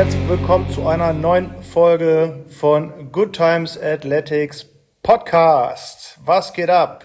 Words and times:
herzlich 0.00 0.28
willkommen 0.30 0.70
zu 0.70 0.88
einer 0.88 1.12
neuen 1.12 1.62
Folge 1.62 2.46
von 2.48 3.12
Good 3.12 3.34
Times 3.34 3.78
Athletics 3.78 4.66
Podcast. 5.02 6.18
Was 6.24 6.54
geht 6.54 6.70
ab? 6.70 7.04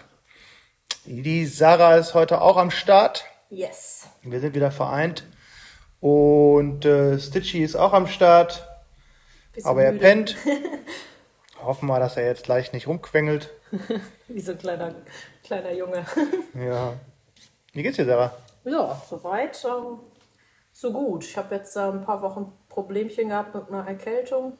Die 1.04 1.46
Sarah 1.46 1.98
ist 1.98 2.14
heute 2.14 2.40
auch 2.40 2.55
am 2.55 2.72
Start. 2.72 3.26
Yes. 3.50 4.08
Wir 4.22 4.40
sind 4.40 4.55
wieder 4.55 4.72
vereint. 4.72 5.26
Und 6.00 6.86
äh, 6.86 7.20
Stitchy 7.20 7.66
ist 7.66 7.76
auch 7.76 7.92
am 7.92 8.08
Start. 8.08 8.66
Bisschen 9.52 9.70
aber 9.70 9.84
er 9.84 9.91
müde. 9.91 10.02
pennt. 10.05 10.38
Hoffen 11.62 11.88
wir, 11.88 12.00
dass 12.00 12.16
er 12.16 12.26
jetzt 12.27 12.46
gleich 12.46 12.72
nicht 12.72 12.88
rumquengelt. 12.88 13.50
Wie 14.30 14.40
so 14.40 14.54
ein 14.54 14.58
kleiner, 14.58 14.96
kleiner 15.44 15.73
Junge. 15.73 16.05
Ja. 16.66 16.94
Wie 17.73 17.84
geht's 17.84 17.98
dir, 17.98 18.05
Sarah? 18.05 18.32
ja, 18.64 19.02
soweit 19.09 19.62
ähm, 19.66 20.00
so 20.72 20.94
gut. 20.94 21.26
Ich 21.26 21.36
habe 21.36 21.55
jetzt 21.55 21.76
äh, 21.76 21.82
ein 21.82 22.05
paar 22.05 22.22
Wochen 22.22 22.54
Problemchen 22.76 23.30
gehabt 23.30 23.56
mit 23.56 23.70
einer 23.70 23.88
Erkältung 23.88 24.58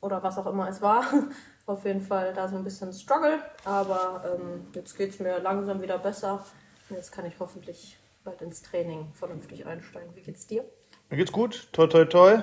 oder 0.00 0.22
was 0.22 0.38
auch 0.38 0.46
immer 0.46 0.68
es 0.68 0.80
war. 0.80 1.04
Auf 1.66 1.84
jeden 1.84 2.00
Fall 2.00 2.32
da 2.32 2.46
so 2.46 2.54
ein 2.56 2.62
bisschen 2.62 2.92
Struggle, 2.92 3.40
aber 3.64 4.38
ähm, 4.38 4.68
jetzt 4.72 4.96
geht 4.96 5.10
es 5.10 5.18
mir 5.18 5.40
langsam 5.40 5.82
wieder 5.82 5.98
besser. 5.98 6.46
Jetzt 6.88 7.10
kann 7.10 7.26
ich 7.26 7.34
hoffentlich 7.40 7.98
bald 8.22 8.40
ins 8.42 8.62
Training 8.62 9.08
vernünftig 9.14 9.66
einsteigen. 9.66 10.14
Wie 10.14 10.20
geht's 10.22 10.46
dir? 10.46 10.64
Mir 11.10 11.16
geht's 11.16 11.32
gut. 11.32 11.68
Toi, 11.72 11.88
toi, 11.88 12.04
toi. 12.04 12.42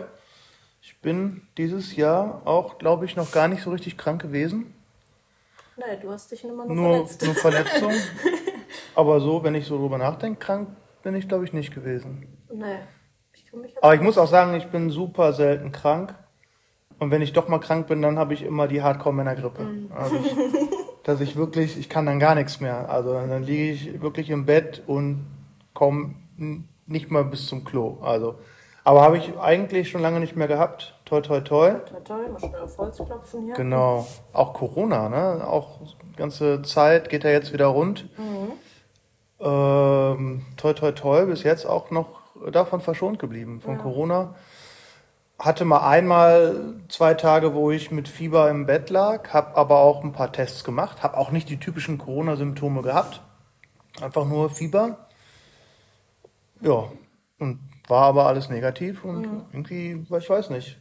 Ich 0.81 0.99
bin 0.99 1.47
dieses 1.57 1.95
Jahr 1.95 2.41
auch, 2.43 2.77
glaube 2.77 3.05
ich, 3.05 3.15
noch 3.15 3.31
gar 3.31 3.47
nicht 3.47 3.63
so 3.63 3.71
richtig 3.71 3.97
krank 3.97 4.21
gewesen. 4.21 4.75
Nee, 5.77 5.95
du 6.01 6.11
hast 6.11 6.29
dich 6.29 6.43
immer 6.43 6.65
nur, 6.65 6.75
Nur, 6.75 6.93
verletzt. 7.07 7.23
nur 7.23 7.35
Verletzung. 7.35 7.93
Aber 8.95 9.21
so, 9.21 9.41
wenn 9.45 9.55
ich 9.55 9.65
so 9.65 9.77
drüber 9.77 9.97
nachdenke, 9.97 10.39
krank 10.39 10.67
bin 11.01 11.15
ich, 11.15 11.29
glaube 11.29 11.45
ich, 11.45 11.53
nicht 11.53 11.73
gewesen. 11.73 12.27
Nee. 12.51 12.79
Aber 13.81 13.95
ich 13.95 14.01
muss 14.01 14.17
auch 14.17 14.27
sagen, 14.27 14.53
ich 14.55 14.67
bin 14.67 14.89
super 14.89 15.33
selten 15.33 15.71
krank. 15.71 16.15
Und 16.99 17.11
wenn 17.11 17.21
ich 17.21 17.33
doch 17.33 17.47
mal 17.47 17.59
krank 17.59 17.87
bin, 17.87 18.01
dann 18.01 18.17
habe 18.17 18.33
ich 18.33 18.43
immer 18.43 18.67
die 18.67 18.81
Hardcore-Männergrippe. 18.81 19.67
Also 19.95 20.15
ich, 20.15 20.35
dass 21.03 21.21
ich 21.21 21.35
wirklich, 21.35 21.77
ich 21.77 21.89
kann 21.89 22.05
dann 22.05 22.19
gar 22.19 22.35
nichts 22.35 22.59
mehr. 22.59 22.89
Also 22.89 23.13
dann 23.13 23.43
liege 23.43 23.71
ich 23.71 24.01
wirklich 24.01 24.29
im 24.29 24.45
Bett 24.45 24.83
und 24.87 25.25
komme 25.73 26.15
nicht 26.85 27.11
mal 27.11 27.25
bis 27.25 27.47
zum 27.47 27.63
Klo. 27.63 27.97
Also, 28.01 28.35
aber 28.83 29.01
habe 29.01 29.17
ich 29.17 29.37
eigentlich 29.37 29.89
schon 29.89 30.01
lange 30.01 30.19
nicht 30.19 30.35
mehr 30.35 30.47
gehabt. 30.47 30.95
Toi, 31.05 31.21
toi, 31.21 31.41
toi. 31.41 31.71
Toi, 31.71 31.99
toi, 32.03 32.29
mal 32.29 32.39
schnell 32.39 32.61
auf 32.61 32.77
Holz 32.77 32.97
klopfen 32.97 33.43
hier. 33.43 33.53
Genau. 33.53 34.07
Auch 34.33 34.53
Corona, 34.53 35.09
ne? 35.09 35.47
Auch 35.47 35.79
die 36.11 36.15
ganze 36.17 36.61
Zeit 36.63 37.09
geht 37.09 37.23
er 37.23 37.31
jetzt 37.31 37.53
wieder 37.53 37.67
rund. 37.67 38.09
Ähm, 39.39 40.45
toi, 40.57 40.73
toi, 40.73 40.91
toi, 40.91 41.25
bis 41.25 41.43
jetzt 41.43 41.65
auch 41.65 41.91
noch 41.91 42.22
davon 42.51 42.81
verschont 42.81 43.19
geblieben, 43.19 43.61
von 43.61 43.77
Corona. 43.77 44.35
Hatte 45.39 45.65
mal 45.65 45.87
einmal 45.87 46.75
zwei 46.89 47.15
Tage, 47.15 47.53
wo 47.53 47.71
ich 47.71 47.91
mit 47.91 48.07
Fieber 48.07 48.49
im 48.49 48.65
Bett 48.65 48.89
lag, 48.89 49.33
habe 49.33 49.57
aber 49.57 49.79
auch 49.79 50.03
ein 50.03 50.13
paar 50.13 50.31
Tests 50.31 50.63
gemacht, 50.63 51.03
habe 51.03 51.17
auch 51.17 51.31
nicht 51.31 51.49
die 51.49 51.57
typischen 51.57 51.97
Corona-Symptome 51.97 52.81
gehabt, 52.81 53.21
einfach 54.01 54.25
nur 54.25 54.49
Fieber. 54.49 55.07
Ja, 56.61 56.85
und 57.39 57.59
war 57.87 58.03
aber 58.03 58.27
alles 58.27 58.49
negativ 58.49 59.03
und 59.03 59.45
irgendwie, 59.51 60.05
ich 60.17 60.29
weiß 60.29 60.49
nicht. 60.51 60.79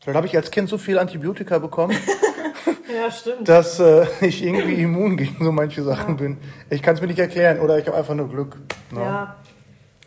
Vielleicht 0.00 0.16
habe 0.16 0.26
ich 0.26 0.36
als 0.36 0.50
Kind 0.50 0.68
so 0.68 0.78
viel 0.78 0.98
Antibiotika 0.98 1.58
bekommen, 1.58 1.96
Ja, 2.94 3.10
stimmt. 3.10 3.48
dass 3.48 3.78
äh, 3.78 4.06
ich 4.20 4.42
irgendwie 4.42 4.82
immun 4.82 5.16
gegen 5.16 5.44
so 5.44 5.52
manche 5.52 5.82
Sachen 5.82 6.16
bin. 6.16 6.38
Ich 6.70 6.82
kann 6.82 6.94
es 6.94 7.00
mir 7.00 7.06
nicht 7.06 7.18
erklären 7.20 7.60
oder 7.60 7.78
ich 7.78 7.86
habe 7.86 7.96
einfach 7.96 8.14
nur 8.14 8.28
Glück. 8.28 8.56
Ne? 8.90 9.00
Ja. 9.00 9.36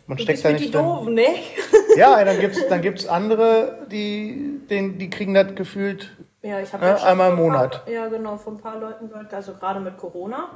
Man 0.06 0.16
Du 0.18 0.22
steckt 0.24 0.42
bist 0.42 0.44
da 0.44 0.48
wie 0.50 0.54
die 0.54 0.60
nicht 0.64 0.74
drin. 0.74 0.84
Doofen, 0.84 1.14
ne? 1.14 1.26
Ja, 1.96 2.24
dann 2.24 2.38
gibt's 2.40 2.66
dann 2.68 2.82
gibt's 2.82 3.06
andere, 3.06 3.86
die 3.90 4.60
den 4.68 4.98
die 4.98 5.08
kriegen 5.10 5.32
das 5.34 5.54
gefühlt. 5.54 6.10
Ja, 6.42 6.60
ich 6.60 6.72
habe 6.72 6.84
Ja, 6.86 6.96
einmal 6.96 7.30
im 7.30 7.36
Monat. 7.36 7.84
Paar, 7.84 7.92
ja, 7.92 8.08
genau, 8.08 8.36
von 8.36 8.54
ein 8.56 8.60
paar 8.60 8.78
Leuten 8.78 9.08
gehört, 9.08 9.32
also 9.32 9.54
gerade 9.54 9.80
mit 9.80 9.96
Corona, 9.96 10.50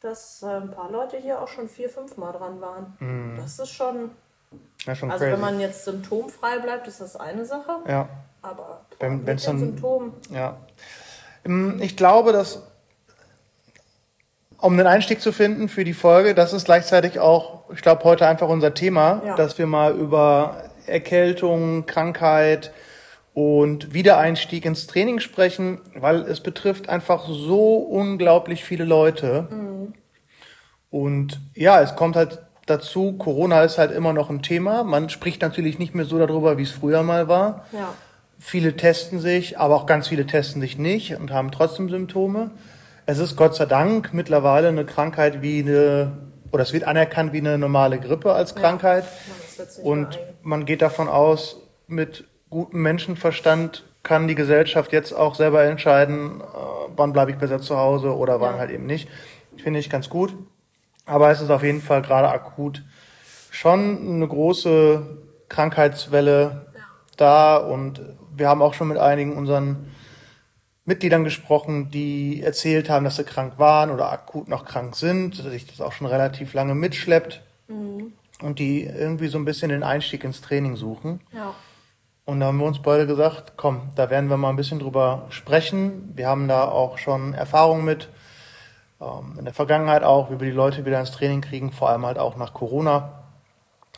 dass 0.00 0.42
äh, 0.42 0.46
ein 0.46 0.70
paar 0.70 0.90
Leute 0.90 1.18
hier 1.18 1.40
auch 1.42 1.48
schon 1.48 1.68
vier, 1.68 1.90
fünf 1.90 2.16
Mal 2.16 2.32
dran 2.32 2.60
waren. 2.60 3.34
Das 3.36 3.58
ist 3.58 3.70
schon, 3.70 4.12
Ja, 4.86 4.94
schon 4.94 5.10
also 5.10 5.24
crazy. 5.24 5.32
wenn 5.34 5.40
man 5.40 5.60
jetzt 5.60 5.84
symptomfrei 5.84 6.58
bleibt, 6.60 6.86
ist 6.86 7.00
das 7.00 7.16
eine 7.16 7.44
Sache. 7.44 7.72
ja, 7.88 8.08
Aber 8.40 8.80
Wenn- 9.00 9.18
den 9.18 9.24
dann- 9.26 9.38
Symptomen, 9.58 10.12
ja. 10.30 10.56
Ähm, 11.44 11.78
Ich 11.82 11.96
glaube, 11.96 12.32
dass 12.32 12.62
um 14.64 14.72
einen 14.72 14.86
Einstieg 14.86 15.20
zu 15.20 15.30
finden 15.32 15.68
für 15.68 15.84
die 15.84 15.92
Folge, 15.94 16.34
das 16.34 16.52
ist 16.52 16.64
gleichzeitig 16.64 17.18
auch, 17.20 17.70
ich 17.74 17.82
glaube, 17.82 18.04
heute 18.04 18.26
einfach 18.26 18.48
unser 18.48 18.72
Thema, 18.74 19.22
Ja. 19.26 19.34
dass 19.36 19.58
wir 19.58 19.66
mal 19.66 19.92
über 19.94 20.64
Erkältung, 20.86 21.86
Krankheit 21.86 22.72
und 23.34 23.92
Wiedereinstieg 23.92 24.64
ins 24.64 24.86
Training 24.86 25.20
sprechen, 25.20 25.80
weil 25.94 26.22
es 26.22 26.40
betrifft 26.40 26.88
einfach 26.88 27.26
so 27.28 27.76
unglaublich 27.78 28.64
viele 28.64 28.84
Leute. 28.84 29.48
Und 30.90 31.40
ja, 31.54 31.80
es 31.80 31.96
kommt 31.96 32.16
halt 32.16 32.38
dazu, 32.66 33.14
Corona 33.18 33.62
ist 33.62 33.78
halt 33.78 33.90
immer 33.90 34.12
noch 34.12 34.30
ein 34.30 34.42
Thema. 34.42 34.84
Man 34.84 35.08
spricht 35.10 35.42
natürlich 35.42 35.78
nicht 35.78 35.94
mehr 35.94 36.04
so 36.04 36.18
darüber, 36.18 36.56
wie 36.56 36.62
es 36.62 36.70
früher 36.70 37.02
mal 37.02 37.28
war. 37.28 37.66
ja. 37.72 37.92
Viele 38.40 38.76
testen 38.76 39.20
sich, 39.20 39.58
aber 39.58 39.74
auch 39.74 39.86
ganz 39.86 40.08
viele 40.08 40.26
testen 40.26 40.60
sich 40.60 40.76
nicht 40.76 41.16
und 41.16 41.30
haben 41.32 41.50
trotzdem 41.50 41.88
Symptome. 41.88 42.50
Es 43.06 43.18
ist 43.18 43.36
Gott 43.36 43.54
sei 43.54 43.66
Dank 43.66 44.14
mittlerweile 44.14 44.68
eine 44.68 44.84
Krankheit 44.84 45.42
wie 45.42 45.60
eine, 45.60 46.12
oder 46.52 46.62
es 46.62 46.72
wird 46.72 46.84
anerkannt 46.84 47.32
wie 47.32 47.38
eine 47.38 47.58
normale 47.58 47.98
Grippe 47.98 48.32
als 48.32 48.54
Krankheit. 48.54 49.04
Nicht 49.58 49.78
Und 49.82 50.18
man 50.42 50.64
geht 50.64 50.80
davon 50.82 51.08
aus, 51.08 51.56
mit 51.86 52.24
gutem 52.48 52.82
Menschenverstand 52.82 53.84
kann 54.02 54.28
die 54.28 54.34
Gesellschaft 54.34 54.92
jetzt 54.92 55.12
auch 55.12 55.34
selber 55.34 55.64
entscheiden, 55.64 56.40
äh, 56.40 56.44
wann 56.96 57.12
bleibe 57.12 57.30
ich 57.30 57.38
besser 57.38 57.60
zu 57.60 57.76
Hause 57.76 58.14
oder 58.16 58.40
wann 58.40 58.54
Ja. 58.54 58.60
halt 58.60 58.70
eben 58.70 58.86
nicht. 58.86 59.08
Finde 59.62 59.80
ich 59.80 59.90
ganz 59.90 60.08
gut. 60.08 60.34
Aber 61.06 61.30
es 61.30 61.40
ist 61.40 61.50
auf 61.50 61.62
jeden 61.62 61.80
Fall 61.82 62.02
gerade 62.02 62.28
akut 62.28 62.82
schon 63.50 64.14
eine 64.16 64.26
große 64.26 65.02
Krankheitswelle 65.48 66.66
da 67.16 67.56
und 67.56 68.00
wir 68.36 68.48
haben 68.48 68.62
auch 68.62 68.74
schon 68.74 68.88
mit 68.88 68.98
einigen 68.98 69.36
unseren 69.36 69.92
Mitgliedern 70.84 71.24
gesprochen, 71.24 71.90
die 71.90 72.42
erzählt 72.42 72.90
haben, 72.90 73.04
dass 73.04 73.16
sie 73.16 73.24
krank 73.24 73.54
waren 73.58 73.90
oder 73.90 74.12
akut 74.12 74.48
noch 74.48 74.64
krank 74.64 74.96
sind, 74.96 75.38
dass 75.38 75.46
sich 75.46 75.66
das 75.66 75.80
auch 75.80 75.92
schon 75.92 76.06
relativ 76.06 76.52
lange 76.52 76.74
mitschleppt 76.74 77.42
und 78.42 78.58
die 78.58 78.84
irgendwie 78.84 79.28
so 79.28 79.38
ein 79.38 79.44
bisschen 79.44 79.70
den 79.70 79.82
Einstieg 79.82 80.24
ins 80.24 80.40
Training 80.40 80.76
suchen. 80.76 81.20
Ja. 81.32 81.54
Und 82.26 82.40
da 82.40 82.46
haben 82.46 82.58
wir 82.58 82.66
uns 82.66 82.80
beide 82.80 83.06
gesagt, 83.06 83.54
komm, 83.56 83.90
da 83.96 84.08
werden 84.08 84.30
wir 84.30 84.36
mal 84.36 84.50
ein 84.50 84.56
bisschen 84.56 84.78
drüber 84.78 85.26
sprechen. 85.28 86.12
Wir 86.14 86.28
haben 86.28 86.48
da 86.48 86.64
auch 86.64 86.98
schon 86.98 87.34
Erfahrung 87.34 87.84
mit. 87.84 88.08
Ähm, 89.00 89.36
in 89.38 89.44
der 89.44 89.52
Vergangenheit 89.54 90.02
auch, 90.02 90.30
wie 90.30 90.40
wir 90.40 90.46
die 90.46 90.56
Leute 90.56 90.86
wieder 90.86 91.00
ins 91.00 91.10
Training 91.10 91.42
kriegen, 91.42 91.72
vor 91.72 91.90
allem 91.90 92.06
halt 92.06 92.18
auch 92.18 92.36
nach 92.36 92.54
Corona. 92.54 93.24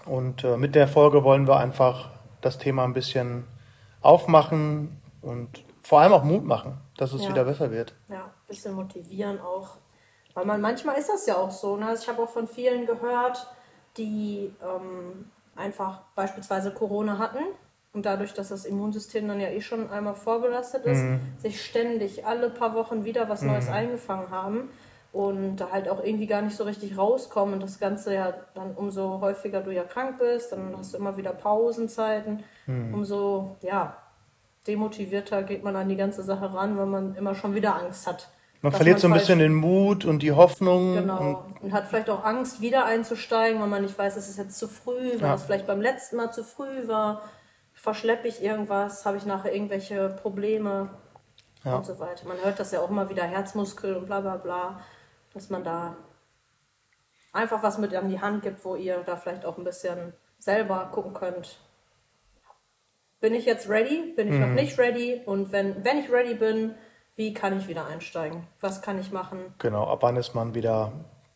Und 0.05 0.45
äh, 0.45 0.57
mit 0.57 0.75
der 0.75 0.89
Folge 0.89 1.23
wollen 1.23 1.47
wir 1.47 1.59
einfach 1.59 2.11
das 2.41 2.59
Thema 2.59 2.85
ein 2.85 2.95
bisschen 2.95 3.45
aufmachen 4.01 5.01
und 5.23 5.65
vor 5.87 6.01
allem 6.01 6.13
auch 6.13 6.25
Mut 6.25 6.45
machen, 6.45 6.79
dass 6.97 7.13
es 7.13 7.23
Ja. 7.23 7.31
wieder 7.31 7.45
besser 7.45 7.71
wird. 7.71 7.95
Ja, 8.09 8.25
ein 8.25 8.31
bisschen 8.49 8.75
motivieren 8.75 9.41
auch. 9.41 9.77
Weil 10.35 10.45
man 10.45 10.61
manchmal 10.61 10.99
ist 10.99 11.09
das 11.09 11.27
ja 11.27 11.37
auch 11.37 11.53
so. 11.53 11.77
Ne? 11.77 11.95
Ich 11.99 12.09
habe 12.09 12.23
auch 12.23 12.29
von 12.29 12.49
vielen 12.49 12.87
gehört, 12.87 13.47
die 13.97 14.53
ähm, 14.63 15.31
einfach 15.55 16.01
beispielsweise 16.17 16.73
Corona 16.73 17.19
hatten 17.19 17.39
und 17.95 18.05
dadurch, 18.05 18.35
dass 18.35 18.49
das 18.49 18.65
Immunsystem 18.65 19.27
dann 19.29 19.41
ja 19.41 19.49
eh 19.49 19.61
schon 19.61 19.89
einmal 19.91 20.15
vorbelastet 20.17 20.85
ist, 20.85 21.03
sich 21.39 21.65
ständig 21.65 22.27
alle 22.27 22.51
paar 22.51 22.75
Wochen 22.75 23.05
wieder 23.05 23.29
was 23.29 23.43
Neues 23.43 23.69
eingefangen 23.69 24.31
haben 24.31 24.69
und 25.13 25.57
da 25.57 25.71
halt 25.71 25.89
auch 25.89 26.03
irgendwie 26.03 26.27
gar 26.27 26.43
nicht 26.43 26.57
so 26.57 26.65
richtig 26.65 26.99
rauskommen 26.99 27.55
und 27.55 27.63
das 27.63 27.79
Ganze 27.79 28.13
ja 28.13 28.35
dann 28.55 28.75
umso 28.75 29.21
häufiger 29.21 29.63
du 29.63 29.71
ja 29.73 29.85
krank 29.85 30.19
bist, 30.19 30.53
dann 30.53 30.75
hast 30.77 30.93
du 30.93 30.99
immer 30.99 31.17
wieder 31.17 31.33
Pausenzeiten, 31.33 32.43
umso 32.93 33.57
ja 33.63 33.97
demotivierter 34.67 35.43
geht 35.43 35.63
man 35.65 35.77
an 35.77 35.89
die 35.89 35.97
ganze 35.97 36.23
Sache 36.23 36.53
ran, 36.55 36.77
weil 36.77 36.87
man 36.87 37.15
immer 37.15 37.35
schon 37.35 37.55
wieder 37.55 37.77
Angst 37.77 38.07
hat. 38.07 38.29
Man 38.63 38.73
verliert 38.73 38.99
so 38.99 39.07
ein 39.07 39.13
bisschen 39.13 39.39
den 39.39 39.55
Mut 39.55 40.05
und 40.05 40.21
die 40.23 40.33
Hoffnung. 40.33 40.93
Und, 40.93 40.97
Genau. 41.03 41.45
Und 41.61 41.73
hat 41.73 41.87
vielleicht 41.89 42.11
auch 42.11 42.25
Angst, 42.25 42.61
wieder 42.61 42.85
einzusteigen, 42.87 43.61
weil 43.61 43.69
man 43.69 43.83
nicht 43.83 43.97
weiß, 43.99 44.17
es 44.17 44.29
ist 44.29 44.39
jetzt 44.39 44.59
zu 44.59 44.67
früh, 44.67 45.13
weil 45.15 45.21
Ja. 45.29 45.35
es 45.35 45.43
vielleicht 45.45 45.67
beim 45.67 45.81
letzten 45.81 46.17
Mal 46.17 46.33
zu 46.33 46.43
früh 46.43 46.89
war. 46.89 47.23
Verschleppe 47.75 48.27
ich 48.29 48.43
irgendwas, 48.43 49.05
habe 49.05 49.19
ich 49.19 49.27
nachher 49.27 49.55
irgendwelche 49.55 50.09
Probleme 50.23 50.89
Ja. 51.65 51.77
und 51.77 51.85
so 51.87 51.99
weiter. 51.99 52.27
Man 52.27 52.39
hört 52.43 52.59
das 52.59 52.73
ja 52.73 52.81
auch 52.81 52.91
immer 52.91 53.09
wieder, 53.11 53.25
Herzmuskel 53.25 53.97
und 53.97 54.07
bla 54.07 54.21
bla 54.21 54.37
bla, 54.37 54.81
dass 55.35 55.51
man 55.51 55.63
da 55.63 55.95
einfach 57.33 57.63
was 57.63 57.77
mit 57.79 57.95
an 57.95 58.09
die 58.09 58.21
Hand 58.21 58.43
gibt, 58.43 58.65
wo 58.65 58.75
ihr 58.77 59.03
da 59.05 59.17
vielleicht 59.17 59.45
auch 59.45 59.59
ein 59.59 59.65
bisschen 59.65 60.15
selber 60.39 60.89
gucken 60.93 61.13
könnt. 61.13 61.59
Bin 63.27 63.35
ich 63.35 63.45
jetzt 63.45 63.69
ready? 63.69 64.13
Bin 64.15 64.33
ich 64.33 64.39
noch 64.39 64.51
nicht 64.51 64.79
ready? 64.79 65.21
Und 65.27 65.51
wenn, 65.51 65.85
wenn 65.85 65.99
ich 65.99 66.13
ready 66.13 66.35
bin, 66.35 66.77
wie 67.17 67.35
kann 67.35 67.59
ich 67.59 67.67
wieder 67.67 67.85
einsteigen? 67.85 68.47
Was 68.61 68.83
kann 68.83 69.01
ich 69.01 69.11
machen? 69.11 69.41
Genau, 69.59 69.83
ab 69.91 69.99
wann 70.03 70.15
ist 70.15 70.37
man 70.37 70.55
wieder 70.55 70.93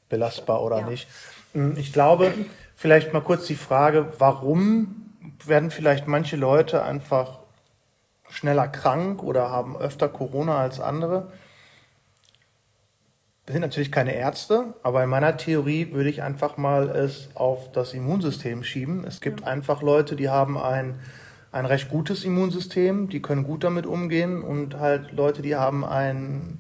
belastbar 0.09 0.63
oder 0.63 0.79
Ja. 0.83 0.87
nicht. 0.89 1.09
Hm, 1.53 1.77
Ich 1.77 1.93
glaube, 1.93 2.33
vielleicht 2.77 3.13
mal 3.13 3.23
kurz 3.23 3.49
die 3.49 3.57
Frage, 3.57 4.13
warum 4.19 5.17
werden 5.45 5.73
vielleicht 5.73 6.07
manche 6.07 6.37
Leute 6.37 6.85
einfach 6.85 7.41
schneller 8.29 8.69
krank 8.69 9.25
oder 9.25 9.51
haben 9.51 9.77
öfter 9.77 10.09
Corona 10.09 10.61
als 10.61 10.79
andere. 10.79 11.33
Wir 13.47 13.55
sind 13.55 13.63
natürlich 13.63 13.91
keine 13.91 14.15
Ärzte, 14.15 14.75
aber 14.85 15.03
in 15.03 15.11
meiner 15.11 15.37
Theorie 15.37 15.91
würde 15.93 16.09
ich 16.09 16.23
einfach 16.23 16.57
mal 16.57 16.89
es 16.91 17.31
auf 17.35 17.73
das 17.73 17.95
Immunsystem 17.95 18.63
schieben. 18.63 19.03
Es 19.05 19.21
gibt 19.21 19.45
einfach 19.45 19.83
Leute, 19.83 20.15
die 20.15 20.29
haben 20.29 20.57
ein, 20.57 21.01
ein 21.53 21.67
recht 21.67 21.89
gutes 21.89 22.25
Immunsystem, 22.25 23.09
die 23.09 23.21
können 23.21 23.45
gut 23.45 23.65
damit 23.65 23.87
umgehen 23.87 24.43
und 24.43 24.79
halt 24.79 25.13
Leute, 25.13 25.43
die 25.43 25.57
haben 25.57 25.85
ein 25.85 26.59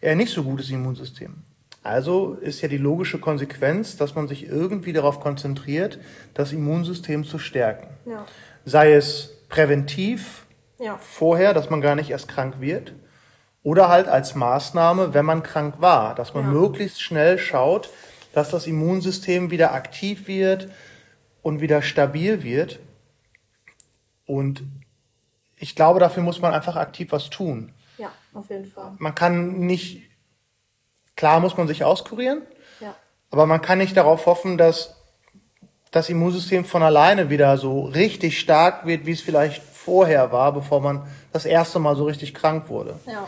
eher 0.00 0.16
nicht 0.16 0.32
so 0.32 0.42
gutes 0.42 0.70
Immunsystem. 0.70 1.36
Also 1.82 2.34
ist 2.34 2.60
ja 2.60 2.68
die 2.68 2.76
logische 2.76 3.18
Konsequenz, 3.18 3.96
dass 3.96 4.14
man 4.14 4.28
sich 4.28 4.46
irgendwie 4.46 4.92
darauf 4.92 5.20
konzentriert, 5.20 5.98
das 6.34 6.52
Immunsystem 6.52 7.24
zu 7.24 7.38
stärken. 7.38 7.88
Ja. 8.04 8.26
Sei 8.66 8.92
es 8.92 9.38
präventiv 9.48 10.46
Ja. 10.78 10.98
vorher, 10.98 11.54
dass 11.54 11.70
man 11.70 11.80
gar 11.80 11.94
nicht 11.94 12.10
erst 12.10 12.28
krank 12.28 12.56
wird, 12.60 12.92
oder 13.62 13.88
halt 13.88 14.08
als 14.08 14.34
Maßnahme, 14.34 15.12
wenn 15.12 15.26
man 15.26 15.42
krank 15.42 15.76
war, 15.80 16.14
dass 16.14 16.32
man 16.34 16.44
Ja. 16.44 16.50
möglichst 16.50 17.02
schnell 17.02 17.38
schaut, 17.38 17.90
dass 18.32 18.50
das 18.50 18.66
Immunsystem 18.66 19.50
wieder 19.50 19.72
aktiv 19.74 20.28
wird 20.28 20.68
und 21.42 21.60
wieder 21.60 21.82
stabil 21.82 22.42
wird. 22.42 22.78
Und 24.30 24.62
ich 25.56 25.74
glaube, 25.74 25.98
dafür 26.00 26.22
muss 26.22 26.40
man 26.40 26.54
einfach 26.54 26.76
aktiv 26.76 27.08
was 27.10 27.30
tun. 27.30 27.72
Ja, 27.98 28.10
auf 28.32 28.48
jeden 28.48 28.66
Fall. 28.66 28.92
Man 28.98 29.14
kann 29.14 29.58
nicht, 29.66 30.02
klar 31.16 31.40
muss 31.40 31.56
man 31.56 31.66
sich 31.66 31.82
auskurieren, 31.84 32.42
Ja. 32.80 32.94
aber 33.30 33.46
man 33.46 33.60
kann 33.60 33.78
nicht 33.78 33.96
darauf 33.96 34.26
hoffen, 34.26 34.56
dass 34.56 34.94
das 35.90 36.08
Immunsystem 36.08 36.64
von 36.64 36.82
alleine 36.84 37.30
wieder 37.30 37.58
so 37.58 37.82
richtig 37.86 38.38
stark 38.38 38.86
wird, 38.86 39.06
wie 39.06 39.12
es 39.12 39.20
vielleicht 39.20 39.60
vorher 39.62 40.30
war, 40.30 40.52
bevor 40.52 40.80
man 40.80 41.06
das 41.32 41.44
erste 41.44 41.80
Mal 41.80 41.96
so 41.96 42.04
richtig 42.04 42.32
krank 42.32 42.68
wurde. 42.68 42.94
Ja. 43.06 43.26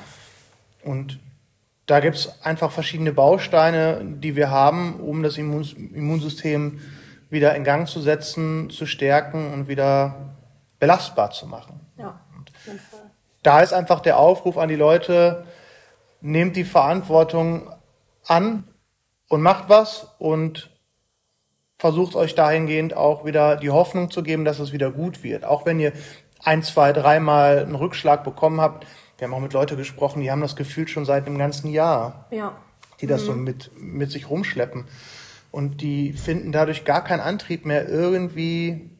Und 0.85 1.19
da 1.87 1.99
gibt 1.99 2.15
es 2.17 2.41
einfach 2.45 2.71
verschiedene 2.71 3.13
Bausteine, 3.13 4.01
die 4.05 4.37
wir 4.37 4.51
haben, 4.51 5.01
um 5.01 5.25
das 5.25 5.37
Immun 5.37 5.65
Immunsystem 5.93 6.81
wieder 7.31 7.55
in 7.57 7.65
Gang 7.65 7.89
zu 7.89 8.01
setzen, 8.01 8.71
zu 8.71 8.87
stärken 8.87 9.53
und 9.53 9.67
wieder 9.67 10.32
belastbar 10.83 11.31
zu 11.31 11.47
machen. 11.47 11.79
Ja. 11.97 12.19
Da 13.45 13.61
ist 13.61 13.73
einfach 13.73 14.01
der 14.01 14.19
Aufruf 14.19 14.59
an 14.59 14.69
die 14.69 14.75
Leute, 14.75 15.47
nehmt 16.21 16.57
die 16.57 16.65
Verantwortung 16.65 17.73
an 18.27 18.65
und 19.29 19.43
macht 19.43 19.69
was 19.69 20.09
und 20.19 20.77
versucht 21.79 22.17
euch 22.17 22.35
dahingehend 22.35 22.97
auch 22.97 23.25
wieder 23.25 23.55
die 23.55 23.71
Hoffnung 23.71 24.11
zu 24.11 24.25
geben, 24.25 24.45
dass 24.45 24.59
es 24.59 24.73
wieder 24.73 24.91
gut 24.91 25.23
wird. 25.23 25.45
Auch 25.45 25.67
wenn 25.67 25.79
ihr 25.79 25.93
ein, 26.43 26.65
zwei, 26.65 26.93
dreimal 26.93 27.61
einen 27.61 27.77
Rückschlag 27.77 28.25
bekommen 28.25 28.61
habt. 28.61 28.85
Wir 29.19 29.29
haben 29.29 29.35
auch 29.35 29.41
mit 29.41 29.53
Leuten 29.53 29.77
gesprochen, 29.77 30.21
die 30.21 30.33
haben 30.33 30.41
das 30.41 30.57
Gefühl 30.57 30.89
schon 30.89 31.05
seit 31.05 31.29
einem 31.29 31.39
ganzen 31.39 31.71
Jahr, 31.71 32.27
Ja. 32.33 32.57
die 33.01 33.07
das 33.07 33.23
so 33.23 33.35
mit, 33.35 33.71
mit 33.79 34.11
sich 34.11 34.29
rumschleppen. 34.29 34.89
Und 35.53 35.81
die 35.81 36.13
finden 36.13 36.51
dadurch 36.51 36.85
gar 36.85 37.05
keinen 37.05 37.21
Antrieb 37.21 37.67
mehr, 37.67 37.89
irgendwie, 37.89 38.92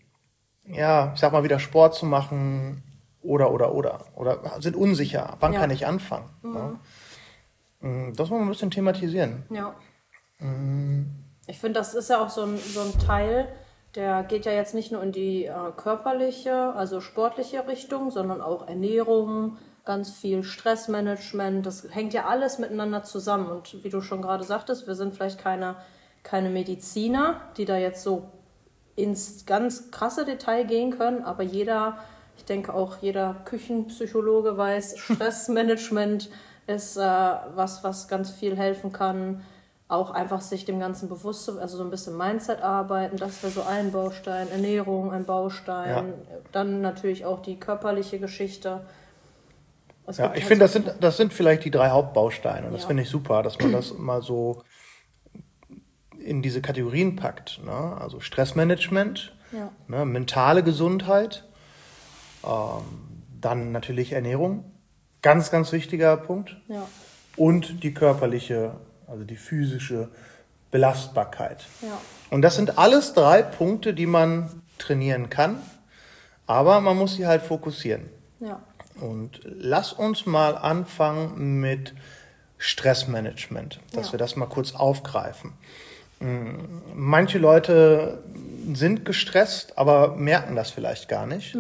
ja, 0.73 1.13
ich 1.15 1.21
sag 1.21 1.33
mal, 1.33 1.45
wieder 1.45 1.59
Sport 1.59 1.95
zu 1.95 2.07
machen 2.07 2.83
oder, 3.23 3.53
oder, 3.53 3.75
oder. 3.75 4.05
Oder 4.17 4.41
sind 4.61 4.75
unsicher, 4.77 5.37
wann 5.41 5.53
Ja. 5.53 5.61
kann 5.61 5.71
ich 5.71 5.87
anfangen. 5.87 6.29
Ne? 6.43 6.79
Mm, 7.81 8.13
Das 8.15 8.31
wollen 8.31 8.41
wir 8.43 8.47
ein 8.47 8.51
bisschen 8.51 8.71
thematisieren. 8.71 9.45
Ja. 9.51 9.75
Ich 11.47 11.59
finde, 11.59 11.79
das 11.79 11.95
ist 11.95 12.11
ja 12.11 12.21
auch 12.25 12.31
so 12.31 12.43
ein, 12.43 12.57
so 12.59 12.81
ein 12.81 12.99
Teil, 12.99 13.49
der 13.95 14.23
geht 14.25 14.45
ja 14.47 14.53
jetzt 14.53 14.75
nicht 14.75 14.91
nur 14.91 15.03
in 15.03 15.13
die 15.13 15.45
äh, 15.45 15.53
körperliche, 15.77 16.73
also 16.75 17.01
sportliche 17.01 17.67
Richtung, 17.69 18.11
sondern 18.11 18.41
auch 18.41 18.67
Ernährung, 18.67 19.59
ganz 19.85 20.11
viel 20.11 20.43
Stressmanagement. 20.43 21.65
Das 21.67 21.87
hängt 21.91 22.13
ja 22.15 22.27
alles 22.27 22.59
miteinander 22.59 23.03
zusammen. 23.05 23.47
Und 23.51 23.85
wie 23.85 23.91
du 23.91 24.01
schon 24.01 24.23
gerade 24.23 24.45
sagtest, 24.45 24.87
wir 24.87 24.95
sind 24.95 25.15
vielleicht 25.15 25.39
keine, 25.39 25.77
keine 26.23 26.51
Mediziner, 26.51 27.41
die 27.57 27.65
da 27.67 27.77
jetzt 27.77 28.03
so 28.03 28.31
ins 28.97 29.47
ganz 29.47 29.91
krasse 29.91 30.25
Detail 30.25 30.65
gehen 30.65 30.97
können, 30.97 31.23
aber 31.23 31.43
jeder, 31.43 31.99
ich 32.37 32.45
denke 32.45 32.75
auch 32.75 32.99
jeder 33.01 33.37
Küchenpsychologe 33.45 34.57
weiß, 34.57 34.99
Stressmanagement 34.99 36.31
ist 36.67 36.97
äh, 36.97 37.01
was, 37.01 37.83
was 37.85 38.09
ganz 38.09 38.31
viel 38.31 38.57
helfen 38.57 38.93
kann. 38.93 39.43
Auch 39.89 40.11
einfach 40.11 40.41
sich 40.41 40.65
dem 40.65 40.81
Ganzen 40.81 41.09
bewusst 41.11 41.45
zu, 41.45 41.61
also 41.61 41.77
so 41.77 41.85
ein 41.85 41.91
bisschen 41.91 42.17
Mindset 42.17 42.63
arbeiten, 42.63 43.19
das 43.19 43.43
wäre 43.43 43.53
so 43.53 43.63
ein 43.63 43.93
Baustein, 43.93 44.51
Ernährung 44.51 45.13
ein 45.13 45.27
Baustein, 45.27 46.15
dann 46.51 46.81
natürlich 46.81 47.27
auch 47.27 47.43
die 47.43 47.61
körperliche 47.61 48.19
Geschichte. 48.19 48.81
Es 50.07 50.17
Ja, 50.17 50.27
ich 50.27 50.33
halt 50.33 50.45
finde, 50.45 50.65
das 50.65 50.73
sind, 50.73 50.95
das 51.01 51.17
sind 51.19 51.33
vielleicht 51.35 51.65
die 51.65 51.71
drei 51.71 51.91
Hauptbausteine. 51.91 52.69
Und 52.69 52.73
das 52.73 52.83
Ja. 52.83 52.87
finde 52.89 53.03
ich 53.03 53.11
super, 53.11 53.43
dass 53.43 53.59
man 53.59 53.73
das 53.73 53.93
mal 53.99 54.23
so 54.23 54.63
in 56.25 56.43
diese 56.43 56.63
Kategorien 56.63 57.17
packt. 57.17 57.61
Ne? 57.65 57.73
Also 58.01 58.21
Stressmanagement, 58.21 59.35
Ja. 59.53 59.71
ne? 59.89 60.05
mentale 60.05 60.63
Gesundheit, 60.63 61.45
ähm, 62.45 62.83
dann 63.41 63.73
natürlich 63.73 64.13
Ernährung, 64.13 64.65
ganz, 65.21 65.51
ganz 65.51 65.73
wichtiger 65.73 66.17
Punkt. 66.17 66.57
Ja, 66.69 66.87
Und 67.37 67.83
die 67.83 67.93
körperliche, 67.95 68.75
also 69.07 69.25
die 69.25 69.37
physische 69.37 70.09
Belastbarkeit. 70.71 71.67
ja, 71.83 71.99
Und 72.31 72.43
das 72.43 72.57
sind 72.57 72.79
alles 72.79 73.13
drei 73.15 73.43
Punkte, 73.43 73.95
die 73.95 74.07
man 74.07 74.63
trainieren 74.79 75.29
kann, 75.31 75.59
aber 76.47 76.81
man 76.81 76.97
muss 76.97 77.15
sie 77.15 77.27
halt 77.27 77.43
fokussieren. 77.43 78.09
ja, 78.41 78.61
Und 79.01 79.41
lass 79.45 79.93
uns 79.93 80.27
mal 80.27 80.57
anfangen 80.57 81.61
mit 81.61 81.95
Stressmanagement, 82.59 83.81
dass 83.93 84.13
wir 84.13 84.19
das 84.19 84.37
mal 84.37 84.47
kurz 84.47 84.75
aufgreifen. 84.75 85.53
Mm, 86.23 86.83
Manche 86.95 87.39
Leute 87.39 88.23
sind 88.75 89.05
gestresst, 89.05 89.77
aber 89.79 90.15
merken 90.17 90.55
das 90.55 90.71
vielleicht 90.71 91.09
gar 91.09 91.27
nicht, 91.27 91.57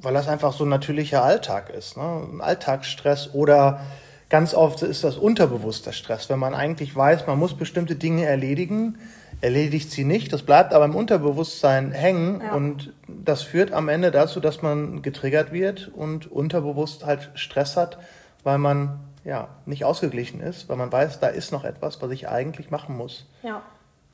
weil 0.00 0.14
das 0.14 0.28
einfach 0.28 0.52
so 0.52 0.64
ein 0.64 0.70
natürlicher 0.70 1.22
Alltag 1.22 1.70
ist. 1.70 1.96
Ne? 1.96 2.26
Ein 2.32 2.40
Alltagsstress 2.40 3.32
oder 3.34 3.80
ganz 4.28 4.54
oft 4.54 4.82
ist 4.82 5.04
das 5.04 5.16
unterbewusster 5.16 5.92
Stress, 5.92 6.28
wenn 6.30 6.38
man 6.38 6.54
eigentlich 6.54 6.96
weiß, 6.96 7.26
man 7.26 7.38
muss 7.38 7.54
bestimmte 7.54 7.96
Dinge 7.96 8.24
erledigen, 8.24 8.98
erledigt 9.40 9.90
sie 9.90 10.04
nicht, 10.04 10.32
das 10.32 10.42
bleibt 10.42 10.72
aber 10.74 10.84
im 10.84 10.96
Unterbewusstsein 10.96 11.92
hängen 11.92 12.40
Ja. 12.40 12.54
und 12.54 12.92
das 13.06 13.42
führt 13.42 13.72
am 13.72 13.88
Ende 13.88 14.10
dazu, 14.10 14.40
dass 14.40 14.62
man 14.62 15.02
getriggert 15.02 15.52
wird 15.52 15.90
und 15.94 16.30
unterbewusst 16.30 17.04
halt 17.06 17.30
Stress 17.34 17.76
hat, 17.76 17.98
weil 18.42 18.58
man 18.58 19.00
ja 19.24 19.48
nicht 19.66 19.84
ausgeglichen 19.84 20.40
ist, 20.40 20.68
weil 20.68 20.76
man 20.76 20.90
weiß, 20.90 21.20
da 21.20 21.28
ist 21.28 21.52
noch 21.52 21.64
etwas, 21.64 22.00
was 22.00 22.10
ich 22.10 22.28
eigentlich 22.28 22.70
machen 22.70 22.96
muss. 22.96 23.26
ja. 23.42 23.62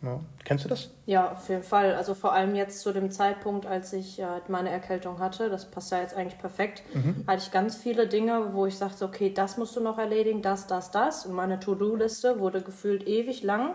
Ne? 0.02 0.20
Kennst 0.44 0.64
du 0.64 0.68
das? 0.68 0.90
Ja, 1.06 1.32
auf 1.32 1.48
jeden 1.48 1.62
Fall. 1.62 1.94
Also 1.94 2.12
vor 2.14 2.34
allem 2.34 2.54
jetzt 2.54 2.80
zu 2.80 2.92
dem 2.92 3.10
Zeitpunkt, 3.10 3.64
als 3.64 3.94
ich 3.94 4.20
äh, 4.20 4.26
meine 4.48 4.68
Erkältung 4.68 5.18
hatte, 5.20 5.48
das 5.48 5.70
passt 5.70 5.90
ja 5.90 6.00
jetzt 6.00 6.14
eigentlich 6.14 6.38
perfekt, 6.38 6.82
hatte 7.26 7.42
ich 7.42 7.50
ganz 7.50 7.76
viele 7.76 8.06
Dinge, 8.06 8.52
wo 8.52 8.66
ich 8.66 8.76
sagte, 8.76 9.06
okay, 9.06 9.32
das 9.32 9.56
musst 9.56 9.74
du 9.74 9.80
noch 9.80 9.96
erledigen, 9.96 10.42
das, 10.42 10.66
das, 10.66 10.90
das. 10.90 11.24
Und 11.24 11.34
meine 11.34 11.60
To-Do-Liste 11.60 12.38
wurde 12.38 12.60
gefühlt 12.60 13.08
ewig 13.08 13.42
lang, 13.42 13.74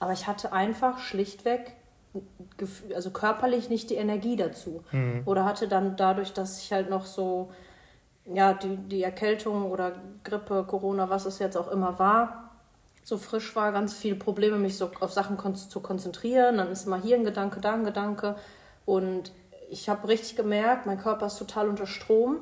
aber 0.00 0.12
ich 0.12 0.26
hatte 0.26 0.52
einfach 0.52 0.98
schlichtweg, 0.98 1.76
also 2.92 3.10
körperlich 3.12 3.70
nicht 3.70 3.90
die 3.90 3.94
Energie 3.94 4.34
dazu. 4.34 4.82
Oder 5.24 5.44
hatte 5.44 5.68
dann 5.68 5.96
dadurch, 5.96 6.32
dass 6.32 6.60
ich 6.60 6.72
halt 6.72 6.90
noch 6.90 7.06
so, 7.06 7.52
ja, 8.26 8.54
die, 8.54 8.76
die 8.76 9.02
Erkältung 9.02 9.70
oder 9.70 9.92
Grippe, 10.24 10.64
Corona, 10.66 11.10
was 11.10 11.26
es 11.26 11.38
jetzt 11.38 11.56
auch 11.56 11.70
immer 11.70 11.98
war, 11.98 12.50
so 13.02 13.18
frisch 13.18 13.56
war, 13.56 13.72
ganz 13.72 13.94
viele 13.94 14.16
Probleme, 14.16 14.58
mich 14.58 14.76
so 14.76 14.90
auf 15.00 15.12
Sachen 15.12 15.36
kon 15.36 15.54
zu 15.56 15.80
konzentrieren. 15.80 16.58
Dann 16.58 16.68
ist 16.68 16.86
mal 16.86 17.00
hier 17.00 17.16
ein 17.16 17.24
Gedanke, 17.24 17.60
da 17.60 17.74
ein 17.74 17.84
Gedanke. 17.84 18.36
Und 18.84 19.32
ich 19.68 19.88
habe 19.88 20.08
richtig 20.08 20.36
gemerkt, 20.36 20.86
mein 20.86 20.98
Körper 20.98 21.26
ist 21.26 21.38
total 21.38 21.68
unter 21.68 21.86
Strom, 21.86 22.38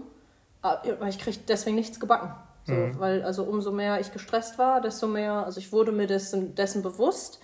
aber 0.63 1.09
ich 1.09 1.19
kriege 1.19 1.39
deswegen 1.47 1.77
nichts 1.77 2.01
gebacken. 2.01 2.35
So, 2.65 2.75
Weil 3.01 3.23
also 3.23 3.45
umso 3.45 3.73
mehr 3.73 3.99
ich 4.01 4.13
gestresst 4.13 4.59
war, 4.59 4.83
desto 4.83 5.07
mehr, 5.07 5.47
also 5.47 5.59
ich 5.59 5.73
wurde 5.73 5.91
mir 5.91 6.07
dessen, 6.07 6.55
dessen 6.55 6.83
bewusst, 6.83 7.41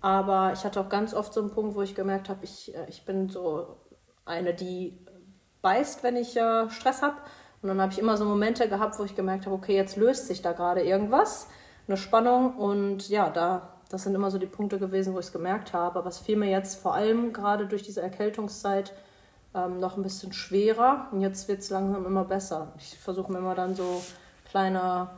aber 0.00 0.52
ich 0.52 0.64
hatte 0.64 0.80
auch 0.80 0.88
ganz 0.88 1.14
oft 1.14 1.34
so 1.34 1.40
einen 1.40 1.50
Punkt, 1.50 1.74
wo 1.74 1.82
ich 1.82 1.96
gemerkt 1.96 2.28
habe, 2.28 2.44
ich, 2.44 2.72
äh, 2.76 2.86
ich 2.88 3.04
bin 3.04 3.28
so 3.28 3.76
eine, 4.24 4.54
die 4.54 4.96
beißt, 5.62 6.04
wenn 6.04 6.16
ich 6.16 6.36
äh, 6.36 6.70
Stress 6.70 7.02
habe. 7.02 7.16
Und 7.62 7.68
dann 7.68 7.80
habe 7.80 7.92
ich 7.92 7.98
immer 7.98 8.16
so 8.16 8.24
Momente 8.24 8.68
gehabt, 8.68 8.98
wo 8.98 9.04
ich 9.04 9.16
gemerkt 9.16 9.46
habe, 9.46 9.54
okay, 9.54 9.74
jetzt 9.74 9.96
löst 9.96 10.26
sich 10.28 10.42
da 10.42 10.52
gerade 10.52 10.82
irgendwas, 10.82 11.48
eine 11.86 11.96
Spannung. 11.96 12.56
Und 12.56 13.08
ja, 13.08 13.30
da, 13.30 13.74
das 13.90 14.04
sind 14.04 14.14
immer 14.14 14.30
so 14.30 14.38
die 14.38 14.46
Punkte 14.46 14.78
gewesen, 14.78 15.14
wo 15.14 15.18
ich 15.18 15.26
es 15.26 15.32
gemerkt 15.32 15.72
habe. 15.72 15.98
Aber 15.98 16.08
es 16.08 16.18
fiel 16.18 16.36
mir 16.36 16.50
jetzt 16.50 16.80
vor 16.80 16.94
allem 16.94 17.32
gerade 17.32 17.66
durch 17.66 17.82
diese 17.82 18.00
Erkältungszeit 18.00 18.92
ähm, 19.54 19.80
noch 19.80 19.96
ein 19.96 20.02
bisschen 20.02 20.32
schwerer. 20.32 21.08
Und 21.10 21.20
jetzt 21.20 21.48
wird 21.48 21.60
es 21.60 21.70
langsam 21.70 22.06
immer 22.06 22.24
besser. 22.24 22.72
Ich 22.78 22.96
versuche 22.98 23.32
mir 23.32 23.38
immer 23.38 23.56
dann 23.56 23.74
so 23.74 24.02
kleine, 24.48 25.10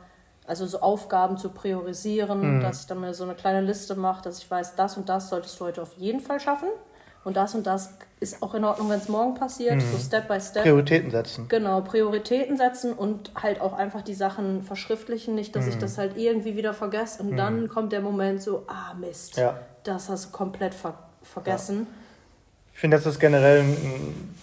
also 0.47 0.65
so 0.65 0.79
Aufgaben 0.81 1.37
zu 1.37 1.49
priorisieren, 1.49 2.59
dass 2.61 2.81
ich 2.81 2.87
dann 2.87 3.01
mir 3.01 3.13
so 3.13 3.23
eine 3.23 3.35
kleine 3.35 3.61
Liste 3.61 3.95
mache, 3.95 4.23
dass 4.23 4.39
ich 4.39 4.49
weiß, 4.49 4.75
das 4.75 4.97
und 4.97 5.09
das 5.09 5.29
solltest 5.29 5.59
du 5.59 5.65
heute 5.65 5.83
auf 5.83 5.93
jeden 5.93 6.19
Fall 6.19 6.39
schaffen. 6.39 6.69
Und 7.23 7.35
das 7.37 7.53
und 7.55 7.67
das 7.67 7.91
ist 8.19 8.43
auch 8.43 8.53
in 8.53 8.63
Ordnung, 8.63 8.89
wenn 8.89 8.99
es 8.99 9.09
morgen 9.09 9.33
passiert, 9.35 9.81
so 9.81 9.97
Step 9.97 10.27
by 10.27 10.39
Step. 10.39 10.61
Prioritäten 10.63 11.09
setzen. 11.09 11.47
Genau, 11.47 11.81
Prioritäten 11.81 12.55
setzen 12.57 12.93
und 12.93 13.31
halt 13.35 13.61
auch 13.61 13.73
einfach 13.73 14.03
die 14.03 14.13
Sachen 14.13 14.61
verschriftlichen, 14.63 15.33
nicht, 15.33 15.55
dass 15.55 15.65
ich 15.67 15.77
das 15.79 15.97
halt 15.97 16.17
irgendwie 16.17 16.55
wieder 16.55 16.73
vergesse 16.73 17.23
und 17.23 17.35
dann 17.37 17.67
kommt 17.67 17.91
der 17.93 18.01
Moment 18.01 18.41
so, 18.41 18.63
ah 18.67 18.93
Mist, 18.99 19.37
Ja. 19.37 19.59
das 19.83 20.09
hast 20.09 20.25
du 20.27 20.29
komplett 20.31 20.73
ver 20.73 20.93
vergessen. 21.23 21.87
Ich 22.73 22.79
finde, 22.79 22.97
das 22.97 23.05
ist 23.05 23.19
generell, 23.19 23.63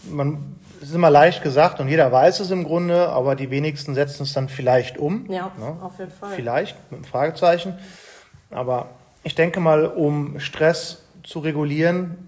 man, 0.08 0.54
es 0.80 0.90
ist 0.90 0.94
immer 0.94 1.10
leicht 1.10 1.42
gesagt 1.42 1.80
und 1.80 1.88
jeder 1.88 2.10
weiß 2.12 2.38
es 2.40 2.50
im 2.52 2.62
Grunde, 2.64 3.08
aber 3.08 3.34
die 3.34 3.50
wenigsten 3.50 3.94
setzen 3.96 4.22
es 4.24 4.32
dann 4.32 4.48
vielleicht 4.48 4.96
um. 4.98 5.28
Ja, 5.30 5.50
Ne? 5.58 5.76
auf 5.82 5.98
jeden 5.98 6.12
Fall. 6.12 6.30
Vielleicht, 6.36 6.76
mit 6.90 6.98
einem 6.98 7.04
Fragezeichen. 7.04 7.74
Aber 8.50 8.90
ich 9.24 9.34
denke 9.34 9.58
mal, 9.60 9.86
um 9.86 10.38
Stress 10.38 11.02
zu 11.24 11.40
regulieren, 11.40 12.27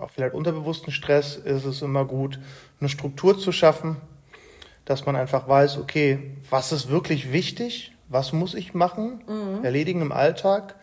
auch 0.00 0.10
vielleicht 0.10 0.34
unterbewussten 0.34 0.92
Stress, 0.92 1.36
ist 1.36 1.64
es 1.64 1.82
immer 1.82 2.04
gut, 2.04 2.38
eine 2.80 2.88
Struktur 2.88 3.38
zu 3.38 3.52
schaffen, 3.52 3.96
dass 4.84 5.06
man 5.06 5.16
einfach 5.16 5.46
weiß, 5.48 5.78
okay, 5.78 6.32
was 6.48 6.72
ist 6.72 6.88
wirklich 6.90 7.32
wichtig, 7.32 7.92
was 8.08 8.32
muss 8.32 8.54
ich 8.54 8.74
machen, 8.74 9.22
Mhm. 9.26 9.64
erledigen 9.64 10.00
im 10.02 10.12
Alltag, 10.12 10.74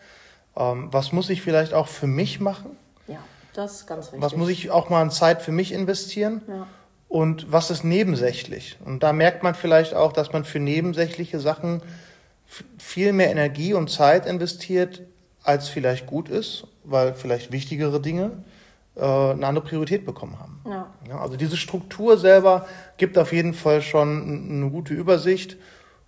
ähm, 0.56 0.88
was 0.90 1.12
muss 1.12 1.28
ich 1.30 1.42
vielleicht 1.42 1.74
auch 1.74 1.88
für 1.88 2.06
mich 2.06 2.40
machen, 2.40 2.70
Ja, 3.06 3.18
das 3.54 3.72
ist 3.80 3.86
ganz 3.86 4.06
wichtig. 4.06 4.22
was 4.22 4.34
muss 4.36 4.48
ich 4.48 4.70
auch 4.70 4.88
mal 4.88 5.02
an 5.02 5.10
Zeit 5.10 5.42
für 5.42 5.52
mich 5.52 5.72
investieren 5.72 6.40
Ja. 6.48 6.66
und 7.08 7.52
was 7.52 7.70
ist 7.70 7.84
nebensächlich. 7.84 8.78
Und 8.84 9.02
da 9.02 9.12
merkt 9.12 9.42
man 9.42 9.54
vielleicht 9.54 9.94
auch, 9.94 10.12
dass 10.12 10.32
man 10.32 10.44
für 10.44 10.58
nebensächliche 10.60 11.38
Sachen 11.40 11.82
viel 12.78 13.12
mehr 13.12 13.30
Energie 13.30 13.74
und 13.74 13.90
Zeit 13.90 14.24
investiert, 14.24 15.02
als 15.42 15.68
vielleicht 15.68 16.06
gut 16.06 16.28
ist, 16.30 16.66
weil 16.84 17.14
vielleicht 17.14 17.52
wichtigere 17.52 18.00
Dinge 18.00 18.30
äh, 18.98 19.02
eine 19.32 19.46
andere 19.46 19.64
Priorität 19.64 20.04
bekommen 20.04 20.38
haben. 20.38 20.60
Ja. 20.68 20.86
Ja, 21.08 21.20
also 21.20 21.36
diese 21.36 21.56
Struktur 21.56 22.18
selber 22.18 22.66
gibt 22.96 23.16
auf 23.18 23.32
jeden 23.32 23.54
Fall 23.54 23.82
schon 23.82 24.50
eine 24.50 24.70
gute 24.70 24.94
Übersicht 24.94 25.56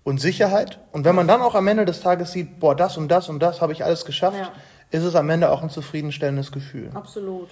und 0.05 0.21
Sicherheit. 0.21 0.81
Und 0.93 1.05
wenn 1.05 1.15
man 1.15 1.29
dann 1.29 1.41
auch 1.43 1.55
am 1.55 1.67
Ende 1.69 1.85
des 1.85 2.01
Tages 2.01 2.33
sieht, 2.33 2.61
boah, 2.61 2.75
das 2.75 2.97
und 2.97 3.09
das 3.09 3.29
und 3.29 3.41
das 3.41 3.61
habe 3.61 3.73
ich 3.73 3.85
alles 3.85 4.05
geschafft, 4.05 4.39
Ja. 4.39 4.53
ist 4.91 5.05
es 5.05 5.15
am 5.15 5.29
Ende 5.31 5.51
auch 5.51 5.63
ein 5.63 5.71
zufriedenstellendes 5.71 6.53
Gefühl. 6.53 6.91
Absolut. 6.95 7.49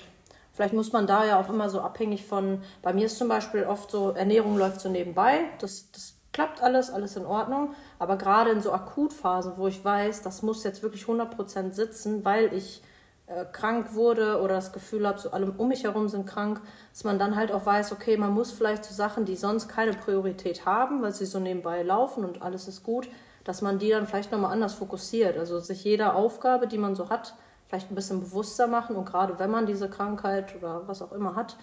Vielleicht 0.52 0.74
muss 0.74 0.92
man 0.92 1.06
da 1.06 1.24
ja 1.24 1.38
auch 1.40 1.48
immer 1.48 1.70
so 1.70 1.80
abhängig 1.80 2.24
von, 2.24 2.62
bei 2.82 2.92
mir 2.92 3.06
ist 3.06 3.16
zum 3.16 3.28
Beispiel 3.28 3.64
oft 3.64 3.90
so, 3.92 4.10
Ernährung 4.10 4.58
läuft 4.58 4.80
so 4.80 4.88
nebenbei, 4.88 5.40
das, 5.60 5.92
das 5.92 6.14
klappt 6.32 6.60
alles, 6.62 6.90
alles 6.90 7.16
in 7.16 7.24
Ordnung, 7.24 7.74
aber 8.00 8.16
gerade 8.16 8.50
in 8.50 8.60
so 8.60 8.72
Akutphasen, 8.72 9.52
wo 9.56 9.68
ich 9.68 9.84
weiß, 9.84 10.22
das 10.22 10.42
muss 10.42 10.64
jetzt 10.64 10.82
wirklich 10.82 11.04
100% 11.04 11.72
sitzen, 11.72 12.24
weil 12.24 12.52
ich 12.52 12.82
äh, 13.28 13.44
krank 13.52 13.94
wurde 13.94 14.40
oder 14.40 14.54
das 14.54 14.72
Gefühl 14.72 15.06
habe, 15.06 15.18
so 15.18 15.30
alle 15.32 15.50
um 15.50 15.68
mich 15.68 15.84
herum 15.84 16.08
sind 16.08 16.26
krank, 16.26 16.60
dass 16.92 17.04
man 17.04 17.18
dann 17.18 17.36
halt 17.36 17.52
auch 17.52 17.66
weiß, 17.66 17.92
okay, 17.92 18.16
man 18.16 18.32
muss 18.32 18.52
vielleicht 18.52 18.84
so 18.84 18.94
Sachen, 18.94 19.26
die 19.26 19.36
sonst 19.36 19.68
keine 19.68 19.92
Priorität 19.92 20.64
haben, 20.64 21.02
weil 21.02 21.12
sie 21.12 21.26
so 21.26 21.38
nebenbei 21.38 21.82
laufen 21.82 22.24
und 22.24 22.40
alles 22.40 22.68
ist 22.68 22.82
gut, 22.82 23.08
dass 23.44 23.60
man 23.60 23.78
die 23.78 23.90
dann 23.90 24.06
vielleicht 24.06 24.32
nochmal 24.32 24.52
anders 24.52 24.74
fokussiert. 24.74 25.36
Also 25.36 25.58
sich 25.58 25.84
jeder 25.84 26.14
Aufgabe, 26.16 26.66
die 26.66 26.78
man 26.78 26.94
so 26.94 27.10
hat, 27.10 27.34
vielleicht 27.66 27.90
ein 27.90 27.94
bisschen 27.94 28.20
bewusster 28.20 28.66
machen 28.66 28.96
und 28.96 29.04
gerade 29.04 29.38
wenn 29.38 29.50
man 29.50 29.66
diese 29.66 29.90
Krankheit 29.90 30.56
oder 30.56 30.88
was 30.88 31.02
auch 31.02 31.12
immer 31.12 31.36
hat, 31.36 31.56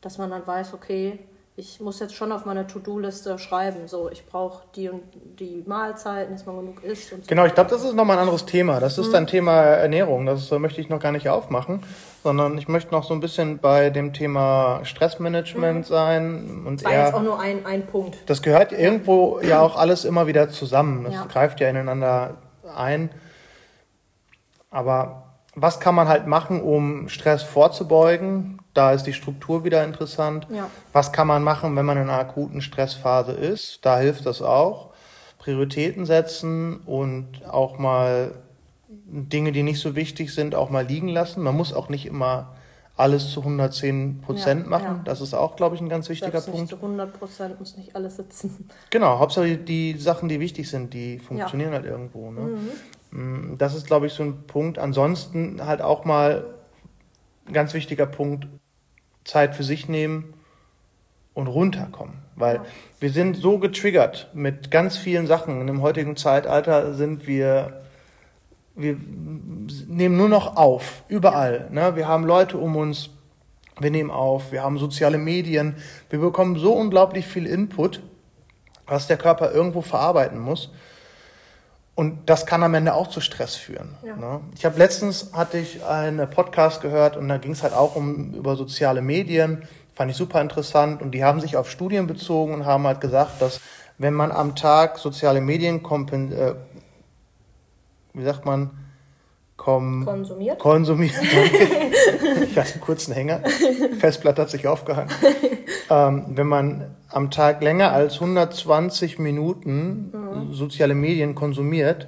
dass 0.00 0.16
man 0.16 0.30
dann 0.30 0.46
weiß, 0.46 0.72
okay, 0.72 1.28
ich 1.56 1.80
muss 1.80 2.00
jetzt 2.00 2.14
schon 2.14 2.32
auf 2.32 2.46
meine 2.46 2.66
To-Do-Liste 2.66 3.38
schreiben, 3.38 3.86
so 3.86 4.08
ich 4.10 4.24
brauche 4.24 4.62
die 4.76 4.88
und 4.88 5.02
die 5.38 5.62
Mahlzeiten, 5.66 6.34
dass 6.34 6.46
man 6.46 6.56
genug 6.56 6.82
isst 6.82 7.12
und 7.12 7.22
so. 7.24 7.28
Genau, 7.28 7.44
ich 7.44 7.54
glaube, 7.54 7.68
das 7.68 7.84
ist 7.84 7.94
nochmal 7.94 8.16
ein 8.16 8.20
anderes 8.22 8.46
Thema. 8.46 8.80
Das 8.80 8.96
ist 8.98 9.14
ein 9.14 9.26
Thema 9.26 9.60
Ernährung. 9.62 10.24
Das 10.26 10.50
äh, 10.50 10.58
möchte 10.58 10.80
ich 10.80 10.88
noch 10.88 11.00
gar 11.00 11.12
nicht 11.12 11.28
aufmachen, 11.28 11.82
sondern 12.22 12.56
ich 12.56 12.68
möchte 12.68 12.92
noch 12.92 13.04
so 13.04 13.12
ein 13.12 13.20
bisschen 13.20 13.58
bei 13.58 13.90
dem 13.90 14.12
Thema 14.14 14.80
Stressmanagement 14.84 15.84
sein 15.86 16.62
und 16.66 16.82
War 16.84 16.92
jetzt 16.92 17.14
auch 17.14 17.22
nur 17.22 17.38
ein, 17.38 17.66
ein 17.66 17.86
Punkt. 17.86 18.16
Das 18.26 18.40
gehört 18.42 18.72
irgendwo 18.72 19.40
ja 19.40 19.60
auch 19.60 19.76
alles 19.76 20.04
immer 20.04 20.26
wieder 20.26 20.48
zusammen. 20.48 21.04
Das 21.04 21.14
Ja. 21.14 21.26
greift 21.26 21.60
ja 21.60 21.68
ineinander 21.68 22.38
ein. 22.74 23.10
Aber 24.70 25.29
was 25.54 25.80
kann 25.80 25.94
man 25.94 26.08
halt 26.08 26.26
machen, 26.26 26.60
um 26.62 27.08
Stress 27.08 27.42
vorzubeugen? 27.42 28.58
Da 28.74 28.92
ist 28.92 29.04
die 29.04 29.12
Struktur 29.12 29.64
wieder 29.64 29.84
interessant. 29.84 30.46
Ja. 30.50 30.70
Was 30.92 31.12
kann 31.12 31.26
man 31.26 31.42
machen, 31.42 31.74
wenn 31.76 31.84
man 31.84 31.96
in 31.96 32.04
einer 32.04 32.18
akuten 32.18 32.60
Stressphase 32.60 33.32
ist? 33.32 33.80
Da 33.84 33.98
hilft 33.98 34.26
das 34.26 34.42
auch. 34.42 34.90
Prioritäten 35.38 36.06
setzen 36.06 36.76
und 36.86 37.44
auch 37.50 37.78
mal 37.78 38.32
Dinge, 38.88 39.52
die 39.52 39.62
nicht 39.62 39.80
so 39.80 39.96
wichtig 39.96 40.32
sind, 40.34 40.54
auch 40.54 40.70
mal 40.70 40.84
liegen 40.86 41.08
lassen. 41.08 41.42
Man 41.42 41.56
muss 41.56 41.72
auch 41.72 41.88
nicht 41.88 42.06
immer 42.06 42.54
alles 42.96 43.30
zu 43.30 43.40
110 43.40 44.20
Prozent 44.20 44.64
Ja, 44.64 44.68
machen. 44.68 44.84
ja. 44.98 45.00
Das 45.04 45.20
ist 45.20 45.32
auch, 45.32 45.56
glaube 45.56 45.74
ich, 45.74 45.80
ein 45.80 45.88
ganz 45.88 46.08
wichtiger 46.10 46.32
Selbst 46.32 46.46
Punkt. 46.50 46.60
nicht 46.60 46.68
zu 46.70 46.76
100 46.76 47.18
Prozent 47.18 47.58
muss 47.58 47.76
nicht 47.76 47.96
alles 47.96 48.16
sitzen. 48.16 48.68
Genau, 48.90 49.18
Hauptsache 49.18 49.56
die, 49.56 49.94
die 49.94 49.98
Sachen, 49.98 50.28
die 50.28 50.38
wichtig 50.38 50.68
sind, 50.68 50.92
die 50.92 51.18
funktionieren 51.18 51.72
halt 51.72 51.86
irgendwo. 51.86 52.30
Ne? 52.30 52.40
Mm, 52.40 52.68
Das 53.12 53.74
ist, 53.74 53.86
glaube 53.86 54.06
ich, 54.06 54.12
so 54.12 54.22
ein 54.22 54.46
Punkt. 54.46 54.78
Ansonsten 54.78 55.64
halt 55.66 55.82
auch 55.82 56.04
mal 56.04 56.44
ein 57.46 57.52
ganz 57.52 57.74
wichtiger 57.74 58.06
Punkt, 58.06 58.46
Zeit 59.24 59.54
für 59.54 59.64
sich 59.64 59.88
nehmen 59.88 60.34
und 61.34 61.46
runterkommen. 61.48 62.14
Weil 62.36 62.56
Ja. 62.56 62.64
wir 63.00 63.10
sind 63.10 63.36
so 63.36 63.58
getriggert 63.58 64.30
mit 64.32 64.70
ganz 64.70 64.96
vielen 64.96 65.26
Sachen. 65.26 65.60
In 65.60 65.66
dem 65.66 65.82
heutigen 65.82 66.16
Zeitalter 66.16 66.94
sind 66.94 67.26
wir, 67.26 67.82
wir 68.76 68.96
nehmen 69.88 70.16
nur 70.16 70.28
noch 70.28 70.56
auf, 70.56 71.02
überall. 71.08 71.68
Ne? 71.70 71.96
Wir 71.96 72.08
haben 72.08 72.24
Leute 72.24 72.56
um 72.58 72.76
uns, 72.76 73.10
wir 73.78 73.90
nehmen 73.90 74.10
auf, 74.10 74.52
wir 74.52 74.62
haben 74.62 74.78
soziale 74.78 75.18
Medien, 75.18 75.76
wir 76.08 76.20
bekommen 76.20 76.56
so 76.56 76.72
unglaublich 76.72 77.26
viel 77.26 77.46
Input, 77.46 78.00
was 78.86 79.06
der 79.06 79.16
Körper 79.16 79.52
irgendwo 79.52 79.82
verarbeiten 79.82 80.38
muss. 80.38 80.70
Und 82.00 82.30
das 82.30 82.46
kann 82.46 82.62
am 82.62 82.72
Ende 82.72 82.94
auch 82.94 83.08
zu 83.08 83.20
Stress 83.20 83.56
führen. 83.56 83.94
Ja. 84.02 84.16
Ne? 84.16 84.40
Ich 84.56 84.64
habe 84.64 84.78
letztens 84.78 85.32
hatte 85.34 85.58
ich 85.58 85.84
einen 85.84 86.30
Podcast 86.30 86.80
gehört 86.80 87.14
und 87.18 87.28
da 87.28 87.36
ging 87.36 87.52
es 87.52 87.62
halt 87.62 87.74
auch 87.74 87.94
um 87.94 88.32
über 88.32 88.56
soziale 88.56 89.02
Medien. 89.02 89.64
Fand 89.92 90.10
ich 90.10 90.16
super 90.16 90.40
interessant 90.40 91.02
und 91.02 91.10
die 91.10 91.24
haben 91.24 91.42
sich 91.42 91.58
auf 91.58 91.70
Studien 91.70 92.06
bezogen 92.06 92.54
und 92.54 92.64
haben 92.64 92.86
halt 92.86 93.02
gesagt, 93.02 93.42
dass 93.42 93.60
wenn 93.98 94.14
man 94.14 94.32
am 94.32 94.56
Tag 94.56 94.96
soziale 94.96 95.42
Medien 95.42 95.82
kompen, 95.82 96.32
äh, 96.32 96.54
wie 98.14 98.24
sagt 98.24 98.46
man, 98.46 98.70
kom 99.58 100.06
Konsumiert. 100.06 100.58
konsumiert. 100.58 101.12
ich 102.50 102.58
hatte 102.58 102.80
einen 102.82 103.14
Hänger. 103.14 103.42
Festplatte 103.98 104.40
hat 104.40 104.48
sich 104.48 104.66
aufgehangen. 104.66 105.10
Ähm, 105.90 106.24
wenn 106.28 106.46
man 106.46 106.96
am 107.10 107.30
Tag 107.30 107.62
länger 107.62 107.92
als 107.92 108.14
120 108.14 109.18
Minuten 109.18 110.12
soziale 110.52 110.94
Medien 110.94 111.34
konsumiert, 111.34 112.06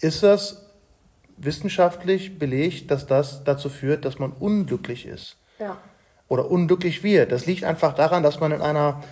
ist 0.00 0.22
das 0.22 0.66
wissenschaftlich 1.36 2.38
belegt, 2.38 2.90
dass 2.90 3.06
das 3.06 3.44
dazu 3.44 3.68
führt, 3.68 4.04
dass 4.04 4.18
man 4.18 4.32
unglücklich 4.32 5.06
ist 5.06 5.36
Ja. 5.58 5.76
oder 6.28 6.50
unglücklich 6.50 7.02
wird. 7.02 7.30
Das 7.32 7.46
liegt 7.46 7.64
einfach 7.64 7.94
daran, 7.94 8.22
dass 8.22 8.40
man 8.40 8.52
in 8.52 8.62
einer 8.62 9.02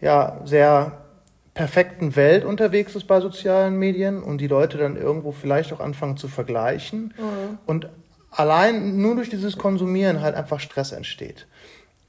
ja, 0.00 0.40
sehr 0.44 0.98
perfekten 1.54 2.16
Welt 2.16 2.44
unterwegs 2.44 2.94
ist 2.94 3.06
bei 3.06 3.20
sozialen 3.20 3.76
Medien 3.76 4.22
und 4.22 4.38
die 4.38 4.46
Leute 4.46 4.78
dann 4.78 4.96
irgendwo 4.96 5.32
vielleicht 5.32 5.72
auch 5.72 5.80
anfangen 5.80 6.16
zu 6.16 6.28
vergleichen 6.28 7.12
und 7.66 7.88
allein 8.30 8.98
nur 8.98 9.16
durch 9.16 9.30
dieses 9.30 9.58
Konsumieren 9.58 10.20
halt 10.20 10.36
einfach 10.36 10.60
Stress 10.60 10.92
entsteht. 10.92 11.46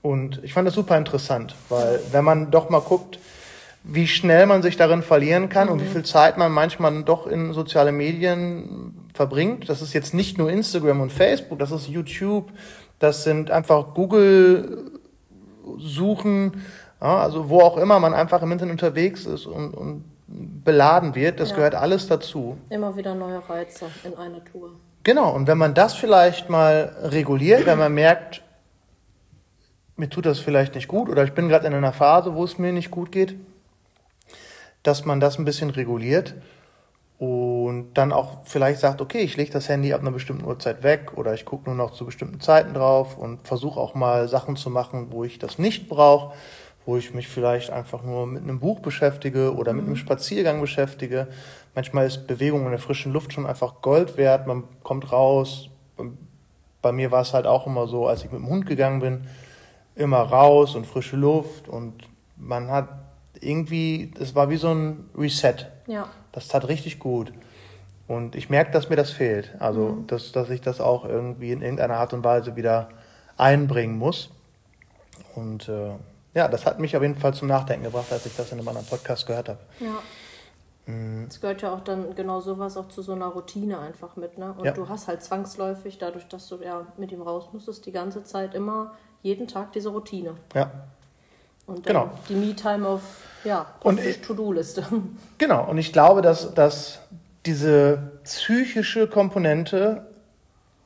Und 0.04 0.40
ich 0.44 0.54
fand 0.54 0.68
das 0.68 0.76
super 0.76 0.98
interessant, 0.98 1.56
weil 1.70 2.00
wenn 2.12 2.24
man 2.24 2.52
doch 2.52 2.70
mal 2.70 2.82
guckt, 2.82 3.20
wie 3.84 4.08
schnell 4.08 4.46
man 4.46 4.62
sich 4.62 4.78
darin 4.78 5.02
verlieren 5.02 5.50
kann 5.50 5.68
und 5.70 5.82
wie 5.82 5.88
viel 5.88 6.04
Zeit 6.04 6.38
man 6.38 6.52
manchmal 6.52 7.04
doch 7.04 7.26
in 7.26 7.54
soziale 7.54 7.92
Medien 7.92 9.10
verbringt. 9.14 9.70
Das 9.70 9.82
ist 9.82 9.94
jetzt 9.94 10.14
nicht 10.14 10.38
nur 10.38 10.52
Instagram 10.52 11.02
und 11.02 11.12
Facebook, 11.12 11.58
das 11.60 11.72
ist 11.72 11.88
YouTube, 11.88 12.52
das 13.00 13.24
sind 13.24 13.50
einfach 13.50 13.94
Google-Suchen, 13.96 16.62
ja, 17.02 17.18
also 17.18 17.50
wo 17.50 17.62
auch 17.62 17.78
immer 17.78 18.00
man 18.00 18.14
einfach 18.14 18.42
im 18.44 18.52
Internet 18.52 18.74
unterwegs 18.74 19.26
ist 19.26 19.48
und, 19.48 19.74
und 19.74 20.04
beladen 20.28 21.16
wird, 21.16 21.40
das 21.40 21.50
Ja. 21.50 21.56
gehört 21.58 21.74
alles 21.76 22.08
dazu. 22.08 22.58
Immer 22.70 22.96
wieder 22.96 23.16
neue 23.16 23.42
Reize 23.50 23.88
in 24.04 24.16
einer 24.16 24.44
Tour. 24.46 24.70
Genau, 25.04 25.34
und 25.34 25.48
wenn 25.48 25.58
man 25.58 25.74
das 25.74 25.96
vielleicht 25.96 26.48
mal 26.50 26.96
reguliert, 27.02 27.66
wenn 27.66 27.80
man 27.80 27.92
merkt, 27.94 28.44
mir 29.98 30.10
tut 30.10 30.26
das 30.28 30.40
vielleicht 30.40 30.76
nicht 30.76 30.88
gut 30.88 31.10
oder 31.10 31.24
ich 31.24 31.34
bin 31.34 31.50
gerade 31.50 31.66
in 31.68 31.74
einer 31.74 31.92
Phase, 31.94 32.36
wo 32.36 32.44
es 32.44 32.60
mir 32.60 32.72
nicht 32.72 32.92
gut 32.92 33.12
geht, 33.12 33.36
dass 34.84 35.06
man 35.06 35.20
das 35.20 35.38
ein 35.38 35.46
bisschen 35.46 35.70
reguliert 35.70 36.36
und 37.22 37.94
dann 37.94 38.12
auch 38.12 38.40
vielleicht 38.46 38.80
sagt, 38.80 39.00
okay, 39.00 39.20
ich 39.20 39.38
lege 39.38 39.52
das 39.52 39.70
Handy 39.70 39.94
ab 39.94 40.02
einer 40.02 40.10
bestimmten 40.10 40.44
Uhrzeit 40.44 40.82
weg 40.82 41.12
oder 41.18 41.36
ich 41.36 41.46
gucke 41.46 41.70
nur 41.70 41.76
noch 41.76 41.92
zu 41.92 42.06
bestimmten 42.06 42.42
Zeiten 42.42 42.74
drauf 42.74 43.16
und 43.16 43.48
versuche 43.48 43.80
auch 43.80 43.94
mal 43.94 44.28
Sachen 44.28 44.56
zu 44.56 44.72
machen, 44.72 45.08
wo 45.12 45.24
ich 45.24 45.38
das 45.38 45.60
nicht 45.60 45.88
brauche, 45.88 46.34
wo 46.84 46.98
ich 46.98 47.14
mich 47.14 47.28
vielleicht 47.28 47.70
einfach 47.70 48.02
nur 48.02 48.26
mit 48.26 48.42
einem 48.42 48.60
Buch 48.60 48.80
beschäftige 48.80 49.54
oder 49.56 49.72
mit 49.74 49.86
einem 49.86 49.98
Spaziergang 49.98 50.60
beschäftige. 50.62 51.28
Manchmal 51.76 52.08
ist 52.08 52.26
Bewegung 52.26 52.66
in 52.66 52.72
der 52.72 52.80
frischen 52.80 53.14
Luft 53.14 53.34
schon 53.34 53.46
einfach 53.46 53.82
Gold 53.84 54.18
wert. 54.18 54.48
Man 54.48 54.64
kommt 54.82 55.12
raus, 55.12 55.70
bei 56.82 56.92
mir 56.92 57.12
war 57.12 57.22
es 57.22 57.36
halt 57.36 57.46
auch 57.46 57.68
immer 57.68 57.88
so, 57.88 58.08
als 58.08 58.24
ich 58.24 58.32
mit 58.32 58.42
dem 58.42 58.50
Hund 58.50 58.66
gegangen 58.66 59.00
bin, 59.00 59.28
immer 59.96 60.22
raus 60.22 60.74
und 60.74 60.88
frische 60.88 61.18
Luft 61.18 61.68
und 61.70 61.94
man 62.36 62.72
hat 62.72 62.88
irgendwie, 63.42 64.12
es 64.20 64.36
war 64.36 64.50
wie 64.50 64.58
so 64.58 64.70
ein 64.74 65.10
Reset. 65.18 65.56
Ja. 65.88 66.08
Das 66.32 66.48
tat 66.48 66.68
richtig 66.68 67.00
gut. 67.00 67.34
Und 68.08 68.36
ich 68.36 68.50
merke, 68.50 68.72
dass 68.72 68.90
mir 68.90 68.96
das 68.96 69.12
fehlt. 69.12 69.52
Also, 69.60 69.90
Mhm. 69.90 70.08
dass, 70.08 70.32
dass 70.32 70.50
ich 70.50 70.62
das 70.62 70.82
auch 70.82 71.06
irgendwie 71.06 71.52
in 71.52 71.62
irgendeiner 71.62 71.96
Art 71.98 72.14
und 72.14 72.24
Weise 72.24 72.56
wieder 72.56 72.90
einbringen 73.38 73.98
muss. 73.98 74.30
Und 75.36 75.70
äh, 75.70 75.92
ja, 76.34 76.48
das 76.48 76.66
hat 76.66 76.80
mich 76.80 76.96
auf 76.96 77.02
jeden 77.02 77.16
Fall 77.16 77.34
zum 77.34 77.48
Nachdenken 77.48 77.86
gebracht, 77.86 78.12
als 78.12 78.26
ich 78.26 78.36
das 78.36 78.52
in 78.52 78.60
einem 78.60 78.68
anderen 78.68 78.88
Podcast 78.88 79.26
gehört 79.28 79.50
habe. 79.50 79.60
Ja. 79.80 80.92
Mhm. 80.92 81.28
Es 81.30 81.40
gehört 81.40 81.62
ja 81.62 81.74
auch 81.74 81.82
dann 81.82 82.16
genau 82.16 82.42
sowas 82.42 82.76
auch 82.76 82.88
zu 82.90 83.02
so 83.02 83.14
einer 83.14 83.28
Routine 83.28 83.80
einfach 83.80 84.16
mit, 84.16 84.38
ne? 84.38 84.54
Und 84.58 84.66
Ja. 84.66 84.72
du 84.72 84.90
hast 84.90 85.08
halt 85.08 85.22
zwangsläufig, 85.24 85.98
dadurch, 86.00 86.28
dass 86.28 86.48
du 86.50 86.58
ja 86.58 86.86
mit 86.98 87.12
ihm 87.12 87.22
raus 87.22 87.50
musstest, 87.54 87.86
die 87.86 87.92
ganze 87.92 88.24
Zeit 88.24 88.56
immer, 88.56 88.94
jeden 89.22 89.48
Tag 89.48 89.72
diese 89.74 89.90
Routine. 89.90 90.36
Ja, 90.56 90.72
Und 91.76 91.86
Genau. 91.86 92.10
die 92.30 92.36
Me-Time 92.36 92.88
auf, 92.88 93.02
ja, 93.44 93.66
Und 93.82 93.96
praktisch 93.96 94.18
ich- 94.18 94.22
To-Do-Liste. 94.22 94.86
genau. 95.38 95.70
Und 95.70 95.78
ich 95.78 95.94
glaube, 95.94 96.22
dass, 96.22 96.54
dass 96.54 97.00
diese 97.46 98.12
psychische 98.24 99.08
Komponente 99.08 100.06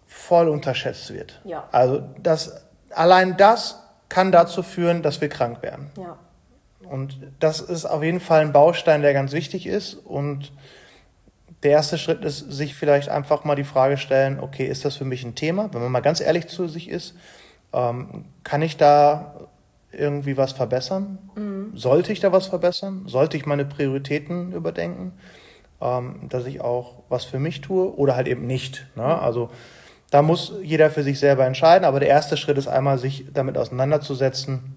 voll 0.07 0.47
unterschätzt 0.47 1.13
wird. 1.13 1.41
Ja. 1.43 1.67
Also, 1.71 2.03
dass 2.21 2.63
allein 2.91 3.35
das 3.37 3.79
kann 4.09 4.31
dazu 4.31 4.63
führen, 4.63 5.01
dass 5.01 5.19
wir 5.21 5.29
krank 5.29 5.61
werden. 5.61 5.89
ja. 5.97 6.17
Und 6.87 7.17
das 7.39 7.61
ist 7.61 7.85
auf 7.85 8.03
jeden 8.03 8.19
Fall 8.19 8.41
ein 8.41 8.53
Baustein, 8.53 9.01
der 9.01 9.11
ganz 9.13 9.31
wichtig 9.31 9.65
ist. 9.65 9.95
Und 9.95 10.51
der 11.63 11.71
erste 11.71 11.97
Schritt 11.97 12.23
ist, 12.23 12.37
sich 12.51 12.75
vielleicht 12.75 13.09
einfach 13.09 13.43
mal 13.43 13.55
die 13.55 13.63
Frage 13.63 13.97
stellen, 13.97 14.39
okay, 14.39 14.67
ist 14.67 14.85
das 14.85 14.95
für 14.95 15.03
mich 15.05 15.23
ein 15.23 15.33
Thema? 15.33 15.73
Wenn 15.73 15.81
man 15.81 15.91
mal 15.91 16.01
ganz 16.01 16.21
ehrlich 16.21 16.45
zu 16.47 16.67
sich 16.67 16.87
ist, 16.87 17.15
ähm, 17.73 18.25
kann 18.43 18.61
ich 18.61 18.77
da 18.77 19.33
irgendwie 19.97 20.37
was 20.37 20.53
verbessern? 20.53 21.17
Sollte 21.75 22.11
ich 22.11 22.19
da 22.19 22.31
was 22.31 22.47
verbessern? 22.47 23.03
Sollte 23.07 23.37
ich 23.37 23.45
meine 23.45 23.65
Prioritäten 23.65 24.53
überdenken? 24.53 25.13
Ähm, 25.81 26.27
dass 26.29 26.45
ich 26.45 26.61
auch 26.61 27.03
was 27.09 27.25
für 27.25 27.39
mich 27.39 27.61
tue 27.61 27.93
oder 27.95 28.15
halt 28.15 28.27
eben 28.27 28.47
nicht. 28.47 28.87
Ne? 28.95 29.03
Also 29.03 29.49
da 30.09 30.21
muss 30.21 30.53
jeder 30.63 30.89
für 30.89 31.03
sich 31.03 31.19
selber 31.19 31.45
entscheiden, 31.45 31.83
aber 31.83 31.99
der 31.99 32.09
erste 32.09 32.37
Schritt 32.37 32.57
ist 32.57 32.67
einmal, 32.67 32.97
sich 32.97 33.25
damit 33.33 33.57
auseinanderzusetzen. 33.57 34.75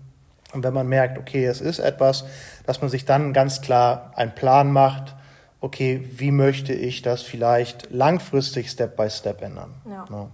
Und 0.53 0.65
wenn 0.65 0.75
man 0.75 0.89
merkt, 0.89 1.19
okay, 1.19 1.45
es 1.45 1.61
ist 1.61 1.79
etwas, 1.79 2.25
dass 2.67 2.81
man 2.81 2.91
sich 2.91 3.05
dann 3.05 3.33
ganz 3.33 3.61
klar 3.61 4.13
einen 4.17 4.35
Plan 4.35 4.73
macht, 4.73 5.15
okay, 5.61 6.05
wie 6.17 6.31
möchte 6.31 6.73
ich 6.73 7.03
das 7.03 7.23
vielleicht 7.23 7.91
langfristig 7.91 8.71
Step 8.71 8.97
by 8.97 9.11
Step 9.11 9.43
ändern? 9.43 9.75
Ja. 9.89 10.05
Ne? 10.11 10.29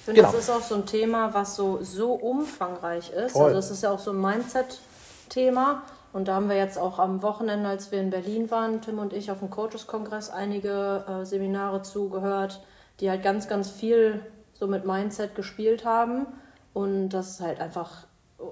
Ich 0.00 0.06
finde, 0.06 0.22
Genau. 0.22 0.32
das 0.32 0.40
ist 0.44 0.50
auch 0.50 0.62
so 0.62 0.76
ein 0.76 0.86
Thema, 0.86 1.34
was 1.34 1.56
so, 1.56 1.78
so 1.82 2.14
umfangreich 2.14 3.10
ist. 3.12 3.32
Voll. 3.32 3.44
Also 3.48 3.56
das 3.56 3.70
ist 3.70 3.82
ja 3.82 3.90
auch 3.92 3.98
so 3.98 4.12
ein 4.12 4.20
Mindset-Thema. 4.20 5.82
Und 6.14 6.26
da 6.26 6.34
haben 6.34 6.48
wir 6.48 6.56
jetzt 6.56 6.78
auch 6.78 6.98
am 6.98 7.22
Wochenende, 7.22 7.68
als 7.68 7.92
wir 7.92 8.00
in 8.00 8.08
Berlin 8.10 8.50
waren, 8.50 8.80
Tim 8.80 8.98
und 8.98 9.12
ich 9.12 9.30
auf 9.30 9.40
dem 9.40 9.50
Coaches-Kongress 9.50 10.30
einige 10.30 11.04
äh, 11.06 11.24
Seminare 11.26 11.82
zugehört, 11.82 12.62
die 12.98 13.10
halt 13.10 13.22
ganz, 13.22 13.46
ganz 13.46 13.70
viel 13.70 14.24
so 14.54 14.66
mit 14.66 14.86
Mindset 14.86 15.34
gespielt 15.34 15.84
haben. 15.84 16.26
Und 16.72 17.10
das 17.10 17.32
ist 17.32 17.40
halt 17.40 17.60
einfach 17.60 18.06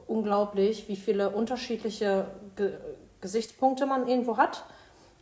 unglaublich, 0.07 0.87
wie 0.89 0.97
viele 0.97 1.31
unterschiedliche 1.31 2.27
Ge 2.57 2.75
Gesichtspunkte 3.21 3.85
man 3.87 4.07
irgendwo 4.07 4.37
hat 4.37 4.65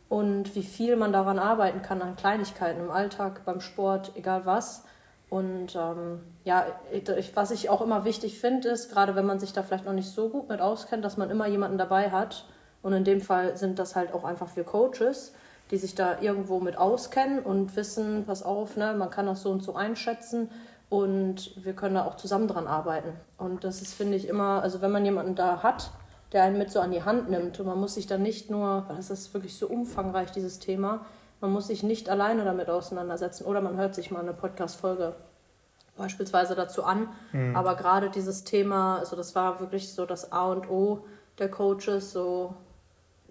und 0.07 0.53
wie 0.53 0.61
viel 0.61 0.97
man 0.97 1.11
daran 1.11 1.39
arbeiten 1.39 1.81
kann 1.81 2.03
an 2.03 2.15
Kleinigkeiten 2.15 2.79
im 2.79 2.91
Alltag, 2.91 3.41
beim 3.43 3.59
Sport, 3.59 4.11
egal 4.13 4.45
was. 4.45 4.83
Und 5.29 5.75
ähm, 5.75 6.21
ja, 6.45 6.65
ich, 6.91 7.35
was 7.35 7.51
ich 7.51 7.69
auch 7.69 7.81
immer 7.81 8.05
wichtig 8.05 8.39
finde, 8.39 8.69
ist, 8.69 8.91
gerade 8.91 9.15
wenn 9.15 9.25
man 9.25 9.39
sich 9.39 9.51
da 9.51 9.61
vielleicht 9.61 9.85
noch 9.85 9.93
nicht 9.93 10.09
so 10.09 10.29
gut 10.29 10.47
mit 10.47 10.61
auskennt, 10.61 11.03
dass 11.03 11.17
man 11.17 11.29
immer 11.29 11.47
jemanden 11.47 11.77
dabei 11.77 12.11
hat. 12.11 12.45
Und 12.81 12.93
in 12.93 13.03
dem 13.03 13.19
Fall 13.19 13.57
sind 13.57 13.79
das 13.79 13.95
halt 13.95 14.13
auch 14.13 14.23
einfach 14.23 14.55
wir 14.55 14.63
Coaches, 14.63 15.33
die 15.71 15.77
sich 15.77 15.95
da 15.95 16.21
irgendwo 16.21 16.59
mit 16.61 16.77
auskennen 16.77 17.39
und 17.39 17.75
wissen, 17.75 18.23
pass 18.25 18.43
auf, 18.43 18.77
ne, 18.77 18.93
man 18.93 19.09
kann 19.09 19.25
das 19.25 19.41
so 19.41 19.49
und 19.49 19.61
so 19.61 19.75
einschätzen 19.75 20.49
und 20.89 21.51
wir 21.61 21.73
können 21.73 21.95
da 21.95 22.05
auch 22.05 22.15
zusammen 22.15 22.47
dran 22.47 22.67
arbeiten. 22.67 23.11
Und 23.37 23.65
das 23.65 23.81
ist, 23.81 23.93
finde 23.93 24.15
ich, 24.15 24.29
immer, 24.29 24.61
also 24.61 24.81
wenn 24.81 24.91
man 24.91 25.03
jemanden 25.03 25.35
da 25.35 25.61
hat, 25.63 25.91
der 26.31 26.43
einen 26.43 26.57
mit 26.57 26.71
so 26.71 26.79
an 26.79 26.91
die 26.91 27.03
Hand 27.03 27.29
nimmt 27.29 27.59
und 27.59 27.65
man 27.65 27.79
muss 27.79 27.95
sich 27.95 28.07
dann 28.07 28.21
nicht 28.21 28.49
nur, 28.49 28.85
das 28.87 29.09
ist 29.09 29.33
wirklich 29.33 29.57
so 29.57 29.67
umfangreich, 29.67 30.31
dieses 30.31 30.59
Thema, 30.59 31.05
man 31.41 31.51
muss 31.51 31.67
sich 31.67 31.83
nicht 31.83 32.09
alleine 32.09 32.43
damit 32.45 32.69
auseinandersetzen 32.69 33.45
oder 33.45 33.61
man 33.61 33.77
hört 33.77 33.95
sich 33.95 34.11
mal 34.11 34.21
eine 34.21 34.33
Podcast-Folge 34.33 35.15
beispielsweise 35.97 36.55
dazu 36.55 36.83
an. 36.83 37.09
Aber 37.55 37.75
gerade 37.75 38.09
dieses 38.09 38.43
Thema, 38.43 38.99
also 38.99 39.15
das 39.15 39.35
war 39.35 39.59
wirklich 39.59 39.93
so 39.93 40.05
das 40.05 40.31
A 40.31 40.51
und 40.51 40.69
O 40.69 41.05
der 41.39 41.49
Coaches, 41.49 42.11
so 42.11 42.53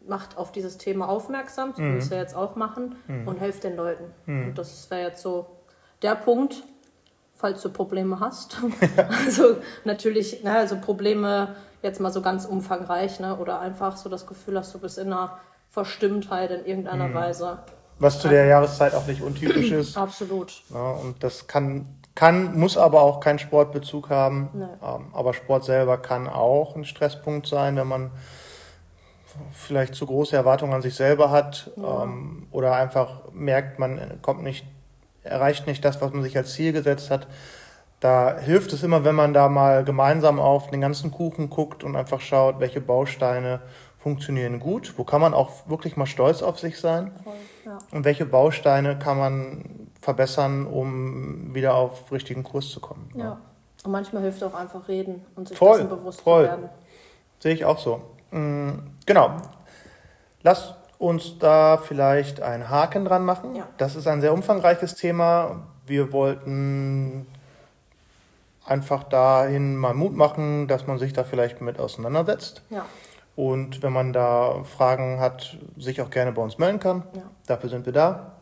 macht 0.07 0.37
auf 0.37 0.53
dieses 0.53 0.79
Thema 0.79 1.09
aufmerksam, 1.09 1.73
so 1.77 1.83
wie 1.83 2.11
wir 2.11 2.19
jetzt 2.19 2.37
auch 2.37 2.57
machen, 2.57 2.97
und 3.27 3.41
helft 3.41 3.65
den 3.65 3.77
Leuten. 3.77 4.05
Und 4.49 4.59
das 4.59 4.91
wäre 4.91 5.09
jetzt 5.09 5.23
so 5.23 5.47
der 6.03 6.15
Punkt, 6.15 6.63
falls 7.35 7.63
du 7.63 7.71
Probleme 7.71 8.21
hast. 8.21 8.59
also 9.27 9.57
natürlich, 9.85 10.43
ne, 10.45 10.53
also 10.57 10.77
Probleme 10.77 11.57
jetzt 11.83 12.01
mal 12.01 12.13
so 12.13 12.23
ganz 12.23 12.47
umfangreich, 12.47 13.21
ne, 13.21 13.37
oder 13.37 13.61
einfach 13.61 13.97
so 13.97 14.09
das 14.09 14.27
Gefühl 14.27 14.59
hast, 14.59 14.75
du 14.75 14.79
bist 14.79 14.99
in 14.99 15.13
einer 15.13 15.39
Verstimmtheit 15.71 16.51
in 16.51 16.65
irgendeiner 16.65 17.13
Weise. 17.13 17.59
Was 17.99 18.21
zu 18.21 18.29
der 18.29 18.47
Jahreszeit 18.47 18.95
auch 18.95 19.07
nicht 19.07 19.23
untypisch 19.23 19.71
ist. 19.73 19.97
Absolut. 19.97 20.63
Ja, 20.73 20.91
und 20.91 21.23
das 21.23 21.47
kann, 21.47 21.87
kann, 22.15 22.59
muss 22.59 22.77
aber 22.77 23.03
auch 23.03 23.21
keinen 23.21 23.39
Sportbezug 23.39 24.11
haben. 24.11 24.51
Nee. 24.53 24.65
Ähm, 24.83 25.07
aber 25.13 25.35
Sport 25.35 25.65
selber 25.65 25.99
kann 25.99 26.29
auch 26.29 26.77
ein 26.77 26.85
Stresspunkt 26.85 27.47
sein, 27.47 27.77
wenn 27.77 27.89
man 27.89 28.11
vielleicht 29.53 29.95
zu 29.95 30.07
große 30.07 30.37
Erwartungen 30.37 30.73
an 30.73 30.83
sich 30.83 30.95
selber 30.95 31.31
hat 31.31 31.71
ähm, 31.77 32.47
oder 32.51 32.75
einfach 32.75 33.23
merkt, 33.33 33.79
man 33.79 34.19
kommt 34.23 34.43
nicht, 34.43 34.65
erreicht 35.23 35.67
nicht 35.67 35.85
das, 35.85 36.01
was 36.01 36.13
man 36.13 36.23
sich 36.23 36.37
als 36.37 36.55
Ziel 36.55 36.73
gesetzt 36.73 37.11
hat. 37.11 37.27
Da 38.01 38.39
hilft 38.39 38.73
es 38.73 38.83
immer, 38.83 39.05
wenn 39.05 39.15
man 39.15 39.33
da 39.33 39.49
mal 39.49 39.85
gemeinsam 39.85 40.39
auf 40.39 40.71
den 40.71 40.81
ganzen 40.81 41.11
Kuchen 41.11 41.49
guckt 41.49 41.83
und 41.83 41.97
einfach 41.97 42.21
schaut, 42.21 42.61
welche 42.61 42.81
Bausteine 42.81 43.61
funktionieren 43.99 44.61
gut, 44.61 44.95
wo 44.97 45.05
kann 45.05 45.21
man 45.21 45.35
auch 45.35 45.51
wirklich 45.67 45.97
mal 45.97 46.07
stolz 46.07 46.43
auf 46.43 46.59
sich 46.59 46.79
sein. 46.79 47.11
Voll, 47.25 47.35
ja. 47.67 47.79
Und 47.93 48.05
welche 48.07 48.25
Bausteine 48.25 48.99
kann 48.99 49.19
man 49.19 49.91
verbessern, 50.01 50.67
um 50.67 51.55
wieder 51.55 51.75
auf 51.75 52.11
richtigen 52.13 52.43
Kurs 52.43 52.71
zu 52.71 52.81
kommen? 52.81 53.11
ja. 53.17 53.39
Und 53.85 53.93
manchmal 53.93 54.23
hilft 54.23 54.43
auch 54.43 54.55
einfach 54.55 54.89
reden 54.89 55.25
und 55.37 55.47
sich 55.47 55.57
Voll, 55.57 55.77
dessen 55.79 55.91
bewusst 55.91 56.21
voll. 56.23 56.45
zu 56.45 56.51
werden. 56.51 56.69
Sehe 57.39 57.55
ich 57.55 57.65
auch 57.65 57.79
so. 57.79 58.01
Mm, 58.33 58.71
Genau. 59.05 59.31
Lass 60.43 60.75
uns 60.99 61.39
da 61.39 61.77
vielleicht 61.77 62.41
einen 62.41 62.69
Haken 62.69 63.05
dran 63.05 63.25
machen. 63.25 63.55
Ja. 63.55 63.69
Das 63.77 63.95
ist 63.95 64.09
ein 64.09 64.21
sehr 64.21 64.33
umfangreiches 64.33 64.95
Thema. 64.97 65.63
Wir 65.87 66.13
wollten 66.13 67.27
einfach 68.65 69.05
dahin 69.05 69.77
mal 69.77 69.95
Mut 69.95 70.17
machen, 70.17 70.67
dass 70.67 70.87
man 70.89 70.99
sich 70.99 71.13
da 71.13 71.23
vielleicht 71.23 71.61
mit 71.61 71.79
auseinandersetzt. 71.79 72.63
Ja, 72.71 72.85
Und 73.37 73.83
wenn 73.83 73.93
man 73.93 74.13
da 74.13 74.65
Fragen 74.65 75.21
hat, 75.21 75.59
sich 75.77 76.01
auch 76.01 76.11
gerne 76.11 76.33
bei 76.33 76.43
uns 76.43 76.59
melden 76.59 76.81
kann. 76.81 77.05
ja. 77.15 77.23
Dafür 77.47 77.69
sind 77.71 77.87
wir 77.87 77.93
da. 77.93 78.33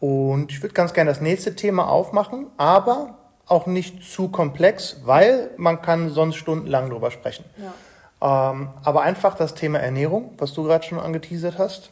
Und 0.00 0.52
ich 0.52 0.62
würde 0.62 0.74
ganz 0.74 0.94
gerne 0.94 1.10
das 1.10 1.20
nächste 1.20 1.56
Thema 1.56 1.88
aufmachen, 1.88 2.46
aber 2.56 3.18
auch 3.46 3.66
nicht 3.66 4.04
zu 4.04 4.28
komplex, 4.28 5.00
weil 5.04 5.50
man 5.56 5.82
kann 5.82 6.10
sonst 6.10 6.36
stundenlang 6.36 6.88
drüber 6.90 7.10
sprechen. 7.10 7.44
ja. 7.56 7.74
Ähm, 8.20 8.70
aber 8.82 9.02
einfach 9.02 9.36
das 9.36 9.54
Thema 9.54 9.78
Ernährung, 9.78 10.32
was 10.38 10.52
du 10.52 10.64
gerade 10.64 10.84
schon 10.84 10.98
angeteasert 10.98 11.56
hast. 11.56 11.90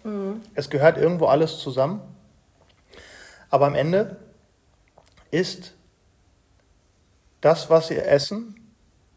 Es 0.54 0.70
gehört 0.70 0.98
irgendwo 0.98 1.26
alles 1.26 1.58
zusammen. 1.58 2.00
Aber 3.48 3.66
am 3.66 3.76
Ende 3.76 4.16
ist 5.30 5.74
das, 7.40 7.70
was 7.70 7.90
wir 7.90 8.06
essen, 8.08 8.56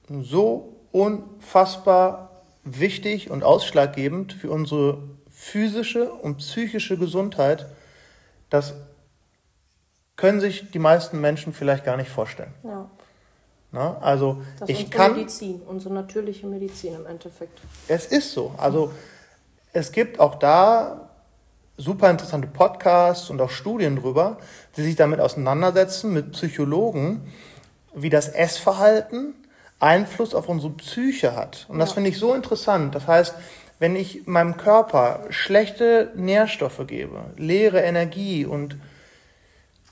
so 0.07 0.75
unfassbar 0.91 2.28
wichtig 2.63 3.29
und 3.29 3.43
ausschlaggebend 3.43 4.33
für 4.33 4.51
unsere 4.51 5.03
physische 5.31 6.11
und 6.11 6.37
psychische 6.37 6.97
Gesundheit, 6.97 7.65
das 8.49 8.73
können 10.15 10.39
sich 10.41 10.69
die 10.71 10.79
meisten 10.79 11.21
Menschen 11.21 11.53
vielleicht 11.53 11.85
gar 11.85 11.97
nicht 11.97 12.09
vorstellen. 12.09 12.53
ja. 12.63 12.89
Ne? 13.71 13.95
Also 14.01 14.41
Das 14.59 14.67
ist 14.67 14.79
ich 14.79 14.85
unsere 14.85 15.03
kann, 15.03 15.15
Medizin, 15.15 15.61
unsere 15.61 15.93
natürliche 15.93 16.47
Medizin 16.47 16.95
im 16.95 17.05
Endeffekt. 17.05 17.59
es 17.87 18.07
ist 18.07 18.31
so. 18.33 18.51
Also 18.57 18.91
es 19.73 19.91
gibt 19.91 20.19
auch 20.19 20.35
da 20.35 21.09
super 21.77 22.09
interessante 22.09 22.47
Podcasts 22.47 23.29
und 23.29 23.39
auch 23.41 23.51
Studien 23.51 23.95
drüber, 23.95 24.37
die 24.75 24.81
sich 24.81 24.95
damit 24.95 25.19
auseinandersetzen 25.19 26.11
mit 26.11 26.31
Psychologen, 26.31 27.31
wie 27.93 28.09
das 28.09 28.27
Essverhalten 28.29 29.35
Einfluss 29.79 30.35
auf 30.35 30.49
unsere 30.49 30.73
Psyche 30.73 31.35
hat. 31.35 31.65
Und 31.69 31.79
das 31.79 31.89
Ja. 31.89 31.95
finde 31.95 32.09
ich 32.09 32.17
so 32.17 32.33
interessant. 32.33 32.95
Das 32.95 33.07
heißt, 33.07 33.33
wenn 33.79 33.95
ich 33.95 34.27
meinem 34.27 34.57
Körper 34.57 35.25
schlechte 35.29 36.11
Nährstoffe 36.15 36.85
gebe, 36.85 37.21
leere 37.37 37.79
Energie 37.81 38.45
und 38.45 38.75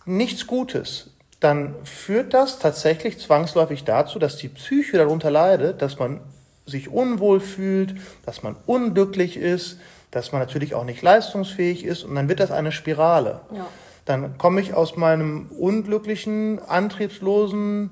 nichts 0.06 0.46
Gutes, 0.48 1.12
dann 1.40 1.76
führt 1.84 2.34
das 2.34 2.60
tatsächlich 2.60 3.20
zwangsläufig 3.20 3.84
dazu, 3.84 4.20
dass 4.20 4.38
die 4.38 4.50
Psyche 4.50 4.98
darunter 4.98 5.30
leidet, 5.32 5.82
dass 5.82 6.00
man 6.00 6.20
sich 6.66 6.90
unwohl 6.90 7.40
fühlt, 7.40 7.96
dass 8.26 8.44
man 8.44 8.56
unglücklich 8.66 9.38
ist, 9.38 9.80
dass 10.12 10.32
man 10.32 10.42
natürlich 10.42 10.74
auch 10.74 10.84
nicht 10.84 11.02
leistungsfähig 11.02 11.86
ist 11.86 12.04
und 12.04 12.16
dann 12.16 12.28
wird 12.28 12.40
das 12.40 12.52
eine 12.52 12.72
Spirale. 12.72 13.42
Ja. 13.54 13.68
Dann 14.06 14.38
komme 14.38 14.62
ich 14.62 14.74
aus 14.74 14.96
meinem 14.96 15.48
unglücklichen, 15.58 16.60
antriebslosen 16.68 17.92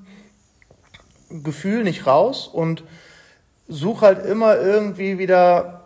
Gefühl 1.28 1.84
nicht 1.84 2.06
raus 2.06 2.48
und 2.48 2.84
suche 3.68 4.06
halt 4.06 4.26
immer 4.26 4.56
irgendwie 4.56 5.18
wieder 5.18 5.82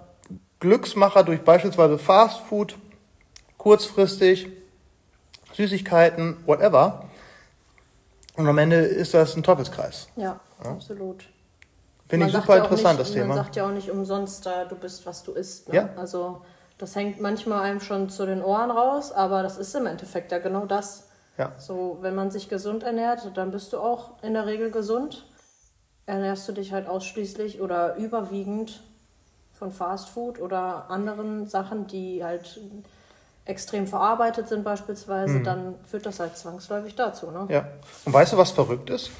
Glücksmacher 0.61 1.25
durch 1.25 1.43
beispielsweise 1.43 1.99
Fast 1.99 2.41
Food, 2.41 2.77
kurzfristig, 3.57 4.49
Süßigkeiten, 5.55 6.37
whatever. 6.47 7.05
Und 8.37 8.47
am 8.47 8.59
Ende 8.59 8.77
ist 8.77 9.15
das 9.15 9.37
ein 9.37 9.43
Teufelskreis. 9.43 10.09
Ja, 10.17 10.41
absolut. 10.63 11.25
Finde 12.09 12.27
ich 12.27 12.33
super 12.33 12.57
ja 12.57 12.65
interessant, 12.65 12.99
nicht, 12.99 13.09
das 13.09 13.15
Thema. 13.15 13.35
Man 13.35 13.37
sagt 13.37 13.57
ja 13.57 13.67
auch 13.67 13.71
nicht 13.71 13.91
umsonst, 13.91 14.45
da 14.45 14.65
du 14.65 14.75
bist, 14.75 15.07
was 15.07 15.23
du 15.23 15.33
isst. 15.33 15.69
Ne? 15.69 15.77
Ja. 15.77 15.89
Also 15.97 16.43
das 16.77 16.97
hängt 16.97 17.21
manchmal 17.21 17.63
einem 17.63 17.81
schon 17.81 18.09
zu 18.09 18.27
den 18.27 18.43
Ohren 18.43 18.71
raus, 18.71 19.13
aber 19.13 19.43
das 19.43 19.59
ist 19.59 19.75
im 19.75 19.87
Endeffekt 19.87 20.33
ja 20.33 20.39
genau 20.39 20.67
das. 20.67 21.09
Ja. 21.39 21.53
So, 21.59 21.99
wenn 22.01 22.15
man 22.15 22.31
sich 22.31 22.49
gesund 22.49 22.83
ernährt, 22.83 23.31
dann 23.35 23.51
bist 23.51 23.73
du 23.73 23.79
auch 23.79 24.23
in 24.23 24.35
der 24.35 24.47
Regel 24.47 24.71
gesund. 24.71 25.27
Ernährst 26.11 26.49
du 26.49 26.53
dich 26.53 26.73
halt 26.73 26.89
ausschließlich 26.89 27.61
oder 27.61 27.95
überwiegend 27.95 28.83
von 29.53 29.71
Fast 29.71 30.09
Food 30.09 30.41
oder 30.41 30.91
anderen 30.91 31.47
Sachen, 31.47 31.87
die 31.87 32.25
halt 32.25 32.61
extrem 33.45 33.87
verarbeitet 33.87 34.49
sind 34.49 34.65
beispielsweise, 34.65 35.41
dann 35.41 35.77
führt 35.89 36.07
das 36.07 36.19
halt 36.19 36.37
zwangsläufig 36.37 36.97
dazu. 36.97 37.31
Ne? 37.31 37.47
Ja. 37.49 37.69
Und 38.05 38.13
weißt 38.13 38.33
du, 38.33 38.37
was 38.37 38.51
verrückt 38.51 38.91
ist? 38.91 39.11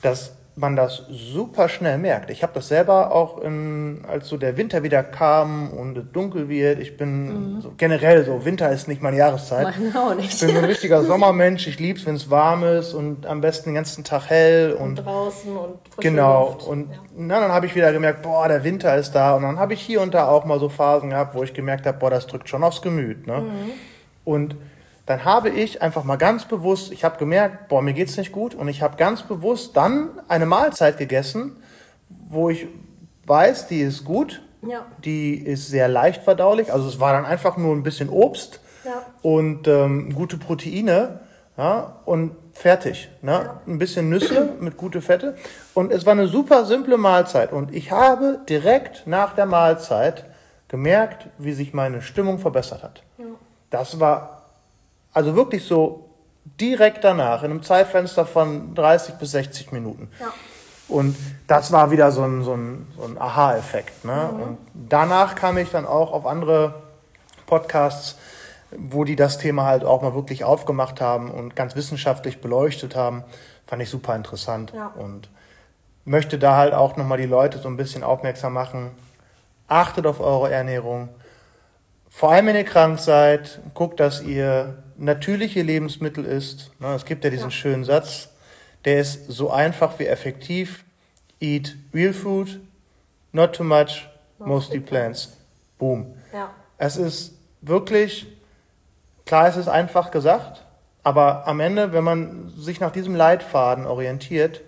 Dass 0.00 0.32
man 0.58 0.76
das 0.76 1.04
super 1.08 1.68
schnell 1.68 1.98
merkt. 1.98 2.30
Ich 2.30 2.42
habe 2.42 2.52
das 2.54 2.68
selber 2.68 3.12
auch, 3.12 3.40
in, 3.40 4.04
als 4.08 4.28
so 4.28 4.36
der 4.36 4.56
Winter 4.56 4.82
wieder 4.82 5.02
kam 5.02 5.70
und 5.70 5.96
es 5.96 6.04
dunkel 6.12 6.48
wird. 6.48 6.80
Ich 6.80 6.96
bin 6.96 7.60
so, 7.60 7.72
generell 7.76 8.24
so, 8.24 8.44
Winter 8.44 8.70
ist 8.70 8.88
nicht 8.88 9.02
meine 9.02 9.16
Jahreszeit. 9.16 9.74
Meine 9.78 10.16
nicht. 10.16 10.34
Ich 10.34 10.40
bin 10.40 10.50
so 10.50 10.58
ein 10.58 10.64
richtiger 10.64 11.02
Sommermensch. 11.04 11.66
Ich 11.66 11.78
lieb's, 11.78 12.04
wenn 12.06 12.16
es 12.16 12.30
warm 12.30 12.64
ist 12.64 12.92
und 12.92 13.26
am 13.26 13.40
besten 13.40 13.70
den 13.70 13.74
ganzen 13.76 14.04
Tag 14.04 14.28
hell 14.28 14.72
und 14.72 14.96
draußen 14.96 15.56
und 15.56 15.78
frische 15.90 16.10
Genau. 16.10 16.50
Luft. 16.52 16.66
Und 16.66 16.90
ja. 16.90 16.98
na, 17.16 17.40
dann 17.40 17.52
habe 17.52 17.66
ich 17.66 17.74
wieder 17.74 17.92
gemerkt, 17.92 18.22
boah, 18.22 18.48
der 18.48 18.64
Winter 18.64 18.96
ist 18.96 19.12
da. 19.12 19.34
Und 19.36 19.42
dann 19.42 19.58
habe 19.58 19.74
ich 19.74 19.80
hier 19.80 20.00
und 20.02 20.12
da 20.14 20.28
auch 20.28 20.44
mal 20.44 20.58
so 20.58 20.68
Phasen 20.68 21.10
gehabt, 21.10 21.34
wo 21.34 21.42
ich 21.42 21.54
gemerkt 21.54 21.86
habe, 21.86 21.98
boah, 21.98 22.10
das 22.10 22.26
drückt 22.26 22.48
schon 22.48 22.64
aufs 22.64 22.82
Gemüt. 22.82 23.26
Ne? 23.26 23.42
Und 24.24 24.56
dann 25.08 25.24
habe 25.24 25.48
ich 25.48 25.80
einfach 25.80 26.04
mal 26.04 26.16
ganz 26.16 26.44
bewusst, 26.44 26.92
ich 26.92 27.02
habe 27.02 27.16
gemerkt, 27.16 27.68
boah, 27.68 27.80
mir 27.80 27.94
geht's 27.94 28.18
nicht 28.18 28.30
gut. 28.30 28.54
Und 28.54 28.68
ich 28.68 28.82
habe 28.82 28.98
ganz 28.98 29.22
bewusst 29.22 29.74
dann 29.74 30.10
eine 30.28 30.44
Mahlzeit 30.44 30.98
gegessen, 30.98 31.56
wo 32.28 32.50
ich 32.50 32.66
weiß, 33.24 33.68
die 33.68 33.80
ist 33.80 34.04
gut, 34.04 34.42
Ja. 34.60 34.84
die 35.02 35.34
ist 35.34 35.68
sehr 35.68 35.88
leicht 35.88 36.22
verdaulich. 36.24 36.70
Also 36.72 36.86
es 36.88 37.00
war 37.00 37.14
dann 37.14 37.24
einfach 37.24 37.56
nur 37.56 37.74
ein 37.74 37.82
bisschen 37.82 38.10
Obst 38.10 38.60
Ja. 38.84 39.02
und 39.22 39.66
ähm, 39.66 40.12
gute 40.14 40.36
Proteine 40.36 41.20
ja, 41.56 42.00
und 42.04 42.36
fertig. 42.52 43.08
Ne? 43.22 43.48
Ein 43.66 43.78
bisschen 43.78 44.10
Nüsse 44.10 44.50
mit 44.60 44.76
gute 44.76 45.00
Fette. 45.00 45.36
Und 45.72 45.90
es 45.90 46.04
war 46.04 46.12
eine 46.12 46.28
super 46.28 46.66
simple 46.66 46.98
Mahlzeit. 46.98 47.50
Und 47.52 47.74
ich 47.74 47.90
habe 47.92 48.40
direkt 48.46 49.06
nach 49.06 49.34
der 49.34 49.46
Mahlzeit 49.46 50.26
gemerkt, 50.68 51.28
wie 51.38 51.54
sich 51.54 51.72
meine 51.72 52.02
Stimmung 52.02 52.38
verbessert 52.38 52.82
hat. 52.82 53.02
Das 53.70 53.98
war 54.00 54.37
also 55.12 55.34
wirklich 55.34 55.64
so 55.64 56.08
direkt 56.60 57.04
danach, 57.04 57.42
in 57.42 57.50
einem 57.50 57.62
Zeitfenster 57.62 58.26
von 58.26 58.74
30 58.74 59.16
bis 59.16 59.32
60 59.32 59.72
Minuten. 59.72 60.10
Ja. 60.20 60.32
Und 60.88 61.16
das 61.46 61.70
war 61.70 61.90
wieder 61.90 62.10
so 62.12 62.22
ein, 62.22 62.42
so 62.42 62.54
ein, 62.54 62.86
so 62.96 63.04
ein 63.04 63.18
Aha-Effekt. 63.20 64.04
Ne? 64.04 64.30
Und 64.30 64.58
danach 64.72 65.34
kam 65.34 65.58
ich 65.58 65.70
dann 65.70 65.86
auch 65.86 66.12
auf 66.12 66.26
andere 66.26 66.74
Podcasts, 67.46 68.16
wo 68.70 69.04
die 69.04 69.16
das 69.16 69.38
Thema 69.38 69.64
halt 69.64 69.84
auch 69.84 70.02
mal 70.02 70.14
wirklich 70.14 70.44
aufgemacht 70.44 71.00
haben 71.00 71.30
und 71.30 71.54
ganz 71.54 71.76
wissenschaftlich 71.76 72.40
beleuchtet 72.40 72.96
haben. 72.96 73.22
Fand 73.66 73.82
ich 73.82 73.90
super 73.90 74.16
interessant. 74.16 74.72
Ja. 74.74 74.86
Und 74.96 75.28
möchte 76.06 76.38
da 76.38 76.56
halt 76.56 76.72
auch 76.72 76.96
nochmal 76.96 77.18
die 77.18 77.26
Leute 77.26 77.58
so 77.58 77.68
ein 77.68 77.76
bisschen 77.76 78.02
aufmerksam 78.02 78.54
machen. 78.54 78.90
Achtet 79.68 80.06
auf 80.06 80.20
eure 80.20 80.50
Ernährung. 80.50 81.10
Vor 82.08 82.32
allem, 82.32 82.46
wenn 82.46 82.56
ihr 82.56 82.64
krank 82.64 82.98
seid, 82.98 83.60
guckt, 83.74 84.00
dass 84.00 84.22
ihr 84.22 84.82
natürliche 84.98 85.62
Lebensmittel 85.62 86.24
isst. 86.24 86.70
Ne, 86.80 86.94
Es 86.94 87.04
gibt 87.04 87.24
ja 87.24 87.30
diesen 87.30 87.46
Ja. 87.46 87.50
schönen 87.50 87.84
Satz, 87.84 88.30
der 88.84 89.00
ist 89.00 89.26
so 89.30 89.50
einfach 89.50 89.98
wie 89.98 90.06
effektiv. 90.06 90.84
Eat 91.40 91.76
real 91.94 92.12
food, 92.12 92.60
not 93.32 93.54
too 93.54 93.64
much, 93.64 94.08
mostly 94.38 94.80
plants. 94.80 95.36
Boom. 95.78 96.14
Ja. 96.32 96.50
Es 96.78 96.96
ist 96.96 97.34
wirklich, 97.60 98.26
klar, 99.24 99.46
es 99.48 99.56
ist 99.56 99.68
einfach 99.68 100.10
gesagt, 100.10 100.64
aber 101.04 101.46
am 101.46 101.60
Ende, 101.60 101.92
wenn 101.92 102.04
man 102.04 102.50
sich 102.56 102.80
nach 102.80 102.90
diesem 102.90 103.14
Leitfaden 103.14 103.86
orientiert, 103.86 104.62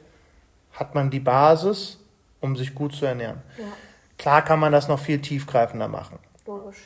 hat 0.72 0.94
man 0.94 1.10
die 1.10 1.20
Basis, 1.20 1.98
um 2.40 2.56
sich 2.56 2.74
gut 2.74 2.94
zu 2.94 3.04
ernähren. 3.04 3.42
Ja. 3.58 3.64
Klar 4.16 4.44
kann 4.44 4.60
man 4.60 4.72
das 4.72 4.86
noch 4.86 4.98
viel 5.00 5.20
tiefgreifender 5.20 5.88
machen. 5.88 6.18
Logisch. 6.46 6.78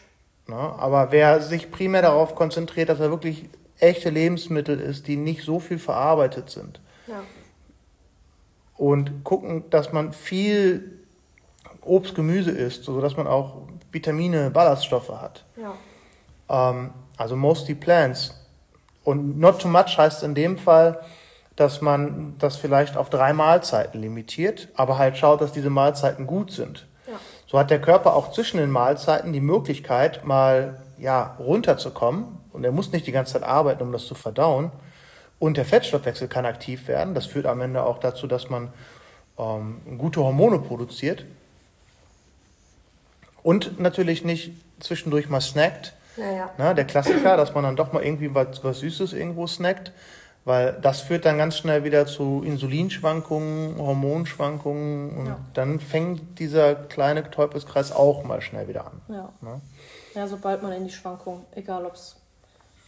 Ne? 0.47 0.57
Aber 0.57 1.11
wer 1.13 1.41
sich 1.41 1.71
primär 1.71 2.03
darauf 2.03 2.35
konzentriert, 2.35 2.89
dass 2.89 3.01
er 3.01 3.11
wirklich 3.11 3.49
echte 3.79 4.11
Lebensmittel 4.11 4.79
isst, 4.81 5.07
die 5.09 5.17
nicht 5.17 5.43
so 5.45 5.59
viel 5.59 5.79
verarbeitet 5.79 6.51
sind 6.51 6.81
Ja. 7.07 7.23
und 8.77 9.25
gucken, 9.25 9.65
dass 9.71 9.93
man 9.93 10.13
viel 10.13 10.99
Obst, 11.83 12.15
Gemüse 12.15 12.51
isst, 12.51 12.85
sodass 12.85 13.17
man 13.17 13.27
auch 13.27 13.63
Vitamine, 13.93 14.51
Ballaststoffe 14.51 15.11
hat. 15.21 15.45
Ja. 15.57 15.75
Ähm, 16.49 16.91
also 17.17 17.37
mostly 17.37 17.75
plants. 17.75 18.35
Und 19.03 19.39
not 19.39 19.61
too 19.61 19.69
much 19.69 19.99
heißt 19.99 20.23
in 20.23 20.35
dem 20.35 20.57
Fall, 20.57 21.01
dass 21.57 21.81
man 21.83 22.35
das 22.39 22.57
vielleicht 22.57 22.97
auf 22.97 23.11
drei 23.11 23.33
Mahlzeiten 23.33 24.01
limitiert, 24.01 24.69
aber 24.75 24.99
halt 24.99 25.17
schaut, 25.17 25.41
dass 25.41 25.53
diese 25.53 25.71
Mahlzeiten 25.71 26.27
gut 26.27 26.51
sind. 26.51 26.87
So 27.47 27.59
hat 27.59 27.71
der 27.71 27.81
Körper 27.81 28.15
auch 28.15 28.33
zwischen 28.33 28.59
den 28.59 28.71
Mahlzeiten 28.71 29.33
die 29.33 29.41
Möglichkeit, 29.41 30.25
mal 30.25 30.83
ja, 30.99 31.37
runterzukommen. 31.39 32.27
Und 32.53 32.65
er 32.65 32.73
muss 32.73 32.93
nicht 32.93 33.07
die 33.07 33.13
ganze 33.13 33.35
Zeit 33.35 33.43
arbeiten, 33.43 33.83
um 33.83 33.93
das 33.93 34.07
zu 34.07 34.15
verdauen. 34.15 34.71
Und 35.39 35.57
der 35.57 35.65
Fettstoffwechsel 35.65 36.29
kann 36.29 36.47
aktiv 36.47 36.89
werden. 36.89 37.15
Das 37.15 37.27
führt 37.27 37.47
am 37.47 37.61
Ende 37.61 37.85
auch 37.85 37.99
dazu, 37.99 38.27
dass 38.27 38.49
man 38.49 38.73
ähm, 39.39 39.99
gute 39.99 40.21
Hormone 40.21 40.61
produziert. 40.61 41.25
Und 43.43 43.79
natürlich 43.79 44.25
nicht 44.25 44.53
zwischendurch 44.81 45.29
mal 45.29 45.41
snackt. 45.41 45.93
Ja, 46.17 46.31
ja. 46.31 46.51
Na, 46.57 46.75
der 46.75 46.85
Klassiker, 46.85 47.37
dass 47.37 47.55
man 47.55 47.65
dann 47.65 47.77
doch 47.77 47.93
mal 47.93 48.03
irgendwie 48.03 48.35
was, 48.35 48.63
was 48.63 48.81
Süßes 48.81 49.13
irgendwo 49.13 49.47
snackt. 49.47 49.93
Weil 50.45 50.79
das 50.83 51.01
führt 51.01 51.25
dann 51.25 51.39
ganz 51.39 51.57
schnell 51.57 51.85
wieder 51.85 52.07
zu 52.07 52.43
Insulinschwankungen, 52.45 53.79
Hormonschwankungen 53.79 55.17
und 55.17 55.27
Ja. 55.27 55.39
dann 55.55 55.81
fängt 55.81 56.39
dieser 56.39 56.75
kleine 56.75 57.31
Teufelskreis 57.31 57.93
auch 57.93 58.25
mal 58.25 58.43
schnell 58.43 58.69
wieder 58.69 58.87
an. 58.87 59.01
Ja. 59.09 59.33
Ne? 59.41 59.61
ja, 60.15 60.27
sobald 60.27 60.63
man 60.63 60.73
in 60.73 60.85
die 60.85 60.93
Schwankung, 60.93 61.45
egal 61.55 61.87
ob 61.87 61.95
es 61.95 62.17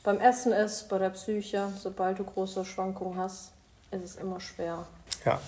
beim 0.05 0.21
Essen 0.21 0.53
ist, 0.53 0.88
bei 0.88 0.99
der 0.99 1.11
Psyche, 1.11 1.69
sobald 1.79 2.19
du 2.19 2.25
große 2.25 2.64
Schwankungen 2.64 3.19
hast, 3.19 3.53
ist 3.90 4.05
es 4.05 4.16
immer 4.16 4.38
schwer. 4.40 4.87
Ja. 5.25 5.40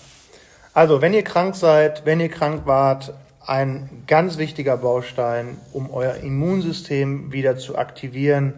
Also, 0.73 1.01
wenn 1.01 1.13
ihr 1.13 1.23
krank 1.23 1.55
seid, 1.55 2.05
wenn 2.05 2.19
ihr 2.19 2.29
krank 2.29 2.65
wart, 2.65 3.13
ein 3.45 4.03
ganz 4.05 4.37
wichtiger 4.37 4.77
Baustein, 4.77 5.57
um 5.73 5.89
euer 5.91 6.15
Immunsystem 6.15 7.31
wieder 7.31 7.57
zu 7.57 7.77
aktivieren, 7.77 8.53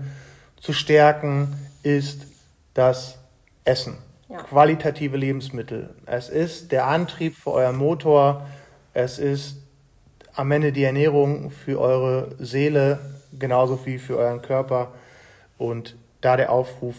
zu 0.59 0.73
stärken, 0.73 1.53
ist 1.83 2.25
das 2.73 3.17
Essen. 3.65 3.97
Ja. 4.29 4.37
Qualitative 4.37 5.17
Lebensmittel. 5.17 5.93
Es 6.05 6.29
ist 6.29 6.71
der 6.71 6.87
Antrieb 6.87 7.35
für 7.35 7.51
euren 7.51 7.75
Motor. 7.75 8.47
Es 8.93 9.19
ist 9.19 9.57
am 10.33 10.51
Ende 10.51 10.71
die 10.71 10.83
Ernährung 10.83 11.51
für 11.51 11.79
eure 11.79 12.35
Seele, 12.39 12.99
genauso 13.37 13.85
wie 13.85 13.99
für 13.99 14.17
euren 14.17 14.41
Körper. 14.41 14.93
Und 15.57 15.95
da 16.21 16.37
der 16.37 16.51
Aufruf, 16.51 16.95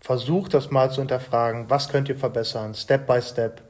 versucht 0.00 0.54
das 0.54 0.70
mal 0.70 0.90
zu 0.90 1.00
hinterfragen. 1.00 1.70
Was 1.70 1.88
könnt 1.88 2.08
ihr 2.08 2.16
verbessern? 2.16 2.74
Step 2.74 3.06
by 3.06 3.20
Step. 3.20 3.62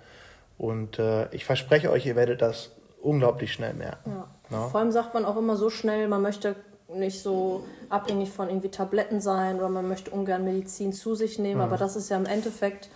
Und 0.59 0.99
äh, 0.99 1.33
ich 1.35 1.45
verspreche 1.45 1.91
euch, 1.91 2.05
ihr 2.07 2.17
werdet 2.17 2.43
das 2.43 2.73
unglaublich 3.01 3.53
schnell 3.53 3.75
merken. 3.75 4.11
Ja. 4.11 4.27
Ja. 4.51 4.69
Vor 4.69 4.81
allem 4.81 4.93
sagt 4.93 5.15
man 5.15 5.25
auch 5.25 5.37
immer 5.37 5.57
so 5.57 5.71
schnell, 5.71 6.09
man 6.09 6.23
möchte 6.23 6.57
nicht 6.95 7.23
so 7.23 7.65
abhängig 7.91 8.31
von 8.31 8.49
irgendwie 8.49 8.71
Tabletten 8.71 9.21
sein 9.21 9.57
oder 9.57 9.69
man 9.69 9.89
möchte 9.89 10.11
ungern 10.11 10.45
Medizin 10.45 10.93
zu 10.93 11.15
sich 11.15 11.39
nehmen, 11.39 11.61
aber 11.61 11.77
das 11.77 11.97
ist 11.97 12.09
ja 12.09 12.17
im 12.17 12.27
Endeffekt 12.27 12.89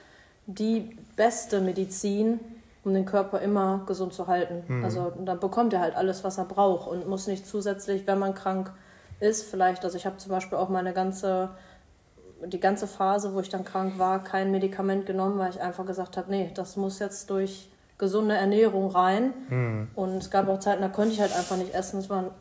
die 0.46 0.96
beste 1.16 1.60
Medizin, 1.60 2.40
um 2.84 2.94
den 2.94 3.04
Körper 3.04 3.40
immer 3.40 3.82
gesund 3.86 4.14
zu 4.14 4.26
halten. 4.26 4.82
Also 4.82 5.12
dann 5.24 5.38
bekommt 5.38 5.72
er 5.72 5.80
halt 5.80 5.94
alles, 5.94 6.24
was 6.24 6.38
er 6.38 6.46
braucht 6.46 6.88
und 6.88 7.06
muss 7.06 7.26
nicht 7.26 7.46
zusätzlich, 7.46 8.06
wenn 8.06 8.18
man 8.18 8.34
krank 8.34 8.72
ist, 9.20 9.44
vielleicht, 9.44 9.84
also 9.84 9.96
ich 9.96 10.06
habe 10.06 10.16
zum 10.16 10.32
Beispiel 10.32 10.58
auch 10.58 10.68
meine 10.68 10.92
ganze 10.92 11.50
die 12.46 12.60
ganze 12.60 12.86
Phase, 12.86 13.34
wo 13.34 13.40
ich 13.40 13.48
dann 13.48 13.64
krank 13.64 13.98
war, 13.98 14.22
kein 14.22 14.50
Medikament 14.50 15.06
genommen, 15.06 15.38
weil 15.38 15.50
ich 15.50 15.60
einfach 15.60 15.86
gesagt 15.86 16.16
habe, 16.16 16.30
nee, 16.30 16.50
das 16.54 16.76
muss 16.76 16.98
jetzt 16.98 17.30
durch 17.30 17.70
gesunde 17.98 18.34
Ernährung 18.34 18.90
rein. 18.90 19.32
Hm. 19.48 19.88
Und 19.94 20.16
es 20.16 20.30
gab 20.30 20.48
auch 20.48 20.58
Zeiten, 20.58 20.82
da 20.82 20.88
konnte 20.88 21.12
ich 21.12 21.20
halt 21.20 21.34
einfach 21.36 21.56
nicht 21.56 21.74
essen. 21.74 21.98
Das 21.98 22.10
war 22.10 22.32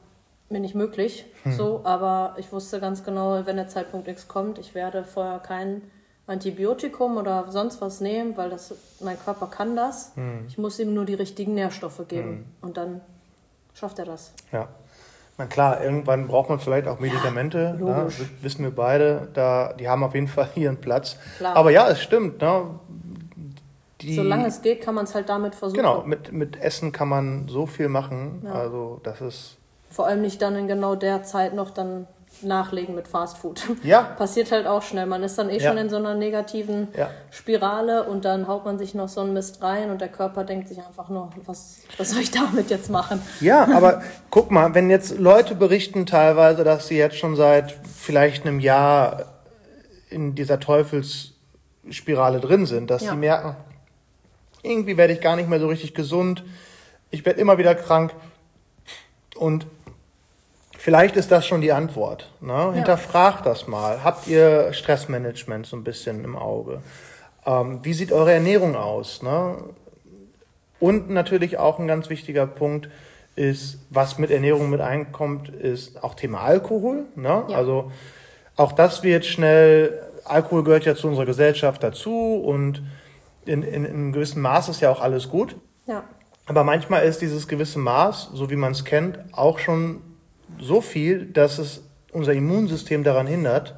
mir 0.51 0.59
nicht 0.59 0.75
möglich. 0.75 1.25
So, 1.45 1.81
aber 1.83 2.35
ich 2.37 2.51
wusste 2.51 2.79
ganz 2.79 3.03
genau, 3.03 3.45
wenn 3.45 3.55
der 3.55 3.67
Zeitpunkt 3.67 4.07
X 4.07 4.27
kommt, 4.27 4.59
ich 4.59 4.75
werde 4.75 5.03
vorher 5.03 5.39
kein 5.39 5.81
Antibiotikum 6.27 7.17
oder 7.17 7.45
sonst 7.49 7.81
was 7.81 7.99
nehmen, 7.99 8.37
weil 8.37 8.49
das 8.49 8.73
mein 9.01 9.17
Körper 9.19 9.47
kann 9.47 9.75
das. 9.75 10.11
Ich 10.47 10.57
muss 10.57 10.79
ihm 10.79 10.93
nur 10.93 11.05
die 11.05 11.15
richtigen 11.15 11.53
Nährstoffe 11.55 12.07
geben 12.07 12.45
und 12.61 12.77
dann 12.77 13.01
schafft 13.73 13.99
er 13.99 14.05
das. 14.05 14.33
Ja. 14.51 14.67
Na 15.37 15.45
klar, 15.47 15.81
irgendwann 15.83 16.27
braucht 16.27 16.49
man 16.49 16.59
vielleicht 16.59 16.87
auch 16.87 16.99
Medikamente. 16.99 17.57
ne? 17.73 17.77
logisch. 17.79 18.19
W- 18.19 18.25
Wissen 18.41 18.63
wir 18.63 18.75
beide. 18.75 19.29
Da, 19.33 19.73
die 19.73 19.89
haben 19.89 20.03
auf 20.03 20.13
jeden 20.13 20.27
Fall 20.27 20.49
ihren 20.55 20.77
Platz. 20.77 21.17
Klar. 21.37 21.55
Aber 21.55 21.71
ja, 21.71 21.89
es 21.89 22.01
stimmt. 22.01 22.41
Ne? 22.41 22.65
Die, 24.01 24.15
Solange 24.15 24.47
es 24.47 24.61
geht, 24.61 24.81
kann 24.81 24.93
man 24.95 25.05
es 25.05 25.15
halt 25.15 25.29
damit 25.29 25.55
versuchen. 25.55 25.77
Genau, 25.77 26.03
mit, 26.03 26.31
mit 26.31 26.59
Essen 26.61 26.91
kann 26.91 27.07
man 27.07 27.47
so 27.47 27.65
viel 27.65 27.87
machen. 27.87 28.41
Ja. 28.45 28.53
Also 28.53 28.99
das 29.03 29.21
ist. 29.21 29.57
Vor 29.91 30.07
allem 30.07 30.21
nicht 30.21 30.41
dann 30.41 30.55
in 30.55 30.67
genau 30.67 30.95
der 30.95 31.23
Zeit 31.23 31.53
noch 31.53 31.69
dann 31.69 32.07
nachlegen 32.41 32.95
mit 32.95 33.07
Fast 33.09 33.37
Food. 33.37 33.61
Ja. 33.83 34.01
Passiert 34.03 34.51
halt 34.51 34.65
auch 34.65 34.81
schnell. 34.81 35.05
Man 35.05 35.21
ist 35.21 35.37
dann 35.37 35.49
eh 35.49 35.57
Ja. 35.59 35.67
schon 35.69 35.77
in 35.77 35.89
so 35.89 35.97
einer 35.97 36.15
negativen 36.15 36.87
Ja. 36.97 37.09
Spirale 37.29 38.03
und 38.05 38.23
dann 38.25 38.47
haut 38.47 38.63
man 38.65 38.79
sich 38.79 38.95
noch 38.95 39.09
so 39.09 39.19
einen 39.21 39.33
Mist 39.33 39.61
rein 39.61 39.91
und 39.91 39.99
der 40.01 40.07
Körper 40.07 40.43
denkt 40.45 40.69
sich 40.69 40.79
einfach 40.79 41.09
nur, 41.09 41.29
was, 41.45 41.81
was 41.97 42.11
soll 42.11 42.21
ich 42.21 42.31
damit 42.31 42.69
jetzt 42.69 42.89
machen? 42.89 43.21
Ja, 43.41 43.67
aber 43.75 44.01
guck 44.29 44.49
mal, 44.49 44.73
wenn 44.73 44.89
jetzt 44.89 45.19
Leute 45.19 45.55
berichten 45.55 46.05
teilweise, 46.05 46.63
dass 46.63 46.87
sie 46.87 46.97
jetzt 46.97 47.17
schon 47.17 47.35
seit 47.35 47.71
vielleicht 47.95 48.45
einem 48.45 48.59
Jahr 48.61 49.25
in 50.09 50.33
dieser 50.33 50.59
Teufelsspirale 50.59 52.39
drin 52.39 52.65
sind, 52.65 52.89
dass 52.89 53.03
Ja. 53.03 53.11
sie 53.11 53.17
merken, 53.17 53.55
irgendwie 54.63 54.95
werde 54.97 55.13
ich 55.13 55.21
gar 55.21 55.35
nicht 55.35 55.49
mehr 55.49 55.59
so 55.59 55.67
richtig 55.67 55.93
gesund, 55.93 56.43
ich 57.09 57.25
werde 57.25 57.41
immer 57.41 57.57
wieder 57.57 57.75
krank 57.75 58.13
und 59.35 59.65
vielleicht 60.81 61.15
ist 61.15 61.31
das 61.31 61.45
schon 61.45 61.61
die 61.61 61.71
Antwort. 61.71 62.31
Ne? 62.41 62.73
Hinterfragt 62.73 63.45
das 63.45 63.67
mal. 63.67 64.03
Habt 64.03 64.27
ihr 64.27 64.73
Stressmanagement 64.73 65.67
so 65.67 65.77
ein 65.77 65.83
bisschen 65.83 66.23
im 66.23 66.35
Auge? 66.35 66.81
Ähm, 67.45 67.79
wie 67.83 67.93
sieht 67.93 68.11
eure 68.11 68.33
Ernährung 68.33 68.75
aus? 68.75 69.21
Ne? 69.21 69.57
Und 70.79 71.11
natürlich 71.11 71.59
auch 71.59 71.77
ein 71.77 71.87
ganz 71.87 72.09
wichtiger 72.09 72.47
Punkt 72.47 72.89
ist, 73.35 73.79
was 73.91 74.17
mit 74.17 74.31
Ernährung 74.31 74.71
mit 74.71 74.81
einkommt, 74.81 75.49
ist 75.49 76.03
auch 76.03 76.15
Thema 76.15 76.41
Alkohol. 76.41 77.05
Ne? 77.15 77.43
Ja. 77.47 77.55
Also 77.55 77.91
auch 78.55 78.71
das 78.71 79.03
wird 79.03 79.25
schnell, 79.25 80.01
Alkohol 80.25 80.63
gehört 80.63 80.85
ja 80.85 80.95
zu 80.95 81.07
unserer 81.07 81.25
Gesellschaft 81.25 81.83
dazu 81.83 82.41
und 82.43 82.83
in, 83.45 83.61
in, 83.63 83.85
in 83.85 83.93
einem 83.93 84.13
gewissen 84.13 84.41
Maß 84.41 84.69
ist 84.69 84.81
ja 84.81 84.89
auch 84.89 85.01
alles 85.01 85.29
gut. 85.29 85.55
Ja, 85.85 86.03
Aber 86.47 86.63
manchmal 86.63 87.05
ist 87.05 87.21
dieses 87.21 87.47
gewisse 87.47 87.79
Maß, 87.79 88.31
so 88.33 88.49
wie 88.49 88.55
man 88.55 88.71
es 88.71 88.83
kennt, 88.83 89.19
auch 89.31 89.59
schon 89.59 90.01
so 90.61 90.81
viel, 90.81 91.25
dass 91.25 91.57
es 91.57 91.83
unser 92.11 92.33
Immunsystem 92.33 93.03
daran 93.03 93.27
hindert, 93.27 93.75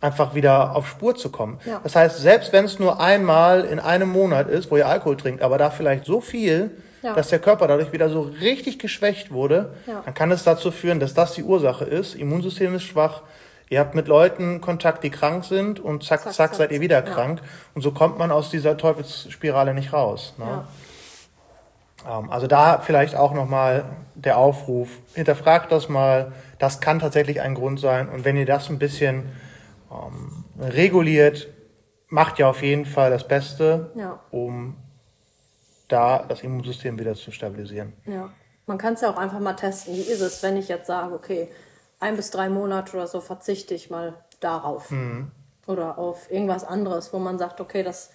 einfach 0.00 0.34
wieder 0.34 0.76
auf 0.76 0.86
Spur 0.88 1.14
zu 1.16 1.30
kommen. 1.30 1.58
Ja. 1.64 1.80
Das 1.82 1.96
heißt, 1.96 2.18
selbst 2.18 2.52
wenn 2.52 2.64
es 2.64 2.78
nur 2.78 3.00
einmal 3.00 3.64
in 3.64 3.78
einem 3.80 4.08
Monat 4.10 4.48
ist, 4.48 4.70
wo 4.70 4.76
ihr 4.76 4.86
Alkohol 4.86 5.16
trinkt, 5.16 5.42
aber 5.42 5.58
da 5.58 5.70
vielleicht 5.70 6.04
so 6.04 6.20
viel, 6.20 6.70
Ja. 7.02 7.14
dass 7.14 7.28
der 7.28 7.38
Körper 7.38 7.66
dadurch 7.68 7.92
wieder 7.92 8.08
so 8.10 8.22
richtig 8.40 8.78
geschwächt 8.78 9.30
wurde, 9.30 9.70
Ja. 9.86 10.02
dann 10.04 10.14
kann 10.14 10.30
es 10.32 10.44
dazu 10.44 10.70
führen, 10.70 10.98
dass 11.00 11.14
das 11.14 11.34
die 11.34 11.42
Ursache 11.44 11.84
ist. 11.84 12.14
Immunsystem 12.14 12.74
ist 12.74 12.82
schwach. 12.84 13.22
Ihr 13.68 13.80
habt 13.80 13.94
mit 13.94 14.06
Leuten 14.06 14.60
Kontakt, 14.60 15.02
die 15.02 15.10
krank 15.10 15.44
sind 15.44 15.80
und 15.80 16.04
zack, 16.04 16.22
zack, 16.22 16.32
Zack, 16.34 16.48
zack. 16.50 16.54
seid 16.56 16.72
ihr 16.72 16.80
wieder 16.80 17.02
krank. 17.02 17.40
Und 17.74 17.82
so 17.82 17.90
kommt 17.90 18.18
man 18.18 18.30
aus 18.30 18.50
dieser 18.50 18.76
Teufelsspirale 18.76 19.74
nicht 19.74 19.92
raus. 19.92 20.34
Ne? 20.38 20.64
Ähm, 22.08 22.30
Also 22.30 22.46
da 22.46 22.78
vielleicht 22.78 23.14
auch 23.14 23.32
nochmal 23.32 23.84
der 24.14 24.38
Aufruf, 24.38 24.88
hinterfragt 25.14 25.70
das 25.72 25.88
mal, 25.88 26.32
das 26.58 26.80
kann 26.80 26.98
tatsächlich 27.00 27.40
ein 27.40 27.54
Grund 27.54 27.80
sein. 27.80 28.08
Und 28.08 28.24
wenn 28.24 28.36
ihr 28.36 28.46
das 28.46 28.70
ein 28.70 28.78
bisschen 28.78 29.30
ähm, 29.90 30.44
reguliert, 30.58 31.48
macht 32.08 32.38
ihr 32.38 32.48
auf 32.48 32.62
jeden 32.62 32.86
Fall 32.86 33.10
das 33.10 33.26
Beste, 33.26 33.90
Ja. 33.94 34.20
um 34.30 34.76
da 35.88 36.24
das 36.28 36.42
Immunsystem 36.42 36.98
wieder 36.98 37.14
zu 37.14 37.30
stabilisieren. 37.30 37.92
Ja, 38.06 38.30
man 38.66 38.78
kann 38.78 38.94
es 38.94 39.00
ja 39.02 39.10
auch 39.10 39.16
einfach 39.18 39.38
mal 39.38 39.54
testen. 39.54 39.94
Wie 39.94 40.00
ist 40.00 40.20
es, 40.20 40.42
wenn 40.42 40.56
ich 40.56 40.68
jetzt 40.68 40.86
sage, 40.86 41.14
okay, 41.14 41.48
ein 42.00 42.16
bis 42.16 42.30
drei 42.30 42.48
Monate 42.48 42.96
oder 42.96 43.06
so 43.06 43.20
verzichte 43.20 43.74
ich 43.74 43.90
mal 43.90 44.14
darauf. 44.40 44.92
Oder 45.66 45.98
auf 45.98 46.30
irgendwas 46.30 46.64
anderes, 46.64 47.12
wo 47.12 47.18
man 47.18 47.38
sagt, 47.38 47.60
okay, 47.60 47.82
das, 47.82 48.10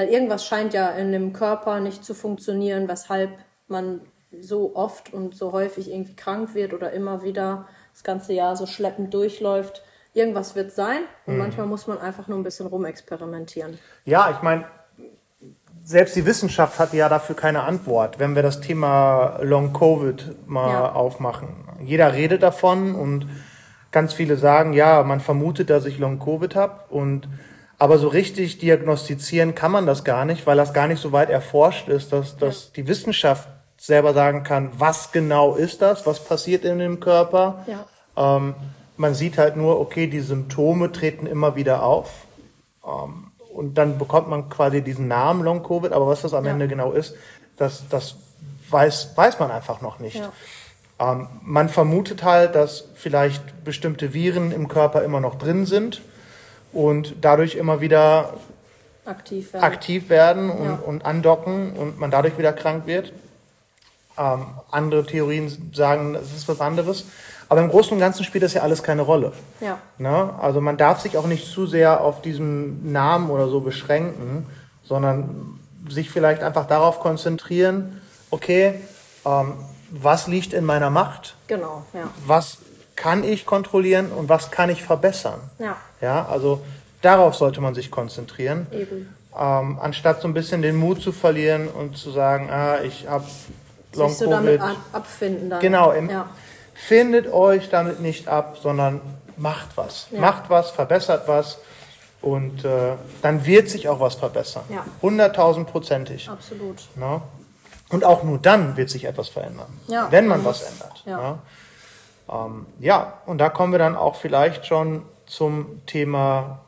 weil 0.00 0.08
irgendwas 0.08 0.46
scheint 0.46 0.72
ja 0.72 0.88
in 0.88 1.12
dem 1.12 1.34
Körper 1.34 1.78
nicht 1.78 2.06
zu 2.06 2.14
funktionieren, 2.14 2.88
weshalb 2.88 3.32
man 3.68 4.00
so 4.32 4.74
oft 4.74 5.12
und 5.12 5.34
so 5.34 5.52
häufig 5.52 5.90
irgendwie 5.90 6.16
krank 6.16 6.54
wird 6.54 6.72
oder 6.72 6.92
immer 6.92 7.22
wieder 7.22 7.68
das 7.92 8.02
ganze 8.02 8.32
Jahr 8.32 8.56
so 8.56 8.64
schleppend 8.64 9.12
durchläuft. 9.12 9.82
Irgendwas 10.14 10.54
wird 10.54 10.72
sein 10.72 11.00
und 11.26 11.36
manchmal 11.36 11.66
muss 11.66 11.86
man 11.86 11.98
einfach 11.98 12.28
nur 12.28 12.38
ein 12.38 12.42
bisschen 12.44 12.66
rumexperimentieren. 12.66 13.78
Ja, 14.06 14.30
ich 14.34 14.40
meine, 14.40 14.64
selbst 15.84 16.16
die 16.16 16.24
Wissenschaft 16.24 16.78
hat 16.78 16.94
ja 16.94 17.10
dafür 17.10 17.36
keine 17.36 17.64
Antwort, 17.64 18.18
wenn 18.18 18.34
wir 18.34 18.42
das 18.42 18.62
Thema 18.62 19.38
Long 19.42 19.74
Covid 19.74 20.48
mal 20.48 20.70
Ja. 20.72 20.92
aufmachen. 20.92 21.48
Jeder 21.82 22.14
redet 22.14 22.42
davon 22.42 22.94
und 22.94 23.26
ganz 23.90 24.14
viele 24.14 24.38
sagen, 24.38 24.72
ja, 24.72 25.02
man 25.02 25.20
vermutet, 25.20 25.68
dass 25.68 25.84
ich 25.84 25.98
Long 25.98 26.18
Covid 26.18 26.56
habe 26.56 26.84
und 26.88 27.28
aber 27.80 27.96
so 27.96 28.08
richtig 28.08 28.58
diagnostizieren 28.58 29.54
kann 29.54 29.72
man 29.72 29.86
das 29.86 30.04
gar 30.04 30.26
nicht, 30.26 30.46
weil 30.46 30.58
das 30.58 30.74
gar 30.74 30.86
nicht 30.86 31.00
so 31.00 31.12
weit 31.12 31.30
erforscht 31.30 31.88
ist, 31.88 32.12
dass, 32.12 32.36
dass 32.36 32.72
die 32.72 32.86
Wissenschaft 32.86 33.48
selber 33.78 34.12
sagen 34.12 34.42
kann, 34.42 34.70
was 34.76 35.12
genau 35.12 35.54
ist 35.54 35.80
das, 35.80 36.04
was 36.04 36.22
passiert 36.22 36.66
in 36.66 36.78
dem 36.78 37.00
Körper. 37.00 37.64
Ja. 37.66 38.36
Ähm, 38.36 38.54
man 38.98 39.14
sieht 39.14 39.38
halt 39.38 39.56
nur, 39.56 39.80
okay, 39.80 40.08
die 40.08 40.20
Symptome 40.20 40.92
treten 40.92 41.24
immer 41.26 41.56
wieder 41.56 41.82
auf. 41.82 42.26
Ähm, 42.86 43.32
und 43.54 43.78
dann 43.78 43.96
bekommt 43.96 44.28
man 44.28 44.50
quasi 44.50 44.82
diesen 44.82 45.08
Namen 45.08 45.42
Long 45.42 45.62
Covid, 45.62 45.92
aber 45.92 46.06
was 46.06 46.20
das 46.20 46.34
am 46.34 46.44
Ja. 46.44 46.50
Ende 46.50 46.68
genau 46.68 46.92
ist, 46.92 47.14
das, 47.56 47.88
das 47.88 48.16
weiß, 48.68 49.16
weiß 49.16 49.38
man 49.38 49.50
einfach 49.50 49.80
noch 49.80 50.00
nicht. 50.00 50.16
Ja. 50.16 50.32
Ähm, 50.98 51.28
man 51.40 51.70
vermutet 51.70 52.24
halt, 52.24 52.54
dass 52.54 52.88
vielleicht 52.94 53.64
bestimmte 53.64 54.12
Viren 54.12 54.52
im 54.52 54.68
Körper 54.68 55.02
immer 55.02 55.20
noch 55.20 55.36
drin 55.36 55.64
sind 55.64 56.02
und 56.72 57.14
dadurch 57.20 57.54
immer 57.56 57.80
wieder 57.80 58.34
Aktiv 59.04 59.52
werden. 59.52 59.64
aktiv 59.64 60.08
werden 60.08 60.50
und, 60.50 60.64
Ja. 60.66 60.78
und 60.86 61.04
andocken 61.04 61.72
und 61.72 61.98
man 61.98 62.10
dadurch 62.10 62.38
wieder 62.38 62.52
krank 62.52 62.86
wird. 62.86 63.12
Ähm, 64.18 64.46
andere 64.70 65.06
Theorien 65.06 65.72
sagen, 65.74 66.14
es 66.14 66.34
ist 66.34 66.48
was 66.48 66.60
anderes. 66.60 67.06
Aber 67.48 67.60
im 67.62 67.68
Großen 67.68 67.92
und 67.92 67.98
Ganzen 67.98 68.22
spielt 68.24 68.44
das 68.44 68.54
ja 68.54 68.62
alles 68.62 68.82
keine 68.82 69.02
Rolle. 69.02 69.32
Ja. 69.60 69.78
Ne? 69.98 70.30
Also 70.40 70.60
man 70.60 70.76
darf 70.76 71.00
sich 71.00 71.16
auch 71.16 71.26
nicht 71.26 71.50
zu 71.52 71.66
sehr 71.66 72.00
auf 72.00 72.22
diesen 72.22 72.92
Namen 72.92 73.30
oder 73.30 73.48
so 73.48 73.60
beschränken, 73.60 74.46
sondern 74.84 75.58
sich 75.88 76.10
vielleicht 76.10 76.42
einfach 76.42 76.66
darauf 76.66 77.00
konzentrieren, 77.00 78.00
okay, 78.30 78.74
ähm, 79.24 79.54
was 79.90 80.28
liegt 80.28 80.52
in 80.52 80.64
meiner 80.64 80.90
Macht, 80.90 81.34
Genau, 81.48 81.84
ja. 81.92 82.08
was 82.26 82.58
kann 83.00 83.24
ich 83.24 83.46
kontrollieren 83.46 84.12
und 84.12 84.28
was 84.28 84.50
kann 84.50 84.68
ich 84.68 84.82
verbessern. 84.82 85.40
Ja, 85.58 85.76
Ja, 86.02 86.26
also 86.26 86.60
darauf 87.00 87.34
sollte 87.34 87.60
man 87.62 87.74
sich 87.74 87.90
konzentrieren, 87.90 88.66
eben. 88.72 89.14
ähm, 89.38 89.78
anstatt 89.80 90.20
so 90.20 90.28
ein 90.28 90.34
bisschen 90.34 90.60
den 90.60 90.76
Mut 90.76 91.00
zu 91.00 91.12
verlieren 91.12 91.68
und 91.68 91.96
zu 91.96 92.10
sagen, 92.10 92.50
ah, 92.50 92.80
ich 92.82 93.08
habe 93.08 93.24
Long 93.94 94.10
Sich 94.10 94.18
so 94.18 94.30
damit 94.30 94.60
Covid. 94.60 94.76
ab- 94.76 94.82
abfinden 94.92 95.50
dann. 95.50 95.60
Genau, 95.60 95.90
im, 95.92 96.10
Ja. 96.10 96.28
findet 96.74 97.26
euch 97.32 97.70
damit 97.70 98.00
nicht 98.00 98.28
ab, 98.28 98.58
sondern 98.62 99.00
macht 99.36 99.70
was. 99.76 100.06
Ja. 100.12 100.20
Macht 100.20 100.48
was, 100.50 100.70
verbessert 100.70 101.26
was 101.26 101.58
und 102.22 102.64
äh, 102.64 102.92
dann 103.22 103.46
wird 103.46 103.68
sich 103.70 103.88
auch 103.88 103.98
was 103.98 104.14
verbessern. 104.14 104.62
Ja. 104.68 104.84
Hunderttausendprozentig. 105.02 106.28
Absolut. 106.28 106.76
Ne? 106.96 107.20
Und 107.88 108.04
auch 108.04 108.22
nur 108.22 108.38
dann 108.38 108.76
wird 108.76 108.90
sich 108.90 109.04
etwas 109.06 109.28
verändern, 109.28 109.72
Ja. 109.88 110.06
wenn 110.10 110.26
man 110.28 110.44
was 110.44 110.62
ändert. 110.62 111.02
Ja. 111.06 111.38
Ähm, 112.30 112.66
ja, 112.78 113.20
und 113.26 113.38
da 113.38 113.48
kommen 113.48 113.72
wir 113.72 113.78
dann 113.78 113.96
auch 113.96 114.16
vielleicht 114.16 114.66
schon 114.66 115.02
zum 115.26 115.84
Thema 115.86 116.60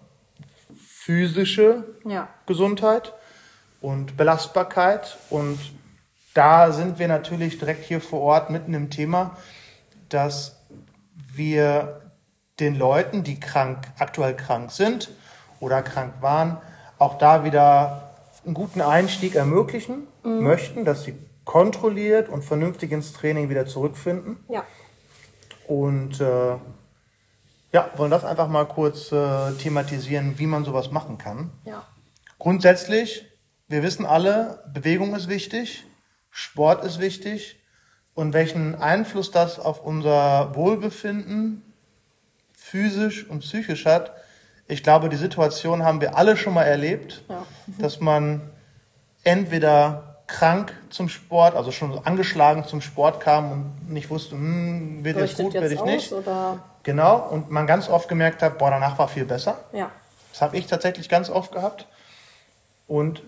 physische 0.77 1.85
Ja. 2.05 2.29
Gesundheit 2.47 3.13
und 3.81 4.17
Belastbarkeit. 4.17 5.19
Und 5.31 5.59
da 6.35 6.73
sind 6.73 6.99
wir 6.99 7.09
natürlich 7.09 7.59
direkt 7.59 7.85
hier 7.85 8.01
vor 8.01 8.21
Ort 8.21 8.51
mitten 8.51 8.75
im 8.75 8.91
Thema, 8.91 9.37
dass 10.09 10.57
wir 11.35 12.01
den 12.61 12.77
Leuten, 12.77 13.25
die 13.25 13.41
krank, 13.41 13.79
aktuell 13.99 14.37
krank 14.37 14.71
sind 14.71 15.11
oder 15.61 15.83
krank 15.83 16.15
waren, 16.21 16.59
auch 16.99 17.19
da 17.19 17.45
wieder 17.45 18.11
einen 18.45 18.55
guten 18.55 18.81
Einstieg 18.81 19.35
ermöglichen 19.35 20.07
möchten, 20.23 20.85
dass 20.85 21.05
sie 21.05 21.15
kontrolliert 21.45 22.29
und 22.29 22.45
vernünftig 22.45 22.93
ins 22.93 23.13
Training 23.13 23.49
wieder 23.49 23.67
zurückfinden. 23.67 24.45
Ja. 24.49 24.65
Und 25.81 26.21
äh, 26.21 26.57
Ja, 27.73 27.91
wollen 27.97 28.11
das 28.11 28.25
einfach 28.25 28.49
mal 28.49 28.67
kurz 28.67 29.11
äh, 29.13 29.53
thematisieren, 29.53 30.39
wie 30.39 30.47
man 30.47 30.65
sowas 30.65 30.91
machen 30.91 31.17
kann. 31.17 31.51
Ja. 31.65 31.87
Grundsätzlich, 32.39 33.25
wir 33.69 33.83
wissen 33.83 34.05
alle, 34.05 34.63
Bewegung 34.75 35.15
ist 35.15 35.29
wichtig, 35.31 35.85
Sport 36.31 36.85
ist 36.85 37.01
wichtig 37.01 37.59
und 38.15 38.35
welchen 38.35 38.75
Einfluss 38.75 39.31
das 39.31 39.59
auf 39.59 39.83
unser 39.83 40.55
Wohlbefinden 40.55 41.63
physisch 42.53 43.27
und 43.27 43.41
psychisch 43.41 43.87
hat. 43.87 44.13
Ich 44.69 44.83
glaube, 44.83 45.09
die 45.09 45.17
Situation 45.17 45.83
haben 45.83 46.01
wir 46.03 46.17
alle 46.19 46.37
schon 46.37 46.53
mal 46.55 46.65
erlebt, 46.65 47.25
Ja. 47.29 47.47
dass 47.79 48.01
man 48.01 48.51
entweder 49.25 50.12
krank 50.33 50.73
zum 50.91 51.09
Sport, 51.09 51.55
also 51.55 51.71
schon 51.73 51.99
angeschlagen 52.07 52.65
zum 52.65 52.81
Sport 52.81 53.21
kam 53.21 53.53
und 53.53 53.91
nicht 53.93 54.09
wusste, 54.11 54.35
hm, 54.35 55.05
wird 55.05 55.17
jetzt 55.19 55.37
gut, 55.37 55.55
werde 55.55 55.73
ich 55.75 55.81
aus 55.81 55.87
nicht. 55.87 56.13
oder 56.13 56.59
Genau, 56.85 57.17
und 57.31 57.51
man 57.51 57.67
ganz 57.67 57.89
oft 57.89 58.09
gemerkt 58.09 58.43
hat, 58.43 58.59
boah, 58.59 58.71
danach 58.71 58.99
war 58.99 59.09
viel 59.09 59.25
besser. 59.25 59.59
ja. 59.73 59.91
Das 60.33 60.41
habe 60.41 60.57
ich 60.57 60.67
tatsächlich 60.67 61.11
ganz 61.11 61.29
oft 61.29 61.53
gehabt. 61.53 61.87
Und 62.87 63.23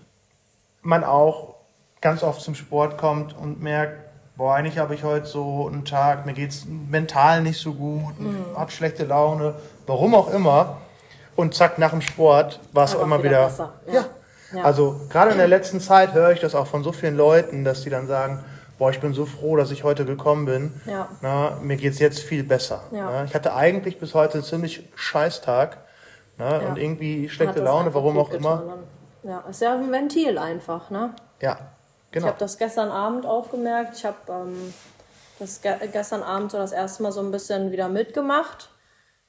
man 0.81 1.03
auch 1.03 1.53
ganz 2.01 2.23
oft 2.23 2.41
zum 2.41 2.55
Sport 2.55 2.97
kommt 2.97 3.37
und 3.37 3.61
merkt, 3.61 3.99
boah, 4.37 4.55
eigentlich 4.55 4.79
habe 4.79 4.95
ich 4.95 5.03
heute 5.03 5.27
so 5.27 5.67
einen 5.67 5.85
Tag, 5.85 6.25
mir 6.25 6.33
geht's 6.33 6.65
mental 6.65 7.41
nicht 7.43 7.59
so 7.61 7.73
gut, 7.73 8.19
Mhm. 8.19 8.45
habe 8.57 8.71
schlechte 8.71 9.05
Laune, 9.05 9.53
warum 9.85 10.15
auch 10.15 10.29
immer. 10.33 10.77
Und 11.35 11.53
zack, 11.53 11.77
nach 11.77 11.91
dem 11.91 12.01
Sport 12.01 12.59
war 12.73 12.85
es 12.85 12.93
Einfach 12.93 13.05
immer 13.05 13.23
wieder 13.23 13.51
wieder. 13.51 13.71
ja. 13.87 13.93
Ja. 13.93 14.05
Ja. 14.55 14.63
Also 14.63 15.01
gerade 15.09 15.31
in 15.31 15.37
der 15.37 15.47
letzten 15.47 15.79
Zeit 15.79 16.13
höre 16.13 16.31
ich 16.31 16.39
das 16.39 16.55
auch 16.55 16.67
von 16.67 16.83
so 16.83 16.91
vielen 16.91 17.15
Leuten, 17.17 17.63
dass 17.63 17.81
die 17.83 17.89
dann 17.89 18.07
sagen, 18.07 18.43
boah, 18.77 18.89
ich 18.89 18.99
bin 18.99 19.13
so 19.13 19.25
froh, 19.25 19.55
dass 19.55 19.71
ich 19.71 19.83
heute 19.83 20.05
gekommen 20.05 20.45
bin. 20.45 20.81
Ja. 20.85 21.07
Na, 21.21 21.57
mir 21.61 21.77
geht's 21.77 21.99
jetzt 21.99 22.19
viel 22.19 22.43
besser. 22.43 22.81
Ja. 22.91 23.09
Na, 23.11 23.23
ich 23.23 23.33
hatte 23.33 23.53
eigentlich 23.53 23.99
bis 23.99 24.13
heute 24.13 24.35
einen 24.35 24.43
ziemlich 24.43 24.87
scheiß 24.95 25.41
Tag. 25.41 25.77
Na, 26.37 26.61
Ja. 26.61 26.69
Und 26.69 26.77
irgendwie 26.77 27.29
schlechte 27.29 27.61
Laune, 27.61 27.93
warum 27.93 28.17
auch 28.17 28.31
immer. 28.31 28.79
Ja, 29.23 29.43
ist 29.49 29.61
ja 29.61 29.73
ein 29.73 29.91
Ventil 29.91 30.37
einfach, 30.37 30.89
ne? 30.89 31.15
Ja, 31.41 31.57
Ich 32.07 32.11
genau. 32.11 32.27
habe 32.27 32.37
das 32.39 32.57
gestern 32.57 32.89
Abend 32.91 33.25
auch 33.25 33.49
gemerkt. 33.49 33.97
Ich 33.97 34.05
habe 34.05 34.17
ähm, 34.29 34.73
das 35.39 35.61
ge 35.61 35.73
gestern 35.91 36.21
Abend 36.23 36.51
so 36.51 36.57
das 36.57 36.71
erste 36.71 37.01
Mal 37.03 37.11
so 37.11 37.21
ein 37.21 37.31
bisschen 37.31 37.71
wieder 37.71 37.87
mitgemacht 37.89 38.69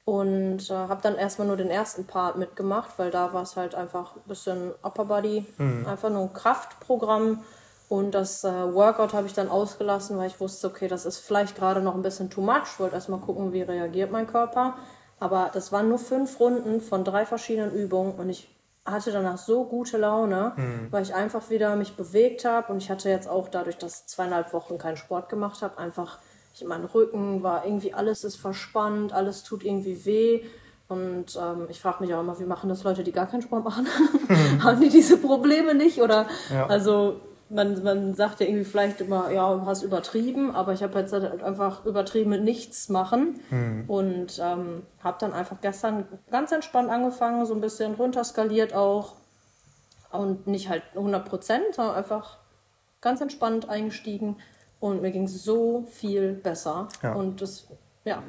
und 0.07 0.69
äh, 0.69 0.73
habe 0.73 1.01
dann 1.01 1.17
erstmal 1.17 1.47
nur 1.47 1.57
den 1.57 1.69
ersten 1.69 2.05
Part 2.07 2.37
mitgemacht, 2.37 2.91
weil 2.95 3.11
da 3.11 3.33
war 3.33 3.43
es 3.43 3.57
halt 3.57 3.75
einfach 3.75 4.15
ein 4.15 4.21
bisschen 4.25 4.71
Upper 4.81 5.03
Body, 5.03 5.45
einfach 5.85 6.09
nur 6.09 6.21
ein 6.21 6.31
Kraftprogramm. 6.33 7.43
Und 7.89 8.11
das 8.11 8.45
äh, 8.45 8.73
Workout 8.73 9.13
habe 9.13 9.27
ich 9.27 9.33
dann 9.33 9.49
ausgelassen, 9.49 10.17
weil 10.17 10.27
ich 10.27 10.39
wusste, 10.39 10.67
okay, 10.67 10.87
das 10.87 11.05
ist 11.05 11.17
vielleicht 11.17 11.57
gerade 11.57 11.81
noch 11.81 11.93
ein 11.93 12.03
bisschen 12.03 12.29
too 12.29 12.39
much. 12.39 12.63
Ich 12.71 12.79
wollte 12.79 12.95
erstmal 12.95 13.19
gucken, 13.19 13.51
wie 13.51 13.63
reagiert 13.63 14.09
mein 14.09 14.27
Körper. 14.27 14.75
Aber 15.19 15.49
das 15.53 15.73
waren 15.73 15.89
nur 15.89 15.99
fünf 15.99 16.39
Runden 16.39 16.79
von 16.79 17.03
drei 17.03 17.25
verschiedenen 17.25 17.73
Übungen 17.73 18.13
und 18.13 18.29
ich 18.29 18.47
hatte 18.85 19.11
danach 19.11 19.37
so 19.37 19.65
gute 19.65 19.97
Laune, 19.97 20.53
weil 20.89 21.03
ich 21.03 21.13
einfach 21.13 21.49
wieder 21.49 21.75
mich 21.75 21.97
bewegt 21.97 22.45
habe 22.45 22.71
und 22.71 22.77
ich 22.77 22.89
hatte 22.89 23.09
jetzt 23.09 23.27
auch 23.27 23.49
dadurch, 23.49 23.77
dass 23.77 23.99
ich 24.01 24.07
zweieinhalb 24.07 24.53
Wochen 24.53 24.77
keinen 24.77 24.95
Sport 24.95 25.27
gemacht 25.27 25.61
habe, 25.61 25.77
einfach, 25.77 26.19
ich, 26.57 26.67
mein 26.67 26.85
Rücken 26.85 27.43
war 27.43 27.65
irgendwie, 27.65 27.93
alles 27.93 28.23
ist 28.23 28.37
verspannt, 28.37 29.13
alles 29.13 29.43
tut 29.43 29.63
irgendwie 29.63 30.05
weh. 30.05 30.43
Und 30.89 31.37
ähm, 31.41 31.67
ich 31.69 31.81
frage 31.81 32.03
mich 32.03 32.13
auch 32.13 32.21
immer, 32.21 32.39
wie 32.39 32.45
machen 32.45 32.69
das 32.69 32.83
Leute, 32.83 33.03
die 33.03 33.11
gar 33.11 33.27
keinen 33.27 33.41
Sport 33.41 33.63
machen? 33.63 33.87
Haben 34.63 34.79
die 34.79 34.89
diese 34.89 35.17
Probleme 35.17 35.75
nicht? 35.75 36.01
Oder 36.01 36.27
Ja. 36.51 36.67
also 36.67 37.19
man, 37.49 37.81
man 37.83 38.13
sagt 38.13 38.39
ja 38.39 38.45
irgendwie 38.45 38.65
vielleicht 38.65 39.01
immer, 39.01 39.31
ja, 39.31 39.53
du 39.53 39.65
hast 39.65 39.83
übertrieben, 39.83 40.53
aber 40.53 40.73
ich 40.73 40.83
habe 40.83 40.99
jetzt 40.99 41.13
halt 41.13 41.41
einfach 41.43 41.85
übertrieben 41.85 42.29
mit 42.29 42.43
nichts 42.43 42.89
machen 42.89 43.39
und 43.87 44.39
ähm, 44.41 44.83
habe 45.01 45.17
dann 45.19 45.33
einfach 45.33 45.61
gestern 45.61 46.05
ganz 46.29 46.51
entspannt 46.51 46.89
angefangen, 46.89 47.45
so 47.45 47.53
ein 47.53 47.61
bisschen 47.61 47.93
runterskaliert 47.93 48.73
auch 48.73 49.13
und 50.11 50.47
nicht 50.47 50.69
halt 50.69 50.83
100 50.95 51.23
Prozent, 51.23 51.63
sondern 51.73 51.95
einfach 51.95 52.37
ganz 52.99 53.21
entspannt 53.21 53.69
eingestiegen 53.69 54.37
und 54.79 55.01
mir 55.01 55.11
ging 55.11 55.23
es 55.23 55.43
so 55.43 55.87
viel 55.91 56.33
besser 56.33 56.87
Ja. 57.01 57.13
und 57.13 57.41
das, 57.41 57.67
ja, 58.05 58.21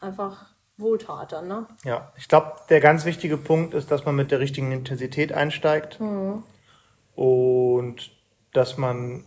einfach 0.00 0.46
wohltat 0.76 1.32
dann, 1.32 1.48
ne? 1.48 1.66
Ja, 1.84 2.12
ich 2.16 2.28
glaube, 2.28 2.52
der 2.68 2.80
ganz 2.80 3.04
wichtige 3.04 3.36
Punkt 3.36 3.74
ist, 3.74 3.90
dass 3.90 4.04
man 4.04 4.14
mit 4.14 4.30
der 4.30 4.38
richtigen 4.40 4.70
Intensität 4.72 5.32
einsteigt 5.32 5.98
und 7.14 8.10
dass 8.52 8.76
man 8.78 9.24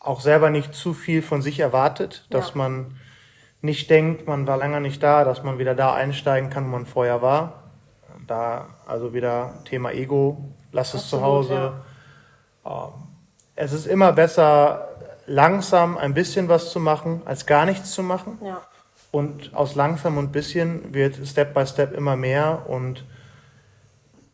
auch 0.00 0.20
selber 0.20 0.50
nicht 0.50 0.74
zu 0.74 0.92
viel 0.94 1.22
von 1.22 1.42
sich 1.42 1.60
erwartet, 1.60 2.26
dass 2.30 2.50
Ja. 2.50 2.56
man 2.56 2.96
nicht 3.60 3.90
denkt, 3.90 4.26
man 4.28 4.46
war 4.46 4.56
länger 4.58 4.80
nicht 4.80 5.02
da, 5.02 5.24
dass 5.24 5.42
man 5.42 5.58
wieder 5.58 5.74
da 5.74 5.94
einsteigen 5.94 6.50
kann, 6.50 6.64
wo 6.66 6.68
man 6.70 6.86
vorher 6.86 7.22
war. 7.22 7.64
Da 8.26 8.68
also 8.86 9.14
wieder 9.14 9.54
Thema 9.64 9.92
Ego, 9.92 10.36
lass 10.72 10.94
es 10.94 11.08
zu 11.08 11.16
Absolut, 11.16 11.50
Hause. 11.50 11.72
Ähm, 12.64 13.02
Es 13.58 13.72
ist 13.72 13.86
immer 13.86 14.12
besser, 14.12 14.88
langsam 15.26 15.98
ein 15.98 16.14
bisschen 16.14 16.48
was 16.48 16.70
zu 16.70 16.80
machen, 16.80 17.22
als 17.24 17.46
gar 17.46 17.66
nichts 17.66 17.92
zu 17.92 18.02
machen. 18.02 18.38
Ja, 18.42 18.62
Und 19.10 19.54
aus 19.54 19.74
langsam 19.74 20.18
und 20.18 20.32
bisschen 20.32 20.94
wird 20.94 21.16
Step 21.26 21.54
by 21.54 21.66
Step 21.66 21.92
immer 21.92 22.16
mehr 22.16 22.64
und 22.68 23.04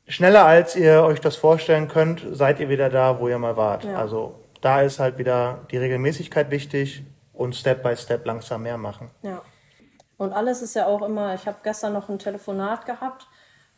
schneller 0.07 0.45
als 0.45 0.77
ihr 0.77 1.03
euch 1.05 1.21
das 1.21 1.37
vorstellen 1.37 1.89
könnt, 1.89 2.25
seid 2.33 2.61
ihr 2.61 2.69
wieder 2.69 2.91
da, 2.91 3.19
wo 3.19 3.29
ihr 3.29 3.39
mal 3.39 3.57
wart. 3.57 3.85
Ja. 3.85 3.97
Also 3.97 4.35
da 4.61 4.83
ist 4.83 4.99
halt 5.01 5.19
wieder 5.19 5.61
die 5.71 5.79
Regelmäßigkeit 5.79 6.51
wichtig 6.51 7.05
und 7.33 7.55
Step 7.55 7.83
by 7.83 7.97
Step 7.97 8.27
langsam 8.27 8.63
mehr 8.63 8.79
machen. 8.79 9.11
Ja. 9.23 9.43
Und 10.19 10.33
alles 10.33 10.63
ist 10.63 10.75
ja 10.75 10.87
auch 10.87 11.03
immer, 11.03 11.35
ich 11.35 11.47
habe 11.47 11.59
gestern 11.63 11.93
noch 11.95 12.09
ein 12.09 12.19
Telefonat 12.19 12.87
gehabt 12.87 13.27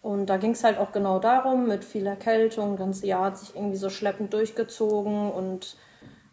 und 0.02 0.26
da 0.26 0.36
ging 0.36 0.50
es 0.50 0.62
halt 0.62 0.76
auch 0.76 0.92
genau 0.92 1.18
darum, 1.18 1.66
mit 1.66 1.84
viel 1.84 2.06
Erkältung, 2.06 2.72
das 2.72 2.80
ganze 2.80 3.06
Jahr 3.06 3.24
hat 3.24 3.38
sich 3.38 3.56
irgendwie 3.56 3.78
so 3.78 3.88
schleppend 3.88 4.34
durchgezogen 4.34 5.30
und 5.30 5.76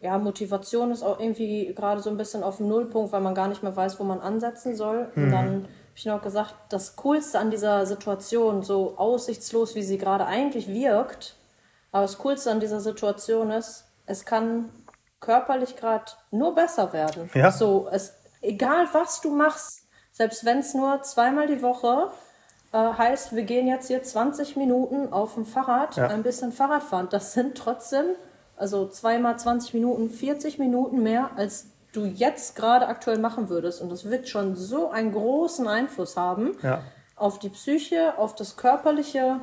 ja, 0.02 0.18
Motivation 0.18 0.92
ist 0.92 1.04
auch 1.04 1.20
irgendwie 1.20 1.74
gerade 1.76 2.02
so 2.02 2.10
ein 2.10 2.18
bisschen 2.18 2.44
auf 2.44 2.58
dem 2.58 2.68
Nullpunkt, 2.68 3.12
weil 3.14 3.22
man 3.22 3.36
gar 3.36 3.48
nicht 3.48 3.64
mehr 3.64 3.76
weiß, 3.76 4.00
wo 4.00 4.04
man 4.04 4.20
ansetzen 4.20 4.76
soll. 4.76 5.12
Und 5.16 5.32
dann 5.32 5.54
habe 5.64 5.68
ich 5.96 6.06
noch 6.06 6.22
gesagt, 6.22 6.56
das 6.70 6.96
Coolste 6.96 7.40
an 7.40 7.52
dieser 7.52 7.86
Situation, 7.86 8.64
so 8.64 8.98
aussichtslos, 8.98 9.76
wie 9.76 9.84
sie 9.84 9.98
gerade 9.98 10.26
eigentlich 10.26 10.68
wirkt, 10.68 11.36
aber 11.92 12.04
das 12.04 12.18
Coolste 12.18 12.50
an 12.52 12.60
dieser 12.60 12.80
Situation 12.80 13.52
ist, 13.52 13.86
es 14.06 14.26
kann 14.26 14.70
körperlich 15.20 15.76
gerade 15.76 16.06
nur 16.32 16.56
besser 16.56 16.94
werden. 16.94 17.30
Ja. 17.34 17.52
So, 17.52 17.88
es, 17.92 18.14
egal 18.42 18.88
was 18.94 19.22
du 19.22 19.30
machst, 19.30 19.84
selbst 20.12 20.46
wenn 20.46 20.60
es 20.60 20.74
nur 20.74 21.02
zweimal 21.04 21.48
die 21.48 21.62
Woche 21.62 22.10
äh, 22.74 22.78
heißt, 22.78 23.36
wir 23.36 23.44
gehen 23.44 23.68
jetzt 23.68 23.88
hier 23.88 24.02
20 24.02 24.56
Minuten 24.56 25.12
auf 25.14 25.36
dem 25.36 25.46
Fahrrad, 25.46 25.96
Ja. 25.98 26.08
ein 26.08 26.24
bisschen 26.24 26.52
Fahrrad 26.52 26.84
fahren. 26.84 27.08
Das 27.12 27.34
sind 27.34 27.56
trotzdem, 27.58 28.06
also 28.62 28.88
zweimal 28.88 29.40
20 29.40 29.74
Minuten, 29.74 30.10
40 30.10 30.60
Minuten 30.60 31.02
mehr, 31.02 31.32
als 31.36 31.66
du 31.94 32.06
jetzt 32.06 32.56
gerade 32.56 32.88
aktuell 32.88 33.18
machen 33.18 33.50
würdest. 33.50 33.82
Und 33.82 33.90
das 33.92 34.10
wird 34.10 34.30
schon 34.30 34.56
so 34.56 34.92
einen 34.92 35.12
großen 35.12 35.68
Einfluss 35.68 36.16
haben 36.16 36.56
Ja. 36.62 36.84
auf 37.16 37.40
die 37.40 37.50
Psyche, 37.50 38.18
auf 38.18 38.36
das 38.36 38.58
Körperliche. 38.58 39.42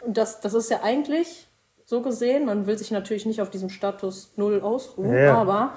Und 0.00 0.16
das, 0.16 0.40
das 0.40 0.54
ist 0.54 0.70
ja 0.70 0.78
eigentlich 0.82 1.46
so 1.84 2.00
gesehen, 2.00 2.46
man 2.46 2.66
will 2.66 2.78
sich 2.78 2.90
natürlich 2.90 3.26
nicht 3.26 3.42
auf 3.42 3.50
diesem 3.50 3.68
Status 3.68 4.32
Null 4.36 4.60
ausruhen, 4.62 5.14
Ja, 5.14 5.36
aber 5.36 5.74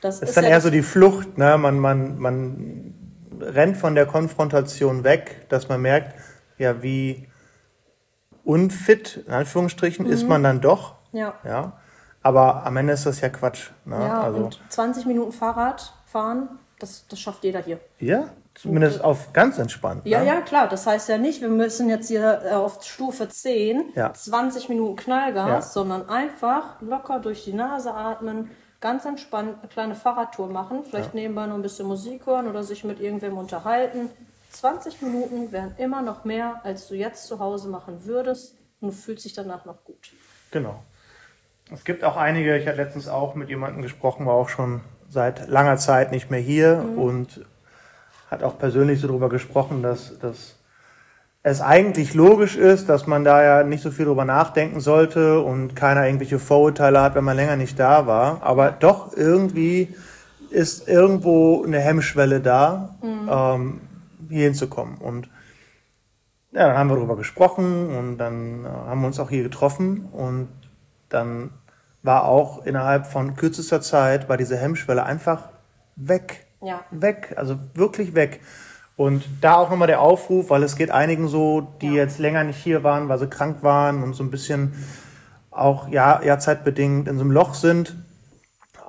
das 0.00 0.20
Das 0.20 0.22
ist, 0.22 0.28
ist 0.30 0.36
dann 0.38 0.44
ja 0.44 0.50
eher 0.50 0.60
so 0.62 0.70
die 0.70 0.82
Flucht, 0.82 1.36
ne? 1.36 1.58
Man, 1.58 1.78
man, 1.78 2.18
man 2.18 2.94
rennt 3.38 3.76
von 3.76 3.94
der 3.94 4.06
Konfrontation 4.06 5.04
weg, 5.04 5.46
dass 5.50 5.68
man 5.68 5.82
merkt, 5.82 6.14
ja, 6.56 6.82
wie 6.82 7.28
unfit, 8.44 9.24
in 9.26 9.32
Anführungsstrichen, 9.32 10.06
ist 10.06 10.26
man 10.26 10.42
dann 10.42 10.60
doch. 10.62 10.94
Mhm. 11.12 11.18
ja. 11.18 11.34
Ja. 11.44 11.80
Aber 12.24 12.64
am 12.66 12.76
Ende 12.76 12.94
ist 12.94 13.06
das 13.06 13.20
ja 13.20 13.28
Quatsch. 13.28 13.70
Ne? 13.84 13.96
Ja, 14.00 14.22
also, 14.22 14.38
und 14.46 14.60
20 14.70 15.06
Minuten 15.06 15.30
Fahrrad 15.30 15.92
fahren, 16.06 16.48
das, 16.80 17.06
das 17.08 17.20
schafft 17.20 17.44
jeder 17.44 17.60
hier. 17.60 17.78
ja, 18.00 18.24
zumindest 18.54 19.02
auf 19.02 19.32
ganz 19.32 19.58
entspannt. 19.58 20.02
Ja, 20.06 20.20
ne? 20.20 20.26
ja, 20.26 20.40
klar. 20.40 20.68
Das 20.68 20.86
heißt 20.86 21.08
ja 21.08 21.18
nicht, 21.18 21.40
wir 21.42 21.48
müssen 21.48 21.88
jetzt 21.88 22.08
hier 22.08 22.40
äh, 22.44 22.50
auf 22.54 22.82
Stufe 22.82 23.28
10 23.28 23.92
Ja. 23.94 24.12
20 24.14 24.68
Minuten 24.68 24.96
Knallgas, 24.96 25.48
Ja. 25.48 25.60
sondern 25.62 26.08
einfach 26.08 26.80
locker 26.80 27.18
durch 27.18 27.44
die 27.44 27.52
Nase 27.52 27.92
atmen, 27.92 28.50
ganz 28.80 29.04
entspannt 29.04 29.56
eine 29.60 29.68
kleine 29.68 29.94
Fahrradtour 29.94 30.46
machen, 30.48 30.84
vielleicht 30.88 31.14
nebenbei 31.14 31.46
noch 31.46 31.56
ein 31.56 31.62
bisschen 31.62 31.86
Musik 31.86 32.26
hören 32.26 32.48
oder 32.48 32.62
sich 32.62 32.84
mit 32.84 33.00
irgendwem 33.00 33.36
unterhalten. 33.38 34.08
20 34.52 35.02
Minuten 35.02 35.50
wären 35.52 35.74
immer 35.78 36.00
noch 36.00 36.24
mehr, 36.24 36.60
als 36.64 36.86
du 36.88 36.94
jetzt 36.94 37.26
zu 37.26 37.38
Hause 37.40 37.68
machen 37.68 38.04
würdest 38.04 38.54
und 38.80 38.88
du 38.90 38.94
fühlst 38.94 39.24
dich 39.24 39.32
danach 39.32 39.64
noch 39.64 39.82
gut. 39.84 40.12
Genau. 40.52 40.82
Es 41.74 41.84
gibt 41.84 42.04
auch 42.04 42.16
einige, 42.16 42.56
ich 42.56 42.68
hatte 42.68 42.76
letztens 42.76 43.08
auch 43.08 43.34
mit 43.34 43.48
jemandem 43.48 43.82
gesprochen, 43.82 44.26
war 44.26 44.34
auch 44.34 44.48
schon 44.48 44.80
seit 45.08 45.48
langer 45.48 45.76
Zeit 45.76 46.12
nicht 46.12 46.30
mehr 46.30 46.40
hier 46.40 46.84
und 46.96 47.44
hat 48.30 48.44
auch 48.44 48.58
persönlich 48.58 49.00
so 49.00 49.08
darüber 49.08 49.28
gesprochen, 49.28 49.82
dass, 49.82 50.18
dass 50.20 50.56
es 51.42 51.60
eigentlich 51.60 52.14
logisch 52.14 52.56
ist, 52.56 52.88
dass 52.88 53.08
man 53.08 53.24
da 53.24 53.42
ja 53.42 53.64
nicht 53.64 53.82
so 53.82 53.90
viel 53.90 54.06
drüber 54.06 54.24
nachdenken 54.24 54.78
sollte 54.78 55.40
und 55.40 55.74
keiner 55.74 56.06
irgendwelche 56.06 56.38
Vorurteile 56.38 57.02
hat, 57.02 57.16
wenn 57.16 57.24
man 57.24 57.36
länger 57.36 57.56
nicht 57.56 57.78
da 57.78 58.06
war. 58.06 58.42
Aber 58.42 58.70
doch 58.70 59.16
irgendwie 59.16 59.94
ist 60.50 60.88
irgendwo 60.88 61.64
eine 61.64 61.80
Hemmschwelle 61.80 62.40
da, 62.40 62.96
ähm, 63.02 63.80
hier 64.30 64.44
hinzukommen. 64.44 64.96
Und 64.98 65.28
ja, 66.52 66.68
dann 66.68 66.78
haben 66.78 66.88
wir 66.88 66.96
darüber 66.96 67.16
gesprochen 67.16 67.94
und 67.96 68.18
dann 68.18 68.64
äh, 68.64 68.68
haben 68.68 69.00
wir 69.00 69.08
uns 69.08 69.18
auch 69.18 69.28
hier 69.28 69.42
getroffen 69.42 70.08
und 70.12 70.48
dann 71.08 71.50
war 72.04 72.26
auch 72.28 72.64
innerhalb 72.66 73.06
von 73.06 73.34
kürzester 73.34 73.80
Zeit 73.80 74.28
war 74.28 74.36
diese 74.36 74.56
Hemmschwelle 74.56 75.04
einfach 75.04 75.48
weg. 75.96 76.46
Ja. 76.62 76.80
Weg, 76.90 77.34
also 77.36 77.58
wirklich 77.74 78.14
weg. 78.14 78.40
Und 78.96 79.24
da 79.40 79.56
auch 79.56 79.70
nochmal 79.70 79.88
der 79.88 80.00
Aufruf, 80.00 80.50
weil 80.50 80.62
es 80.62 80.76
geht 80.76 80.90
einigen 80.90 81.26
so, 81.28 81.62
die 81.80 81.88
Ja. 81.88 82.02
jetzt 82.04 82.18
länger 82.20 82.44
nicht 82.44 82.62
hier 82.62 82.84
waren, 82.84 83.08
weil 83.08 83.18
sie 83.18 83.26
krank 83.26 83.62
waren 83.62 84.02
und 84.02 84.14
so 84.14 84.22
ein 84.22 84.30
bisschen 84.30 84.72
auch 85.50 85.88
ja, 85.88 86.22
ja 86.22 86.38
zeitbedingt 86.38 87.08
in 87.08 87.16
so 87.16 87.22
einem 87.22 87.32
Loch 87.32 87.54
sind. 87.54 87.96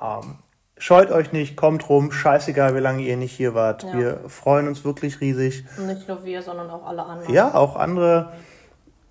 Ähm, 0.00 0.36
scheut 0.78 1.10
euch 1.10 1.32
nicht, 1.32 1.56
kommt 1.56 1.88
rum, 1.88 2.12
scheißegal, 2.12 2.74
wie 2.76 2.80
lange 2.80 3.02
ihr 3.02 3.16
nicht 3.16 3.32
hier 3.32 3.54
wart. 3.54 3.82
Ja. 3.82 3.92
Wir 3.94 4.20
freuen 4.28 4.68
uns 4.68 4.84
wirklich 4.84 5.20
riesig. 5.20 5.64
Und 5.78 5.86
nicht 5.86 6.06
nur 6.06 6.22
wir, 6.24 6.42
sondern 6.42 6.68
auch 6.70 6.86
alle 6.86 7.02
anderen. 7.02 7.32
Ja, 7.32 7.54
auch 7.54 7.76
andere, 7.76 8.32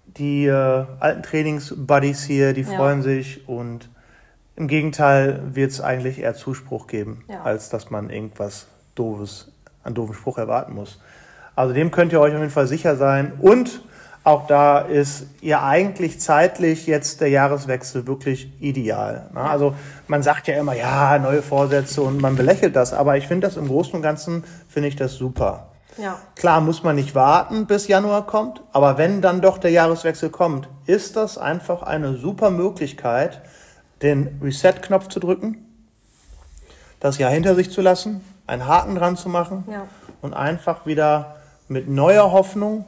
die 0.06 0.46
äh, 0.46 0.86
alten 1.00 1.24
Trainings-Buddies 1.24 2.24
hier, 2.24 2.54
die 2.54 2.62
Ja. 2.62 2.78
freuen 2.78 3.02
sich 3.02 3.48
und 3.50 3.90
im 4.56 4.68
Gegenteil 4.68 5.42
wird 5.54 5.72
es 5.72 5.82
eigentlich 5.82 6.20
eher 6.20 6.36
Zuspruch 6.36 6.88
geben, 6.88 7.24
Ja. 7.28 7.44
als 7.44 7.70
dass 7.70 7.90
man 7.90 8.10
irgendwas 8.10 8.68
Doofes, 8.96 9.52
einen 9.84 9.96
doofen 9.96 10.16
Spruch 10.16 10.38
erwarten 10.38 10.74
muss. 10.74 11.00
Also 11.56 11.74
dem 11.74 11.92
könnt 11.92 12.12
ihr 12.14 12.22
euch 12.22 12.34
auf 12.34 12.40
jeden 12.40 12.52
Fall 12.52 12.68
sicher 12.68 12.96
sein. 12.96 13.34
Und 13.40 13.82
auch 14.24 14.48
da 14.48 14.80
ist 14.80 15.28
ja 15.42 15.64
eigentlich 15.66 16.20
zeitlich 16.20 16.88
jetzt 16.88 17.22
der 17.22 17.30
Jahreswechsel 17.30 18.08
wirklich 18.08 18.52
ideal. 18.60 19.30
Ne? 19.34 19.42
Also 19.42 19.76
man 20.08 20.24
sagt 20.24 20.48
ja 20.48 20.56
immer, 20.56 20.74
ja, 20.74 21.20
neue 21.20 21.42
Vorsätze 21.44 22.02
und 22.02 22.20
man 22.22 22.36
belächelt 22.36 22.76
das, 22.76 22.92
aber 22.94 23.18
ich 23.18 23.28
finde 23.28 23.48
das 23.48 23.56
im 23.58 23.68
Großen 23.68 23.94
und 23.94 24.02
Ganzen, 24.02 24.44
finde 24.68 24.90
ich 24.90 24.96
das 24.96 25.14
super. 25.14 25.68
Ja. 25.98 26.18
Klar 26.36 26.60
muss 26.60 26.84
man 26.84 26.96
nicht 26.96 27.14
warten, 27.16 27.68
bis 27.68 27.88
Januar 27.88 28.26
kommt, 28.26 28.62
aber 28.74 28.98
wenn 28.98 29.22
dann 29.22 29.42
doch 29.42 29.58
der 29.60 29.72
Jahreswechsel 29.72 30.30
kommt, 30.30 30.68
ist 30.88 31.16
das 31.16 31.38
einfach 31.38 31.84
eine 31.84 32.18
super 32.18 32.50
Möglichkeit, 32.50 33.42
den 34.02 34.40
Reset-Knopf 34.42 35.08
zu 35.10 35.20
drücken, 35.20 35.58
das 37.00 37.18
Jahr 37.18 37.32
hinter 37.32 37.56
sich 37.56 37.72
zu 37.72 37.82
lassen, 37.82 38.22
einen 38.48 38.68
Haken 38.68 38.96
dran 38.96 39.18
zu 39.18 39.30
machen 39.30 39.64
Ja. 39.72 39.88
und 40.22 40.34
einfach 40.34 40.86
wieder 40.86 41.36
mit 41.68 41.90
neuer 41.90 42.32
Hoffnung, 42.32 42.86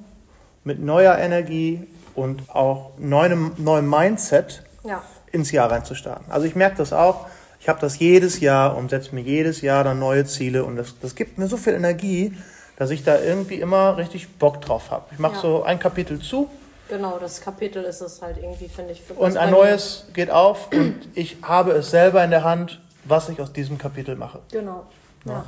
mit 0.64 0.80
neuer 0.80 1.18
Energie 1.18 1.88
und 2.16 2.50
auch 2.50 2.92
neuem, 2.98 3.52
neuem 3.58 3.90
Mindset 3.90 4.64
Ja. 4.84 5.02
ins 5.32 5.52
Jahr 5.52 5.72
reinzustarten. 5.72 6.32
Also 6.32 6.46
ich 6.46 6.56
merke 6.56 6.78
das 6.78 6.94
auch. 6.94 7.28
Ich 7.60 7.70
habe 7.70 7.80
das 7.82 7.98
jedes 8.00 8.40
Jahr 8.40 8.78
und 8.78 8.90
setze 8.90 9.14
mir 9.16 9.22
jedes 9.22 9.62
Jahr 9.62 9.84
dann 9.84 10.00
neue 10.00 10.26
Ziele 10.26 10.64
und 10.64 10.76
das, 10.76 10.96
das 11.02 11.16
gibt 11.16 11.38
mir 11.38 11.48
so 11.48 11.58
viel 11.58 11.74
Energie, 11.74 12.38
dass 12.78 12.92
ich 12.92 13.04
da 13.04 13.20
irgendwie 13.20 13.56
immer 13.56 13.98
richtig 13.98 14.36
Bock 14.38 14.62
drauf 14.62 14.92
habe. 14.92 15.06
Ich 15.12 15.20
mache 15.20 15.36
Ja. 15.36 15.42
so 15.42 15.64
ein 15.64 15.80
Kapitel 15.80 16.20
zu 16.20 16.50
Genau, 16.90 17.18
das 17.20 17.42
Kapitel 17.42 17.84
ist 17.84 18.02
es 18.02 18.22
halt 18.22 18.38
irgendwie, 18.38 18.70
finde 18.70 18.94
ich. 18.94 19.02
Und 19.16 19.36
ein 19.38 19.50
mir. 19.52 19.58
neues 19.58 20.06
geht 20.14 20.32
auf 20.32 20.72
und 20.72 20.96
ich 21.16 21.38
habe 21.42 21.72
es 21.72 21.90
selber 21.90 22.24
in 22.24 22.30
der 22.32 22.44
Hand, 22.44 22.80
was 23.04 23.28
ich 23.30 23.42
aus 23.42 23.52
diesem 23.52 23.78
Kapitel 23.78 24.16
mache. 24.16 24.40
Genau. 24.52 24.86
Ja. 25.26 25.46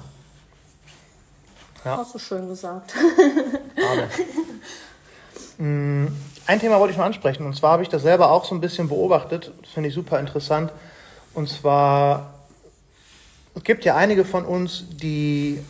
Ja. 1.85 1.97
Hast 1.97 2.13
du 2.13 2.19
schön 2.19 2.47
gesagt. 2.49 2.93
Amen. 5.57 6.05
Mm, 6.05 6.07
Ein 6.45 6.59
Thema 6.59 6.79
wollte 6.79 6.91
ich 6.91 6.97
noch 6.97 7.05
ansprechen 7.05 7.45
und 7.45 7.55
zwar 7.55 7.71
habe 7.73 7.83
ich 7.83 7.89
das 7.89 8.01
selber 8.01 8.31
auch 8.31 8.43
so 8.45 8.53
ein 8.55 8.61
bisschen 8.61 8.89
beobachtet. 8.89 9.51
Das 9.61 9.71
finde 9.71 9.89
ich 9.89 9.95
super 9.95 10.19
interessant. 10.19 10.71
Und 11.33 11.47
zwar, 11.47 12.33
es 13.55 13.63
gibt 13.63 13.85
ja 13.85 13.95
einige 13.95 14.25
von 14.25 14.45
uns, 14.45 14.85
die 14.89 15.63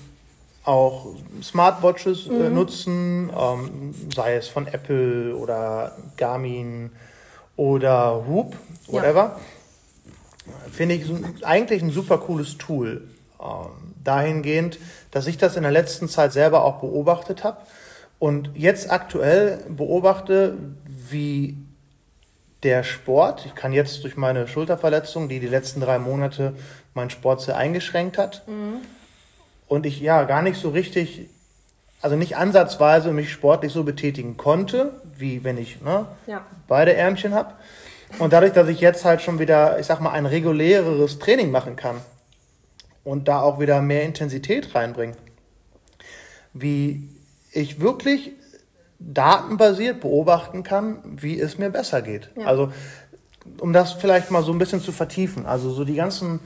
auch 0.69 1.07
Smartwatches 1.41 2.27
äh, 2.27 2.49
nutzen, 2.49 3.31
ähm, 3.35 3.95
sei 4.15 4.35
es 4.35 4.47
von 4.47 4.67
Apple 4.67 5.35
oder 5.35 5.97
Garmin 6.15 6.91
oder 7.57 8.27
Whoop, 8.27 8.55
Ja. 8.87 8.93
whatever. 8.93 9.39
Finde 10.71 10.95
ich 10.95 11.11
eigentlich 11.45 11.81
ein 11.81 11.89
super 11.91 12.19
cooles 12.19 12.57
Tool. 12.57 13.07
Ähm, 13.41 13.93
dahingehend, 14.03 14.79
dass 15.11 15.27
ich 15.27 15.37
das 15.37 15.55
in 15.55 15.63
der 15.63 15.71
letzten 15.71 16.07
Zeit 16.07 16.33
selber 16.33 16.63
auch 16.63 16.79
beobachtet 16.79 17.43
habe 17.43 17.57
und 18.19 18.51
jetzt 18.55 18.91
aktuell 18.91 19.63
beobachte, 19.69 20.55
wie 20.85 21.57
der 22.63 22.83
Sport, 22.83 23.45
ich 23.45 23.55
kann 23.55 23.71
jetzt 23.73 24.03
durch 24.03 24.17
meine 24.17 24.47
Schulterverletzung, 24.47 25.29
die 25.29 25.39
die 25.39 25.47
letzten 25.47 25.79
drei 25.81 25.97
Monate 25.99 26.53
meinen 26.93 27.09
Sport 27.09 27.41
sehr 27.41 27.55
eingeschränkt 27.57 28.17
hat, 28.17 28.43
und 29.69 29.85
ich 29.85 30.01
ja 30.01 30.23
gar 30.23 30.41
nicht 30.41 30.59
so 30.59 30.69
richtig, 30.69 31.29
also 32.01 32.17
nicht 32.17 32.35
ansatzweise 32.35 33.11
mich 33.13 33.31
sportlich 33.31 33.71
so 33.71 33.83
betätigen 33.85 34.35
konnte, 34.35 34.91
wie 35.15 35.43
wenn 35.45 35.57
ich 35.57 35.81
ne, 35.81 36.07
Ja. 36.27 36.45
beide 36.67 36.93
Ärmchen 36.95 37.33
habe. 37.33 37.53
Und 38.17 38.33
dadurch, 38.33 38.53
dass 38.53 38.67
ich 38.67 38.81
jetzt 38.81 39.05
halt 39.05 39.21
schon 39.21 39.37
wieder, 39.39 39.79
ich 39.79 39.85
sag 39.85 40.01
mal, 40.01 40.11
ein 40.11 40.25
reguläreres 40.25 41.19
Training 41.19 41.51
machen 41.51 41.75
kann 41.75 41.97
und 43.03 43.27
da 43.27 43.41
auch 43.41 43.59
wieder 43.59 43.81
mehr 43.81 44.03
Intensität 44.03 44.73
reinbringe, 44.73 45.15
wie 46.53 47.07
ich 47.51 47.79
wirklich 47.79 48.31
datenbasiert 48.99 50.01
beobachten 50.01 50.63
kann, 50.63 50.99
wie 51.05 51.39
es 51.39 51.57
mir 51.57 51.69
besser 51.69 52.01
geht. 52.01 52.29
Ja. 52.35 52.45
Also, 52.47 52.73
um 53.59 53.71
das 53.73 53.93
vielleicht 53.93 54.31
mal 54.31 54.43
so 54.43 54.51
ein 54.51 54.57
bisschen 54.59 54.81
zu 54.81 54.91
vertiefen, 54.91 55.45
also 55.45 55.69
so 55.71 55.85
die 55.85 55.95
ganzen 55.95 56.39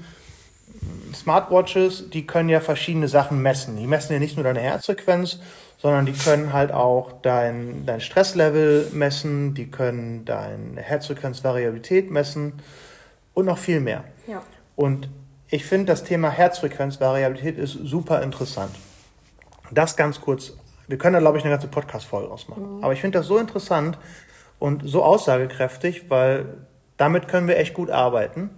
Smartwatches, 1.13 2.09
die 2.09 2.25
können 2.25 2.49
ja 2.49 2.59
verschiedene 2.59 3.07
Sachen 3.07 3.41
messen. 3.41 3.77
Die 3.77 3.87
messen 3.87 4.13
ja 4.13 4.19
nicht 4.19 4.35
nur 4.35 4.43
deine 4.43 4.59
Herzfrequenz, 4.59 5.39
sondern 5.77 6.05
die 6.05 6.13
können 6.13 6.53
halt 6.53 6.71
auch 6.71 7.11
dein, 7.21 7.85
dein 7.85 8.01
Stresslevel 8.01 8.89
messen, 8.93 9.53
die 9.53 9.69
können 9.69 10.25
deine 10.25 10.81
Herzfrequenzvariabilität 10.81 12.09
messen 12.09 12.53
und 13.33 13.45
noch 13.45 13.57
viel 13.57 13.79
mehr. 13.79 14.03
Ja. 14.27 14.41
Und 14.75 15.09
ich 15.49 15.65
finde, 15.65 15.85
das 15.85 16.03
Thema 16.03 16.29
Herzfrequenzvariabilität 16.29 17.57
ist 17.57 17.73
super 17.73 18.21
interessant. 18.21 18.71
Das 19.71 19.95
ganz 19.95 20.21
kurz. 20.21 20.53
Wir 20.87 20.97
können 20.97 21.13
da, 21.13 21.19
glaube 21.19 21.37
ich, 21.37 21.43
eine 21.43 21.53
ganze 21.53 21.67
Podcast-Folge 21.67 22.31
ausmachen. 22.31 22.79
Aber 22.81 22.93
ich 22.93 23.01
finde 23.01 23.19
das 23.19 23.27
so 23.27 23.37
interessant 23.37 23.97
und 24.59 24.83
so 24.85 25.03
aussagekräftig, 25.03 26.09
weil 26.09 26.45
damit 26.97 27.27
können 27.27 27.47
wir 27.47 27.57
echt 27.57 27.73
gut 27.73 27.89
arbeiten, 27.89 28.49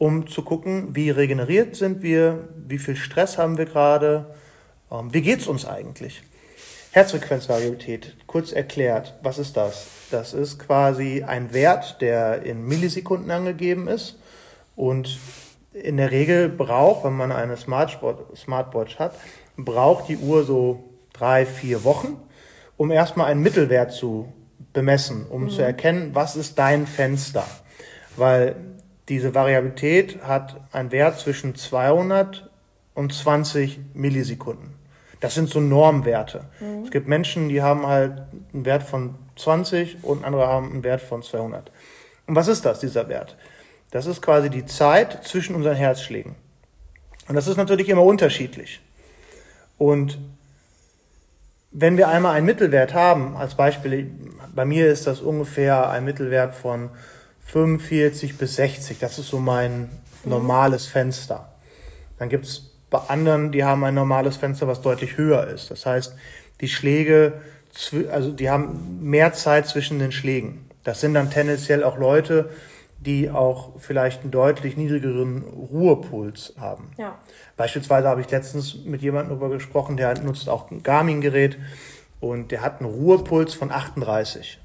um 0.00 0.26
zu 0.26 0.40
gucken, 0.40 0.96
wie 0.96 1.10
regeneriert 1.10 1.76
sind 1.76 2.02
wir, 2.02 2.48
wie 2.66 2.78
viel 2.78 2.96
Stress 2.96 3.36
haben 3.36 3.58
wir 3.58 3.66
gerade, 3.66 4.34
ähm, 4.90 5.12
wie 5.12 5.20
geht's 5.20 5.46
uns 5.46 5.66
eigentlich. 5.66 6.22
Herzfrequenzvariabilität, 6.92 8.16
kurz 8.26 8.50
erklärt, 8.50 9.14
was 9.22 9.38
ist 9.38 9.58
das? 9.58 9.88
Das 10.10 10.32
ist 10.32 10.58
quasi 10.58 11.22
ein 11.22 11.52
Wert, 11.52 12.00
der 12.00 12.44
in 12.44 12.62
Millisekunden 12.62 13.30
angegeben 13.30 13.88
ist 13.88 14.18
und 14.74 15.18
in 15.74 15.98
der 15.98 16.10
Regel 16.10 16.48
braucht, 16.48 17.04
wenn 17.04 17.12
man 17.12 17.30
eine 17.30 17.58
Smartwatch 17.58 18.98
hat, 18.98 19.14
braucht 19.58 20.08
die 20.08 20.16
Uhr 20.16 20.44
so 20.44 20.82
drei, 21.12 21.44
vier 21.44 21.84
Wochen, 21.84 22.16
um 22.78 22.90
erstmal 22.90 23.26
einen 23.26 23.42
Mittelwert 23.42 23.92
zu 23.92 24.32
bemessen, 24.72 25.26
um 25.28 25.50
zu 25.50 25.60
erkennen, 25.60 26.14
was 26.14 26.36
ist 26.36 26.58
dein 26.58 26.86
Fenster. 26.86 27.44
Weil 28.16 28.56
diese 29.10 29.34
Variabilität 29.34 30.22
hat 30.22 30.56
einen 30.72 30.92
Wert 30.92 31.18
zwischen 31.18 31.56
200 31.56 32.48
und 32.94 33.12
20 33.12 33.80
Millisekunden. 33.92 34.74
Das 35.18 35.34
sind 35.34 35.50
so 35.50 35.60
Normwerte. 35.60 36.44
Es 36.84 36.90
gibt 36.90 37.08
Menschen, 37.08 37.48
die 37.48 37.60
haben 37.60 37.86
halt 37.86 38.22
einen 38.54 38.64
Wert 38.64 38.84
von 38.84 39.16
20 39.36 40.02
und 40.02 40.24
andere 40.24 40.46
haben 40.46 40.70
einen 40.70 40.84
Wert 40.84 41.02
von 41.02 41.22
200. 41.22 41.70
Und 42.26 42.36
was 42.36 42.46
ist 42.46 42.64
das, 42.64 42.78
dieser 42.78 43.08
Wert? 43.08 43.36
Das 43.90 44.06
ist 44.06 44.22
quasi 44.22 44.48
die 44.48 44.64
Zeit 44.64 45.24
zwischen 45.24 45.56
unseren 45.56 45.74
Herzschlägen. 45.74 46.36
Und 47.28 47.34
das 47.34 47.48
ist 47.48 47.56
natürlich 47.56 47.88
immer 47.88 48.04
unterschiedlich. 48.04 48.80
Und 49.76 50.18
wenn 51.72 51.96
wir 51.96 52.08
einmal 52.08 52.36
einen 52.36 52.46
Mittelwert 52.46 52.94
haben, 52.94 53.36
als 53.36 53.56
Beispiel, 53.56 54.10
bei 54.54 54.64
mir 54.64 54.86
ist 54.86 55.08
das 55.08 55.20
ungefähr 55.20 55.90
ein 55.90 56.04
Mittelwert 56.04 56.54
von 56.54 56.90
45 57.52 58.38
bis 58.38 58.56
60. 58.56 58.98
Das 58.98 59.18
ist 59.18 59.28
so 59.28 59.38
mein 59.38 59.88
normales 60.24 60.86
Fenster. 60.86 61.52
Dann 62.18 62.28
gibt 62.28 62.44
es 62.46 62.70
bei 62.90 62.98
anderen, 63.08 63.52
die 63.52 63.64
haben 63.64 63.84
ein 63.84 63.94
normales 63.94 64.36
Fenster, 64.36 64.68
was 64.68 64.82
deutlich 64.82 65.16
höher 65.16 65.46
ist. 65.46 65.70
Das 65.70 65.86
heißt, 65.86 66.14
die 66.60 66.68
Schläge, 66.68 67.40
also 68.10 68.32
die 68.32 68.50
haben 68.50 68.98
mehr 69.00 69.32
Zeit 69.32 69.66
zwischen 69.66 69.98
den 69.98 70.12
Schlägen. 70.12 70.66
Das 70.84 71.00
sind 71.00 71.14
dann 71.14 71.30
tendenziell 71.30 71.84
auch 71.84 71.98
Leute, 71.98 72.50
die 72.98 73.30
auch 73.30 73.72
vielleicht 73.78 74.22
einen 74.22 74.30
deutlich 74.30 74.76
niedrigeren 74.76 75.42
Ruhepuls 75.42 76.54
haben. 76.58 76.92
Ja. 76.98 77.18
Beispielsweise 77.56 78.08
habe 78.08 78.20
ich 78.20 78.30
letztens 78.30 78.84
mit 78.84 79.00
jemandem 79.00 79.38
darüber 79.38 79.54
gesprochen, 79.54 79.96
der 79.96 80.18
nutzt 80.20 80.48
auch 80.48 80.70
ein 80.70 80.82
Garmin-Gerät 80.82 81.56
und 82.20 82.50
der 82.50 82.60
hat 82.60 82.80
einen 82.80 82.90
Ruhepuls 82.90 83.54
von 83.54 83.72
38, 83.72 84.59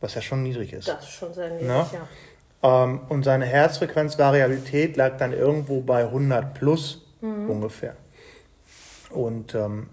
was 0.00 0.14
ja 0.14 0.22
schon 0.22 0.42
niedrig 0.42 0.72
ist. 0.72 0.88
Das 0.88 1.04
ist 1.04 1.10
schon 1.10 1.34
sehr 1.34 1.50
niedrig, 1.50 1.66
Na? 1.68 1.90
ja. 1.92 2.84
Ähm, 2.84 3.00
und 3.08 3.24
seine 3.24 3.46
Herzfrequenzvariabilität 3.46 4.96
lag 4.96 5.16
dann 5.16 5.32
irgendwo 5.32 5.80
bei 5.80 6.02
100 6.04 6.54
plus 6.54 7.04
ungefähr. 7.20 7.96
Und 9.10 9.54
ähm, 9.54 9.88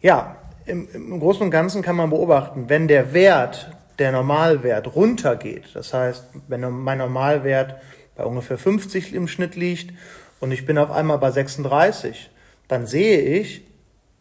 Ja, 0.00 0.36
im, 0.66 0.88
im 0.92 1.20
Großen 1.20 1.42
und 1.42 1.50
Ganzen 1.50 1.82
kann 1.82 1.96
man 1.96 2.10
beobachten, 2.10 2.68
wenn 2.68 2.88
der 2.88 3.12
Wert, 3.12 3.70
der 3.98 4.12
Normalwert 4.12 4.94
runtergeht, 4.94 5.74
das 5.74 5.94
heißt, 5.94 6.24
wenn 6.48 6.68
mein 6.70 6.98
Normalwert 6.98 7.76
bei 8.16 8.24
ungefähr 8.24 8.58
50 8.58 9.14
im 9.14 9.28
Schnitt 9.28 9.56
liegt 9.56 9.94
und 10.40 10.52
ich 10.52 10.66
bin 10.66 10.78
auf 10.78 10.90
einmal 10.90 11.18
bei 11.18 11.30
36, 11.30 12.30
dann 12.68 12.86
sehe 12.86 13.20
ich, 13.20 13.66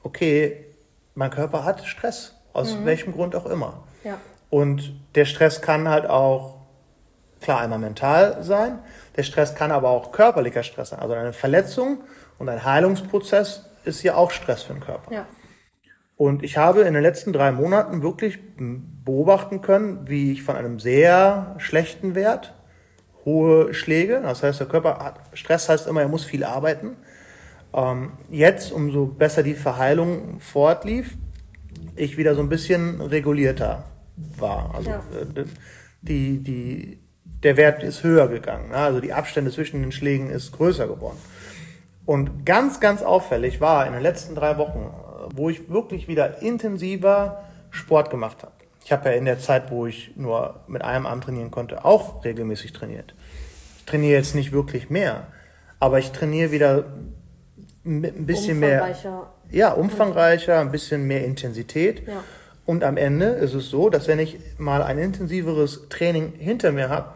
okay, 0.04 0.66
mein 1.16 1.32
Körper 1.32 1.64
hat 1.66 1.86
Stress, 1.86 2.34
aus 2.54 2.76
mhm. 2.76 2.86
welchem 2.86 3.14
Grund 3.14 3.36
auch 3.36 3.46
immer. 3.46 3.84
Ja. 4.04 4.18
Und 4.54 4.94
der 5.16 5.26
Stress 5.26 5.64
kann 5.64 5.90
halt 5.90 6.06
auch, 6.06 6.58
klar, 7.42 7.62
einmal 7.62 7.80
mental 7.80 8.44
sein, 8.44 8.78
der 9.18 9.24
Stress 9.24 9.56
kann 9.56 9.72
aber 9.72 9.90
auch 9.90 10.12
körperlicher 10.12 10.62
Stress 10.62 10.90
sein. 10.90 11.00
Also 11.00 11.16
eine 11.16 11.34
Verletzung 11.34 12.04
und 12.38 12.50
ein 12.50 12.64
Heilungsprozess 12.64 13.68
ist 13.84 14.04
ja 14.04 14.14
auch 14.14 14.30
Stress 14.30 14.62
für 14.62 14.74
den 14.74 14.84
Körper. 14.84 15.12
Ja. 15.12 15.26
Und 16.18 16.44
ich 16.44 16.58
habe 16.58 16.82
in 16.82 16.94
den 16.94 17.02
letzten 17.02 17.34
drei 17.34 17.52
Monaten 17.52 18.04
wirklich 18.04 18.38
beobachten 19.04 19.64
können, 19.64 20.08
wie 20.08 20.34
ich 20.34 20.44
von 20.44 20.56
einem 20.56 20.80
sehr 20.80 21.56
schlechten 21.58 22.14
Wert 22.14 22.54
hohe 23.26 23.74
Schläge, 23.74 24.22
das 24.22 24.44
heißt, 24.44 24.60
der 24.60 24.68
Körper 24.68 25.00
hat 25.00 25.20
Stress, 25.34 25.68
heißt 25.68 25.88
immer, 25.88 26.02
er 26.02 26.10
muss 26.10 26.26
viel 26.26 26.44
arbeiten. 26.44 26.98
Ähm, 27.74 28.12
jetzt, 28.30 28.72
umso 28.72 29.08
besser 29.08 29.42
die 29.42 29.56
Verheilung 29.56 30.40
fortlief, 30.40 31.18
ich 31.96 32.18
wieder 32.18 32.36
so 32.36 32.42
ein 32.42 32.50
bisschen 32.50 33.02
regulierter 33.02 33.86
war. 34.16 34.74
Also 34.76 34.90
ja. 34.90 34.98
Äh, 34.98 35.46
die, 36.02 36.44
die, 36.44 37.00
der 37.44 37.58
Wert 37.58 37.84
ist 37.84 38.04
höher 38.04 38.28
gegangen. 38.28 38.70
Ne? 38.70 38.76
Also 38.76 39.00
die 39.00 39.14
Abstände 39.14 39.52
zwischen 39.52 39.82
den 39.82 39.92
Schlägen 39.92 40.30
ist 40.30 40.52
größer 40.52 40.88
geworden. 40.88 41.18
Und 42.06 42.46
ganz, 42.46 42.80
ganz 42.80 43.02
auffällig 43.02 43.62
war 43.62 43.88
in 43.88 43.94
den 43.94 44.02
letzten 44.02 44.36
drei 44.36 44.58
Wochen, 44.58 44.94
wo 45.34 45.50
ich 45.50 45.70
wirklich 45.70 46.08
wieder 46.08 46.42
intensiver 46.42 47.44
Sport 47.72 48.10
gemacht 48.10 48.44
habe. 48.44 48.54
Ich 48.84 48.92
habe 48.92 49.10
ja 49.10 49.16
in 49.16 49.26
der 49.26 49.40
Zeit, 49.40 49.72
wo 49.72 49.86
ich 49.86 50.12
nur 50.18 50.60
mit 50.68 50.84
einem 50.84 51.06
Arm 51.06 51.22
trainieren 51.22 51.52
konnte, 51.52 51.86
auch 51.86 52.26
regelmäßig 52.26 52.74
trainiert. 52.74 53.16
Ich 53.78 53.86
trainiere 53.86 54.18
jetzt 54.18 54.36
nicht 54.36 54.52
wirklich 54.52 54.90
mehr, 54.90 55.28
aber 55.80 56.00
ich 56.00 56.12
trainiere 56.12 56.52
wieder 56.52 56.86
mit 57.84 58.18
ein 58.18 58.26
bisschen 58.26 58.60
mehr. 58.60 58.96
Ja, 59.50 59.72
umfangreicher, 59.74 60.60
ein 60.60 60.72
bisschen 60.72 61.06
mehr 61.06 61.24
Intensität. 61.26 62.08
Ja. 62.08 62.24
Und 62.66 62.84
am 62.84 62.98
Ende 62.98 63.26
ist 63.26 63.54
es 63.54 63.70
so, 63.70 63.90
dass 63.90 64.08
wenn 64.08 64.20
ich 64.20 64.40
mal 64.58 64.82
ein 64.84 64.98
intensiveres 64.98 65.90
Training 65.90 66.34
hinter 66.34 66.72
mir 66.72 66.90
habe, 66.90 67.16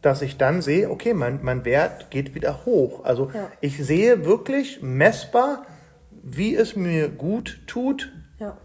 dass 0.00 0.22
ich 0.22 0.36
dann 0.36 0.62
sehe, 0.62 0.90
okay, 0.90 1.14
mein, 1.14 1.40
mein 1.42 1.64
Wert 1.64 2.10
geht 2.10 2.34
wieder 2.34 2.64
hoch. 2.64 3.04
Also 3.04 3.30
ja. 3.32 3.50
ich 3.60 3.78
sehe 3.84 4.24
wirklich 4.24 4.82
messbar, 4.82 5.64
wie 6.10 6.54
es 6.54 6.74
mir 6.76 7.08
gut 7.08 7.60
tut, 7.66 8.12
ja. 8.38 8.56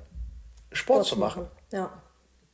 Sport, 0.71 1.05
Sport, 1.05 1.05
zu 1.05 1.17
machen. 1.17 1.43
machen. 1.43 1.51
Ja. 1.71 1.91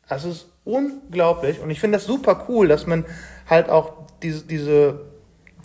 Das 0.09 0.25
ist 0.25 0.49
unglaublich 0.65 1.61
und 1.61 1.69
ich 1.69 1.79
finde 1.79 1.97
das 1.97 2.05
super 2.05 2.45
cool, 2.49 2.67
dass 2.67 2.85
man 2.85 3.05
halt 3.49 3.69
auch 3.69 4.07
diese, 4.21 4.45
diese 4.45 5.01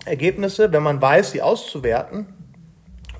Ergebnisse, 0.04 0.72
wenn 0.72 0.82
man 0.82 1.02
weiß, 1.02 1.32
sie 1.32 1.42
auszuwerten, 1.42 2.26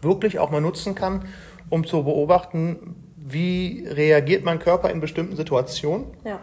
wirklich 0.00 0.38
auch 0.38 0.50
mal 0.50 0.60
nutzen 0.60 0.94
kann, 0.94 1.26
um 1.70 1.84
zu 1.84 2.04
beobachten, 2.04 2.97
wie 3.32 3.86
reagiert 3.88 4.44
mein 4.44 4.58
Körper 4.58 4.90
in 4.90 5.00
bestimmten 5.00 5.36
Situationen. 5.36 6.06
Ja. 6.24 6.40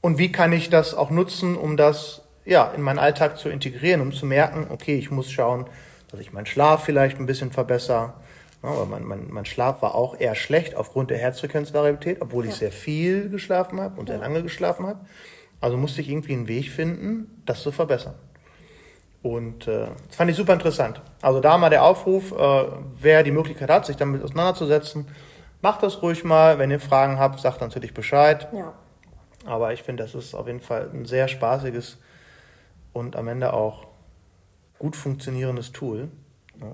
Und 0.00 0.18
wie 0.18 0.32
kann 0.32 0.52
ich 0.52 0.70
das 0.70 0.94
auch 0.94 1.10
nutzen, 1.10 1.56
um 1.56 1.76
das 1.76 2.22
ja, 2.44 2.72
in 2.74 2.82
meinen 2.82 2.98
Alltag 2.98 3.38
zu 3.38 3.48
integrieren, 3.48 4.00
um 4.00 4.12
zu 4.12 4.26
merken, 4.26 4.66
okay, 4.70 4.96
ich 4.96 5.10
muss 5.10 5.30
schauen, 5.30 5.66
dass 6.10 6.20
ich 6.20 6.32
meinen 6.32 6.46
Schlaf 6.46 6.84
vielleicht 6.84 7.18
ein 7.18 7.26
bisschen 7.26 7.52
verbessere, 7.52 8.14
aber 8.62 8.86
mein, 8.86 9.04
mein, 9.04 9.26
mein 9.30 9.44
Schlaf 9.44 9.82
war 9.82 9.94
auch 9.94 10.18
eher 10.18 10.34
schlecht 10.34 10.76
aufgrund 10.76 11.10
der 11.10 11.18
Herzfrequenzvariabilität, 11.18 12.20
obwohl 12.20 12.46
ich 12.46 12.54
sehr 12.54 12.70
viel 12.72 13.28
geschlafen 13.28 13.80
habe 13.80 13.98
und 13.98 14.08
sehr 14.08 14.18
lange 14.18 14.42
geschlafen 14.42 14.86
habe. 14.86 15.00
Also 15.60 15.76
musste 15.76 16.00
ich 16.00 16.08
irgendwie 16.08 16.32
einen 16.32 16.48
Weg 16.48 16.70
finden, 16.70 17.42
das 17.44 17.62
zu 17.62 17.72
verbessern. 17.72 18.14
Und 19.22 19.68
äh, 19.68 19.86
das 20.08 20.16
fand 20.16 20.30
ich 20.30 20.36
super 20.36 20.52
interessant. 20.52 21.00
Also 21.20 21.40
da 21.40 21.56
mal 21.58 21.70
der 21.70 21.84
Aufruf, 21.84 22.32
äh, 22.32 22.64
wer 23.00 23.22
die 23.22 23.30
Möglichkeit 23.30 23.70
hat, 23.70 23.86
sich 23.86 23.96
damit 23.96 24.22
auseinanderzusetzen, 24.22 25.06
macht 25.62 25.82
das 25.82 26.02
ruhig 26.02 26.24
mal. 26.24 26.58
Wenn 26.58 26.70
ihr 26.70 26.80
Fragen 26.80 27.18
habt, 27.18 27.40
sagt 27.40 27.60
natürlich 27.60 27.94
Bescheid. 27.94 28.48
Ja. 28.52 28.74
Aber 29.46 29.72
ich 29.72 29.82
finde, 29.82 30.04
das 30.04 30.14
ist 30.14 30.34
auf 30.34 30.46
jeden 30.46 30.60
Fall 30.60 30.90
ein 30.92 31.06
sehr 31.06 31.26
spaßiges 31.26 31.98
und 32.92 33.16
am 33.16 33.28
Ende 33.28 33.54
auch 33.54 33.86
gut 34.78 34.94
funktionierendes 34.94 35.72
Tool. 35.72 36.10
Ja 36.60 36.72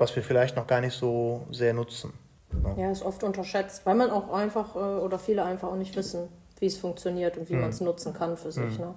was 0.00 0.16
wir 0.16 0.22
vielleicht 0.22 0.56
noch 0.56 0.66
gar 0.66 0.80
nicht 0.80 0.94
so 0.94 1.46
sehr 1.50 1.74
nutzen. 1.74 2.12
Ne? 2.52 2.74
Ja, 2.76 2.90
ist 2.90 3.04
oft 3.04 3.22
unterschätzt, 3.22 3.84
weil 3.84 3.94
man 3.94 4.10
auch 4.10 4.32
einfach 4.32 4.74
äh, 4.74 4.78
oder 4.78 5.18
viele 5.18 5.44
einfach 5.44 5.68
auch 5.68 5.76
nicht 5.76 5.94
wissen, 5.94 6.28
wie 6.58 6.66
es 6.66 6.78
funktioniert 6.78 7.36
und 7.36 7.48
wie 7.48 7.54
mhm. 7.54 7.60
man 7.60 7.70
es 7.70 7.80
nutzen 7.80 8.14
kann 8.14 8.36
für 8.36 8.50
sich. 8.50 8.78
Mhm. 8.78 8.84
Ne? 8.84 8.94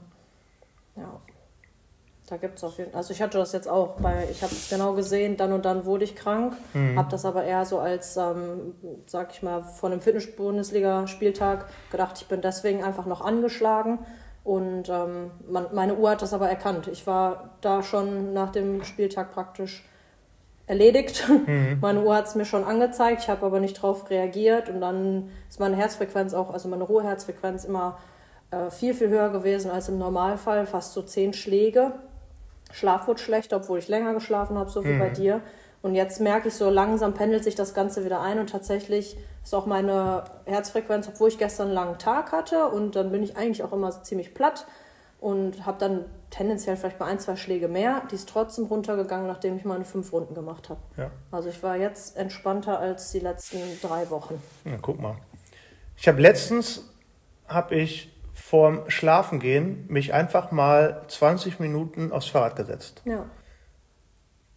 Ja. 0.95 1.21
Da 2.28 2.38
gibt 2.38 2.57
es 2.57 2.63
auf 2.63 2.78
jeden 2.78 2.91
Fall. 2.91 2.99
Also 2.99 3.11
ich 3.11 3.21
hatte 3.21 3.38
das 3.38 3.51
jetzt 3.51 3.67
auch, 3.67 3.95
weil 3.99 4.30
ich 4.32 4.41
habe 4.41 4.53
es 4.53 4.69
genau 4.69 4.93
gesehen, 4.93 5.36
dann 5.36 5.51
und 5.51 5.65
dann 5.65 5.86
wurde 5.86 6.05
ich 6.05 6.15
krank, 6.15 6.55
mhm. 6.74 6.97
habe 6.97 7.09
das 7.11 7.26
aber 7.26 7.43
eher 7.43 7.65
so 7.65 7.80
als, 7.80 8.15
ähm, 8.15 8.76
sag 9.07 9.34
ich 9.34 9.43
mal, 9.43 9.63
von 9.63 9.91
einem 9.91 9.99
Fitness-Bundesliga-Spieltag 9.99 11.65
gedacht, 11.91 12.17
ich 12.21 12.28
bin 12.28 12.41
deswegen 12.41 12.84
einfach 12.84 13.05
noch 13.05 13.21
angeschlagen. 13.21 13.99
Und 14.45 14.89
ähm, 14.89 15.32
man, 15.49 15.67
meine 15.74 15.95
Uhr 15.95 16.11
hat 16.11 16.21
das 16.21 16.34
aber 16.34 16.49
erkannt. 16.49 16.88
Ich 16.88 17.07
war 17.07 17.51
da 17.61 17.82
schon 17.82 18.34
nach 18.34 18.51
dem 18.51 18.84
Spieltag 18.84 19.34
praktisch 19.34 19.86
erledigt. 20.65 21.28
Mhm. 21.30 21.78
Meine 21.82 22.03
Uhr 22.03 22.15
hat 22.15 22.28
es 22.28 22.36
mir 22.36 22.45
schon 22.45 22.63
angezeigt, 22.63 23.24
ich 23.24 23.30
habe 23.30 23.45
aber 23.45 23.59
nicht 23.59 23.78
darauf 23.78 24.09
reagiert 24.09 24.69
und 24.69 24.80
dann 24.80 25.30
ist 25.49 25.59
meine 25.59 25.76
Herzfrequenz 25.76 26.34
auch, 26.34 26.53
also 26.53 26.69
meine 26.69 26.86
Ruheherzfrequenz 26.86 27.65
immer 27.65 27.99
äh, 28.51 28.69
viel, 28.69 28.93
viel 28.93 29.09
höher 29.09 29.30
gewesen 29.30 29.71
als 29.71 29.89
im 29.89 29.97
Normalfall, 29.97 30.65
fast 30.65 30.93
so 30.93 31.01
zehn 31.01 31.34
Schläge. 31.34 31.93
Schlaf 32.74 33.07
wurde 33.07 33.21
schlecht, 33.21 33.53
obwohl 33.53 33.80
ich 33.80 33.88
länger 33.88 34.13
geschlafen 34.13 34.57
habe, 34.57 34.69
so 34.69 34.84
wie 34.84 34.89
mhm. 34.89 34.99
bei 34.99 35.09
dir. 35.09 35.41
Und 35.82 35.95
jetzt 35.95 36.19
merke 36.19 36.47
ich 36.47 36.53
so, 36.53 36.69
langsam 36.69 37.13
pendelt 37.13 37.43
sich 37.43 37.55
das 37.55 37.74
Ganze 37.74 38.05
wieder 38.05 38.21
ein 38.21 38.39
und 38.39 38.49
tatsächlich 38.49 39.17
ist 39.43 39.53
auch 39.53 39.65
meine 39.65 40.24
Herzfrequenz, 40.45 41.09
obwohl 41.09 41.28
ich 41.28 41.38
gestern 41.38 41.67
einen 41.67 41.76
langen 41.76 41.99
Tag 41.99 42.32
hatte 42.32 42.67
und 42.67 42.95
dann 42.95 43.11
bin 43.11 43.21
ich 43.21 43.36
eigentlich 43.36 43.63
auch 43.63 43.74
immer 43.74 44.03
ziemlich 44.03 44.34
platt 44.34 44.65
und 45.19 45.65
habe 45.65 45.78
dann 45.80 46.05
tendenziell 46.30 46.78
vielleicht 46.78 46.99
mal 46.99 47.07
ein, 47.07 47.19
zwei 47.19 47.36
Schläge 47.36 47.67
mehr. 47.67 48.01
Die 48.09 48.15
ist 48.15 48.30
trotzdem 48.30 48.65
runtergegangen, 48.65 49.28
nachdem 49.28 49.57
ich 49.57 49.65
meine 49.65 49.84
fünf 49.84 50.11
Runden 50.13 50.34
gemacht 50.34 50.69
habe. 50.69 50.80
Ja. 50.97 51.11
Also 51.32 51.49
ich 51.49 51.61
war 51.61 51.76
jetzt 51.76 52.15
entspannter 52.15 52.80
als 52.80 53.11
die 53.11 53.19
letzten 53.19 53.59
drei 53.82 54.09
Wochen. 54.09 54.41
Ja, 54.63 54.78
guck 54.82 55.01
mal. 55.01 55.15
Ich 55.97 56.07
habe 56.07 56.21
letztens, 56.21 56.89
habe 57.47 57.76
ich 57.76 58.12
vorm 58.54 58.82
Schlafengehen 58.88 59.86
mich 59.88 60.14
einfach 60.14 60.51
mal 60.51 61.01
20 61.08 61.60
Minuten 61.60 62.12
aufs 62.12 62.28
Fahrrad 62.28 62.56
gesetzt. 62.56 63.01
Ja. 63.04 63.26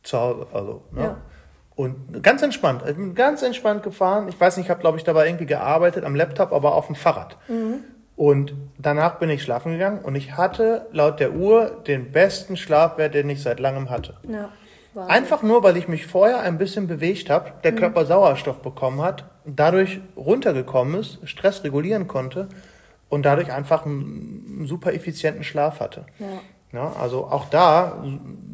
Zu 0.02 0.20
Hause, 0.20 0.46
also. 0.52 0.82
Ne? 0.90 1.02
Ja. 1.02 1.16
Und 1.76 2.22
ganz 2.22 2.42
entspannt, 2.42 2.82
ich 2.86 2.94
bin 2.94 3.14
ganz 3.14 3.40
entspannt 3.40 3.82
gefahren. 3.82 4.28
Ich 4.28 4.38
weiß 4.38 4.58
nicht, 4.58 4.66
ich 4.66 4.70
habe, 4.70 4.82
glaube 4.82 4.98
ich, 4.98 5.04
dabei 5.04 5.26
irgendwie 5.26 5.46
gearbeitet 5.46 6.04
am 6.04 6.14
Laptop, 6.14 6.52
aber 6.52 6.74
auf 6.74 6.88
dem 6.88 6.94
Fahrrad. 6.94 7.38
Mhm. 7.48 7.84
Und 8.16 8.52
danach 8.76 9.18
bin 9.18 9.30
ich 9.30 9.42
schlafen 9.42 9.72
gegangen 9.72 10.00
und 10.04 10.14
ich 10.14 10.36
hatte 10.36 10.88
laut 10.92 11.18
der 11.18 11.32
Uhr 11.32 11.82
den 11.86 12.12
besten 12.12 12.58
Schlafwert, 12.58 13.14
den 13.14 13.30
ich 13.30 13.42
seit 13.42 13.60
langem 13.60 13.88
hatte. 13.88 14.18
Ja, 14.28 14.50
Einfach 15.08 15.42
nur, 15.42 15.62
weil 15.62 15.78
ich 15.78 15.88
mich 15.88 16.06
vorher 16.06 16.40
ein 16.40 16.58
bisschen 16.58 16.86
bewegt 16.86 17.30
habe, 17.30 17.52
der 17.64 17.72
mhm. 17.72 17.76
Körper 17.76 18.04
Sauerstoff 18.04 18.58
bekommen 18.58 19.00
hat, 19.00 19.24
dadurch 19.46 20.00
runtergekommen 20.18 21.00
ist, 21.00 21.26
Stress 21.26 21.64
regulieren 21.64 22.06
konnte 22.06 22.48
und 23.08 23.24
dadurch 23.24 23.52
einfach 23.52 23.86
einen, 23.86 24.64
super 24.66 24.92
effizienten 24.92 25.44
Schlaf 25.44 25.80
hatte. 25.80 26.06
Ja. 26.18 26.26
Ja, 26.72 26.92
also 27.00 27.24
auch 27.26 27.48
da 27.48 28.04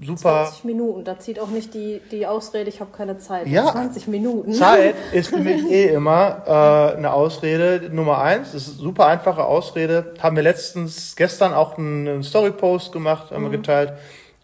super. 0.04 0.44
20 0.44 0.64
Minuten, 0.64 1.02
da 1.02 1.18
zieht 1.18 1.40
auch 1.40 1.48
nicht 1.48 1.72
die, 1.74 2.00
die 2.10 2.26
Ausrede, 2.26 2.68
ich 2.68 2.80
habe 2.80 2.90
keine 2.94 3.18
Zeit. 3.18 3.48
Ja, 3.48 3.72
20 3.72 4.06
Minuten. 4.06 4.52
Zeit 4.52 4.94
ist 5.12 5.30
für 5.30 5.38
mich 5.38 5.64
eh 5.68 5.88
immer 5.88 6.42
äh, 6.46 6.96
eine 6.96 7.12
Ausrede 7.14 7.88
Nummer 7.90 8.20
eins. 8.20 8.52
Das 8.52 8.68
ist 8.68 8.74
eine 8.74 8.82
super 8.82 9.06
einfache 9.06 9.44
Ausrede. 9.44 10.12
Haben 10.20 10.36
wir 10.36 10.42
letztens, 10.42 11.16
gestern 11.16 11.54
auch 11.54 11.78
einen 11.78 12.22
Story-Post 12.22 12.92
gemacht, 12.92 13.30
haben 13.30 13.44
mhm. 13.44 13.50
wir 13.50 13.58
geteilt. 13.58 13.94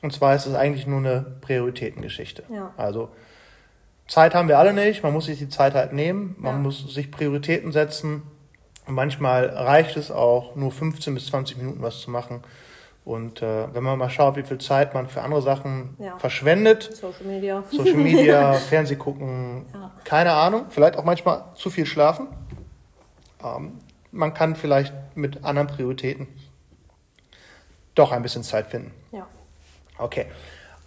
Und 0.00 0.12
zwar 0.12 0.34
ist 0.34 0.46
es 0.46 0.54
eigentlich 0.54 0.86
nur 0.86 0.98
eine 0.98 1.26
Prioritätengeschichte. 1.42 2.44
Ja. 2.52 2.72
Also 2.76 3.10
Zeit 4.08 4.34
haben 4.34 4.48
wir 4.48 4.58
alle 4.58 4.72
nicht, 4.72 5.02
man 5.02 5.12
muss 5.12 5.26
sich 5.26 5.38
die 5.38 5.50
Zeit 5.50 5.74
halt 5.74 5.92
nehmen, 5.92 6.34
man 6.38 6.54
ja. 6.54 6.58
muss 6.58 6.94
sich 6.94 7.10
Prioritäten 7.10 7.70
setzen. 7.70 8.22
Und 8.88 8.94
manchmal 8.94 9.50
reicht 9.50 9.98
es 9.98 10.10
auch, 10.10 10.56
nur 10.56 10.72
15 10.72 11.12
bis 11.12 11.26
20 11.26 11.58
Minuten 11.58 11.82
was 11.82 12.00
zu 12.00 12.10
machen. 12.10 12.42
Und 13.04 13.42
äh, 13.42 13.72
wenn 13.74 13.84
man 13.84 13.98
mal 13.98 14.08
schaut, 14.08 14.36
wie 14.36 14.42
viel 14.42 14.58
Zeit 14.58 14.94
man 14.94 15.08
für 15.08 15.20
andere 15.20 15.42
Sachen 15.42 15.94
ja. 15.98 16.16
verschwendet, 16.18 16.96
Social 16.96 17.24
Media, 17.24 17.62
Social 17.70 17.94
Media 17.94 18.52
Fernseh 18.68 18.96
gucken, 18.96 19.66
ja. 19.74 19.90
keine 20.04 20.32
Ahnung, 20.32 20.66
vielleicht 20.70 20.96
auch 20.96 21.04
manchmal 21.04 21.44
zu 21.54 21.68
viel 21.68 21.84
schlafen. 21.84 22.28
Ähm, 23.44 23.78
man 24.10 24.32
kann 24.32 24.56
vielleicht 24.56 24.94
mit 25.14 25.44
anderen 25.44 25.68
Prioritäten 25.68 26.26
doch 27.94 28.10
ein 28.10 28.22
bisschen 28.22 28.42
Zeit 28.42 28.68
finden. 28.68 28.92
Ja. 29.12 29.26
Okay. 29.98 30.26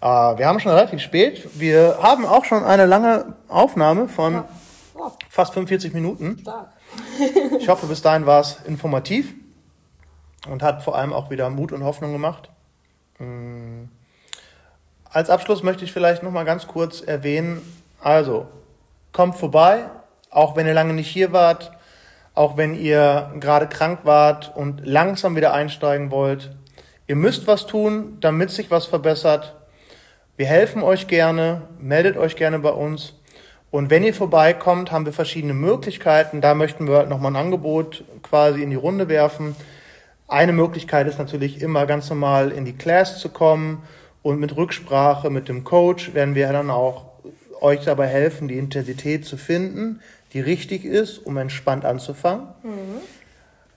Äh, 0.00 0.06
wir 0.06 0.46
haben 0.46 0.58
schon 0.58 0.72
relativ 0.72 1.00
spät. 1.00 1.48
Wir 1.54 1.98
haben 2.02 2.26
auch 2.26 2.44
schon 2.44 2.64
eine 2.64 2.86
lange 2.86 3.36
Aufnahme 3.48 4.08
von 4.08 4.34
ja. 4.34 4.48
Oh, 4.94 5.10
Fast 5.28 5.54
45 5.54 5.94
Minuten. 5.94 6.38
stark. 6.40 6.71
Ich 7.58 7.68
hoffe, 7.68 7.86
bis 7.86 8.02
dahin 8.02 8.26
war 8.26 8.40
es 8.40 8.58
informativ 8.66 9.34
und 10.48 10.62
hat 10.62 10.82
vor 10.82 10.96
allem 10.96 11.12
auch 11.12 11.30
wieder 11.30 11.48
Mut 11.50 11.72
und 11.72 11.84
Hoffnung 11.84 12.12
gemacht. 12.12 12.50
Mm. 13.18 13.84
Als 15.04 15.28
Abschluss 15.28 15.62
möchte 15.62 15.84
ich 15.84 15.92
vielleicht 15.92 16.22
noch 16.22 16.30
mal 16.30 16.44
ganz 16.44 16.66
kurz 16.66 17.02
erwähnen, 17.02 17.60
also 18.00 18.46
kommt 19.12 19.36
vorbei, 19.36 19.90
auch 20.30 20.56
wenn 20.56 20.66
ihr 20.66 20.72
lange 20.72 20.94
nicht 20.94 21.08
hier 21.08 21.32
wart, 21.32 21.72
auch 22.34 22.56
wenn 22.56 22.74
ihr 22.74 23.30
gerade 23.38 23.68
krank 23.68 24.00
wart 24.04 24.56
und 24.56 24.80
langsam 24.86 25.36
wieder 25.36 25.52
einsteigen 25.52 26.10
wollt. 26.10 26.56
Ihr 27.06 27.16
müsst 27.16 27.46
was 27.46 27.66
tun, 27.66 28.16
damit 28.20 28.50
sich 28.50 28.70
was 28.70 28.86
verbessert. 28.86 29.54
Wir 30.36 30.46
helfen 30.46 30.82
euch 30.82 31.08
gerne, 31.08 31.68
meldet 31.78 32.16
euch 32.16 32.36
gerne 32.36 32.58
bei 32.58 32.70
uns. 32.70 33.14
Und 33.72 33.88
wenn 33.88 34.04
ihr 34.04 34.12
vorbeikommt, 34.12 34.92
haben 34.92 35.06
wir 35.06 35.14
verschiedene 35.14 35.54
Möglichkeiten. 35.54 36.42
Da 36.42 36.54
möchten 36.54 36.86
wir 36.86 37.06
nochmal 37.06 37.32
ein 37.32 37.36
Angebot 37.36 38.04
quasi 38.22 38.62
in 38.62 38.68
die 38.68 38.76
Runde 38.76 39.08
werfen. 39.08 39.56
Eine 40.28 40.52
Möglichkeit 40.52 41.08
ist 41.08 41.18
natürlich 41.18 41.62
immer 41.62 41.86
ganz 41.86 42.10
normal 42.10 42.52
in 42.52 42.66
die 42.66 42.74
Class 42.74 43.18
zu 43.18 43.30
kommen 43.30 43.82
und 44.22 44.38
mit 44.38 44.56
Rücksprache 44.56 45.30
mit 45.30 45.48
dem 45.48 45.64
Coach 45.64 46.12
werden 46.12 46.34
wir 46.34 46.52
dann 46.52 46.70
auch 46.70 47.06
euch 47.62 47.82
dabei 47.84 48.08
helfen, 48.08 48.46
die 48.46 48.58
Intensität 48.58 49.24
zu 49.24 49.38
finden, 49.38 50.00
die 50.34 50.40
richtig 50.40 50.84
ist, 50.84 51.18
um 51.18 51.38
entspannt 51.38 51.86
anzufangen. 51.86 52.48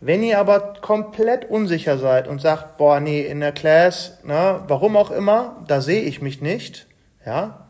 Wenn 0.02 0.24
ihr 0.24 0.40
aber 0.40 0.74
komplett 0.82 1.50
unsicher 1.50 1.98
seid 1.98 2.28
und 2.28 2.42
sagt, 2.42 2.78
boah, 2.78 3.00
nee, 3.00 3.22
in 3.22 3.40
der 3.40 3.54
Class, 3.54 4.20
ne, 4.26 4.60
warum 4.68 4.98
auch 4.98 5.10
immer, 5.10 5.64
da 5.70 5.80
sehe 5.80 6.02
ich 6.02 6.22
mich 6.22 6.42
nicht, 6.42 6.86
ja, 7.26 7.65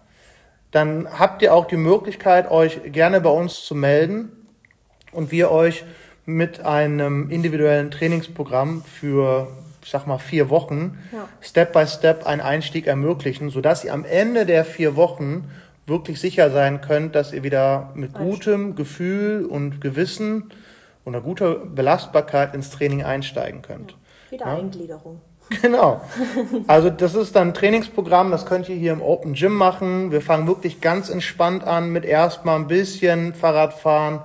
dann 0.75 1.07
habt 1.17 1.41
ihr 1.41 1.53
auch 1.53 1.65
die 1.65 1.77
Möglichkeit, 1.77 2.51
euch 2.51 2.81
gerne 2.91 3.21
bei 3.21 3.29
uns 3.29 3.63
zu 3.63 3.75
melden 3.75 4.29
und 5.13 5.31
wir 5.31 5.49
euch 5.49 5.85
mit 6.25 6.65
einem 6.65 7.29
individuellen 7.29 7.91
Trainingsprogramm 7.91 8.83
für, 8.83 9.47
ich 9.81 9.89
sag 9.89 10.05
mal, 10.05 10.17
vier 10.17 10.49
Wochen 10.49 10.97
Ja. 11.13 11.29
Step 11.39 11.71
by 11.71 11.87
Step 11.87 12.25
einen 12.27 12.41
Einstieg 12.41 12.87
ermöglichen, 12.87 13.49
sodass 13.51 13.85
ihr 13.85 13.93
am 13.93 14.03
Ende 14.03 14.45
der 14.45 14.65
vier 14.65 14.97
Wochen 14.97 15.49
wirklich 15.85 16.19
sicher 16.19 16.51
sein 16.51 16.81
könnt, 16.81 17.15
dass 17.15 17.31
ihr 17.31 17.43
wieder 17.43 17.91
mit 17.95 18.13
gutem 18.13 18.75
Gefühl 18.75 19.45
und 19.45 19.79
Gewissen 19.79 20.51
und 21.05 21.15
einer 21.15 21.23
guten 21.23 21.73
Belastbarkeit 21.73 22.53
ins 22.53 22.69
Training 22.71 23.01
einsteigen 23.01 23.61
könnt. 23.61 23.95
Wieder 24.29 24.47
Eingliederung. 24.47 25.21
Genau. 25.61 26.01
Also 26.67 26.89
das 26.89 27.13
ist 27.13 27.35
dann 27.35 27.49
ein 27.49 27.53
Trainingsprogramm, 27.53 28.31
das 28.31 28.45
könnt 28.45 28.67
ihr 28.67 28.75
hier 28.75 28.93
im 28.93 29.01
Open 29.01 29.33
Gym 29.33 29.53
machen. 29.53 30.11
Wir 30.11 30.21
fangen 30.21 30.47
wirklich 30.47 30.81
ganz 30.81 31.09
entspannt 31.09 31.63
an 31.65 31.89
mit 31.89 32.03
erstmal 32.05 32.57
ein 32.57 32.67
bisschen 32.67 33.33
Fahrradfahren, 33.33 34.21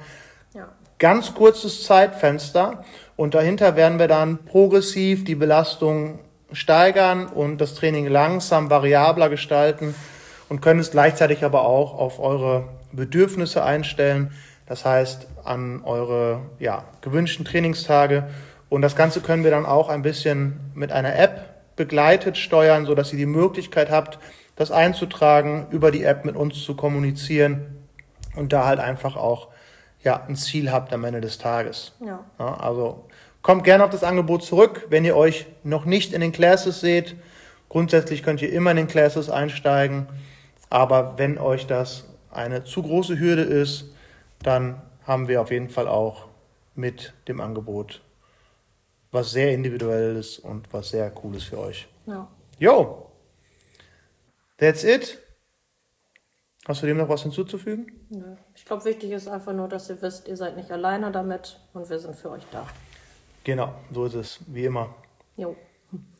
Ja. 0.54 0.68
ganz 0.98 1.34
kurzes 1.34 1.84
Zeitfenster 1.84 2.84
und 3.16 3.34
dahinter 3.34 3.76
werden 3.76 3.98
wir 3.98 4.08
dann 4.08 4.38
progressiv 4.44 5.24
die 5.24 5.34
Belastung 5.34 6.20
steigern 6.52 7.26
und 7.26 7.58
das 7.60 7.74
Training 7.74 8.06
langsam 8.06 8.70
variabler 8.70 9.28
gestalten 9.28 9.94
und 10.48 10.60
können 10.62 10.80
es 10.80 10.90
gleichzeitig 10.90 11.44
aber 11.44 11.62
auch 11.64 11.96
auf 11.96 12.18
eure 12.18 12.64
Bedürfnisse 12.92 13.62
einstellen, 13.62 14.32
das 14.66 14.84
heißt 14.84 15.28
an 15.44 15.82
eure 15.84 16.40
ja, 16.58 16.84
gewünschten 17.02 17.44
Trainingstage 17.44 18.28
und 18.70 18.82
das 18.82 18.96
Ganze 18.96 19.20
können 19.20 19.44
wir 19.44 19.50
dann 19.50 19.66
auch 19.66 19.90
ein 19.90 20.00
bisschen 20.00 20.58
mit 20.74 20.92
einer 20.92 21.18
App 21.18 21.76
begleitet 21.76 22.38
steuern, 22.38 22.86
so 22.86 22.94
dass 22.94 23.12
ihr 23.12 23.18
die 23.18 23.26
Möglichkeit 23.26 23.90
habt, 23.90 24.18
das 24.56 24.70
einzutragen, 24.70 25.66
über 25.70 25.90
die 25.90 26.04
App 26.04 26.24
mit 26.24 26.36
uns 26.36 26.62
zu 26.62 26.76
kommunizieren 26.76 27.78
und 28.36 28.52
da 28.52 28.66
halt 28.66 28.78
einfach 28.78 29.16
auch 29.16 29.48
ja, 30.02 30.24
ein 30.28 30.36
Ziel 30.36 30.70
habt 30.70 30.92
am 30.92 31.04
Ende 31.04 31.20
des 31.20 31.38
Tages. 31.38 31.92
Ja. 32.04 32.20
Ja, 32.38 32.54
also 32.54 33.04
kommt 33.42 33.64
gerne 33.64 33.84
auf 33.84 33.90
das 33.90 34.04
Angebot 34.04 34.44
zurück, 34.44 34.86
wenn 34.88 35.04
ihr 35.04 35.16
euch 35.16 35.46
noch 35.64 35.84
nicht 35.84 36.12
in 36.12 36.20
den 36.20 36.32
Classes 36.32 36.80
seht. 36.80 37.16
Grundsätzlich 37.68 38.22
könnt 38.22 38.40
ihr 38.40 38.52
immer 38.52 38.70
in 38.70 38.76
den 38.76 38.88
Classes 38.88 39.30
einsteigen, 39.30 40.06
aber 40.68 41.14
wenn 41.16 41.38
euch 41.38 41.66
das 41.66 42.04
eine 42.30 42.62
zu 42.64 42.82
große 42.82 43.18
Hürde 43.18 43.42
ist, 43.42 43.86
dann 44.42 44.80
haben 45.06 45.26
wir 45.26 45.40
auf 45.40 45.50
jeden 45.50 45.70
Fall 45.70 45.88
auch 45.88 46.26
mit 46.76 47.14
dem 47.26 47.40
Angebot 47.40 48.00
was 49.12 49.30
sehr 49.32 49.52
individuelles 49.52 50.38
und 50.38 50.72
was 50.72 50.90
sehr 50.90 51.10
cooles 51.10 51.44
für 51.44 51.58
euch. 51.58 51.88
ja. 52.06 52.28
Yo, 52.58 53.10
that's 54.58 54.84
it. 54.84 55.18
Hast 56.68 56.82
du 56.82 56.86
dem 56.86 56.98
noch 56.98 57.08
was 57.08 57.22
hinzuzufügen? 57.22 57.90
Nö. 58.10 58.36
Ich 58.54 58.66
glaube, 58.66 58.84
wichtig 58.84 59.10
ist 59.12 59.28
einfach 59.28 59.54
nur, 59.54 59.66
dass 59.66 59.88
ihr 59.88 60.00
wisst, 60.02 60.28
ihr 60.28 60.36
seid 60.36 60.56
nicht 60.56 60.70
alleine 60.70 61.10
damit 61.10 61.58
und 61.72 61.88
wir 61.88 61.98
sind 61.98 62.14
für 62.16 62.30
euch 62.30 62.42
da. 62.52 62.66
Genau, 63.44 63.72
so 63.90 64.04
ist 64.04 64.14
es, 64.14 64.40
wie 64.48 64.66
immer. 64.66 64.94
Jo. 65.38 65.56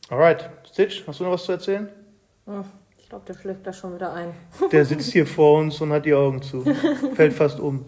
Alright, 0.09 0.49
Stitch, 0.73 1.07
hast 1.07 1.21
du 1.21 1.25
noch 1.25 1.33
was 1.33 1.45
zu 1.45 1.53
erzählen? 1.53 1.91
Hm, 2.47 2.65
Ich 2.99 3.09
glaube, 3.11 3.27
der 3.27 3.35
schläft 3.35 3.67
da 3.67 3.73
schon 3.75 3.95
wieder 3.95 4.15
ein. 4.15 4.33
Der 4.73 4.85
sitzt 4.87 5.13
hier 5.13 5.27
vor 5.27 5.59
uns 5.59 5.79
und 5.83 5.93
hat 5.93 6.07
die 6.07 6.15
Augen 6.15 6.41
zu. 6.41 6.65
Fällt 7.15 7.35
fast 7.35 7.61
um. 7.61 7.85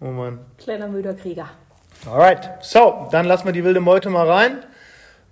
Oh 0.00 0.06
Mann. 0.10 0.44
Kleiner 0.58 0.86
müder 0.88 1.14
Krieger. 1.14 1.48
Alright, 2.04 2.50
so, 2.60 3.06
dann 3.12 3.26
lassen 3.26 3.44
wir 3.46 3.52
die 3.52 3.62
wilde 3.62 3.78
Meute 3.78 4.10
mal 4.10 4.28
rein 4.28 4.58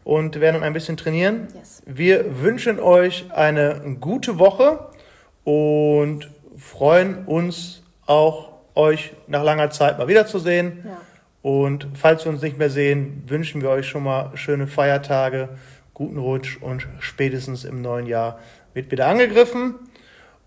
und 0.04 0.40
werden 0.40 0.62
ein 0.62 0.72
bisschen 0.72 0.96
trainieren. 0.96 1.48
Yes. 1.52 1.82
Wir 1.84 2.42
wünschen 2.42 2.78
euch 2.78 3.26
eine 3.32 3.96
gute 4.00 4.38
Woche 4.38 4.88
und 5.42 6.30
freuen 6.56 7.24
uns 7.26 7.82
auch, 8.06 8.50
euch 8.76 9.14
nach 9.26 9.42
langer 9.42 9.70
Zeit 9.70 9.98
mal 9.98 10.06
wiederzusehen. 10.06 10.84
Ja. 10.84 11.00
Und 11.42 11.88
falls 11.94 12.24
wir 12.24 12.30
uns 12.30 12.40
nicht 12.40 12.56
mehr 12.56 12.70
sehen, 12.70 13.24
wünschen 13.26 13.62
wir 13.62 13.70
euch 13.70 13.88
schon 13.88 14.04
mal 14.04 14.30
schöne 14.36 14.68
Feiertage, 14.68 15.48
guten 15.92 16.18
Rutsch 16.18 16.58
und 16.60 16.86
spätestens 17.00 17.64
im 17.64 17.82
neuen 17.82 18.06
Jahr 18.06 18.38
wird 18.74 18.92
wieder 18.92 19.08
angegriffen. 19.08 19.74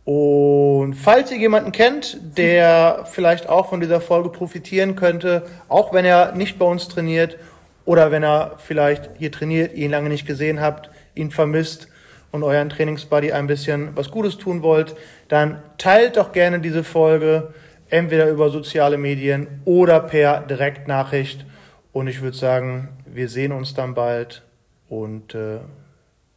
Und 0.05 0.95
falls 0.95 1.31
ihr 1.31 1.37
jemanden 1.37 1.71
kennt, 1.71 2.17
der 2.37 3.05
vielleicht 3.09 3.47
auch 3.47 3.69
von 3.69 3.79
dieser 3.79 4.01
Folge 4.01 4.29
profitieren 4.29 4.95
könnte, 4.95 5.43
auch 5.69 5.93
wenn 5.93 6.03
er 6.03 6.33
nicht 6.33 6.59
bei 6.59 6.65
uns 6.65 6.89
trainiert 6.89 7.37
oder 7.85 8.11
wenn 8.11 8.23
er 8.23 8.55
vielleicht 8.57 9.11
hier 9.17 9.31
trainiert, 9.31 9.73
ihn 9.73 9.91
lange 9.91 10.09
nicht 10.09 10.27
gesehen 10.27 10.59
habt, 10.59 10.89
ihn 11.15 11.31
vermisst 11.31 11.87
und 12.31 12.43
euren 12.43 12.69
Trainingsbuddy 12.69 13.31
ein 13.31 13.47
bisschen 13.47 13.95
was 13.95 14.11
Gutes 14.11 14.37
tun 14.37 14.61
wollt, 14.61 14.95
dann 15.29 15.61
teilt 15.77 16.17
doch 16.17 16.33
gerne 16.33 16.59
diese 16.59 16.83
Folge 16.83 17.53
entweder 17.89 18.27
über 18.29 18.49
soziale 18.49 18.97
Medien 18.97 19.61
oder 19.63 20.01
per 20.01 20.41
Direktnachricht. 20.41 21.45
Und 21.93 22.07
ich 22.07 22.21
würde 22.21 22.35
sagen, 22.35 22.89
wir 23.05 23.29
sehen 23.29 23.51
uns 23.51 23.73
dann 23.73 23.93
bald 23.93 24.41
und 24.89 25.35
äh, 25.35 25.59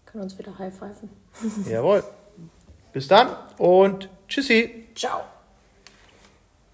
Können 0.05 0.23
uns 0.23 0.39
wieder 0.39 0.57
high-pfeifen. 0.57 1.09
jawohl. 1.69 2.05
Bis 2.97 3.09
dann 3.09 3.29
und 3.59 4.09
tschüssi. 4.27 4.87
Ciao. 4.95 5.21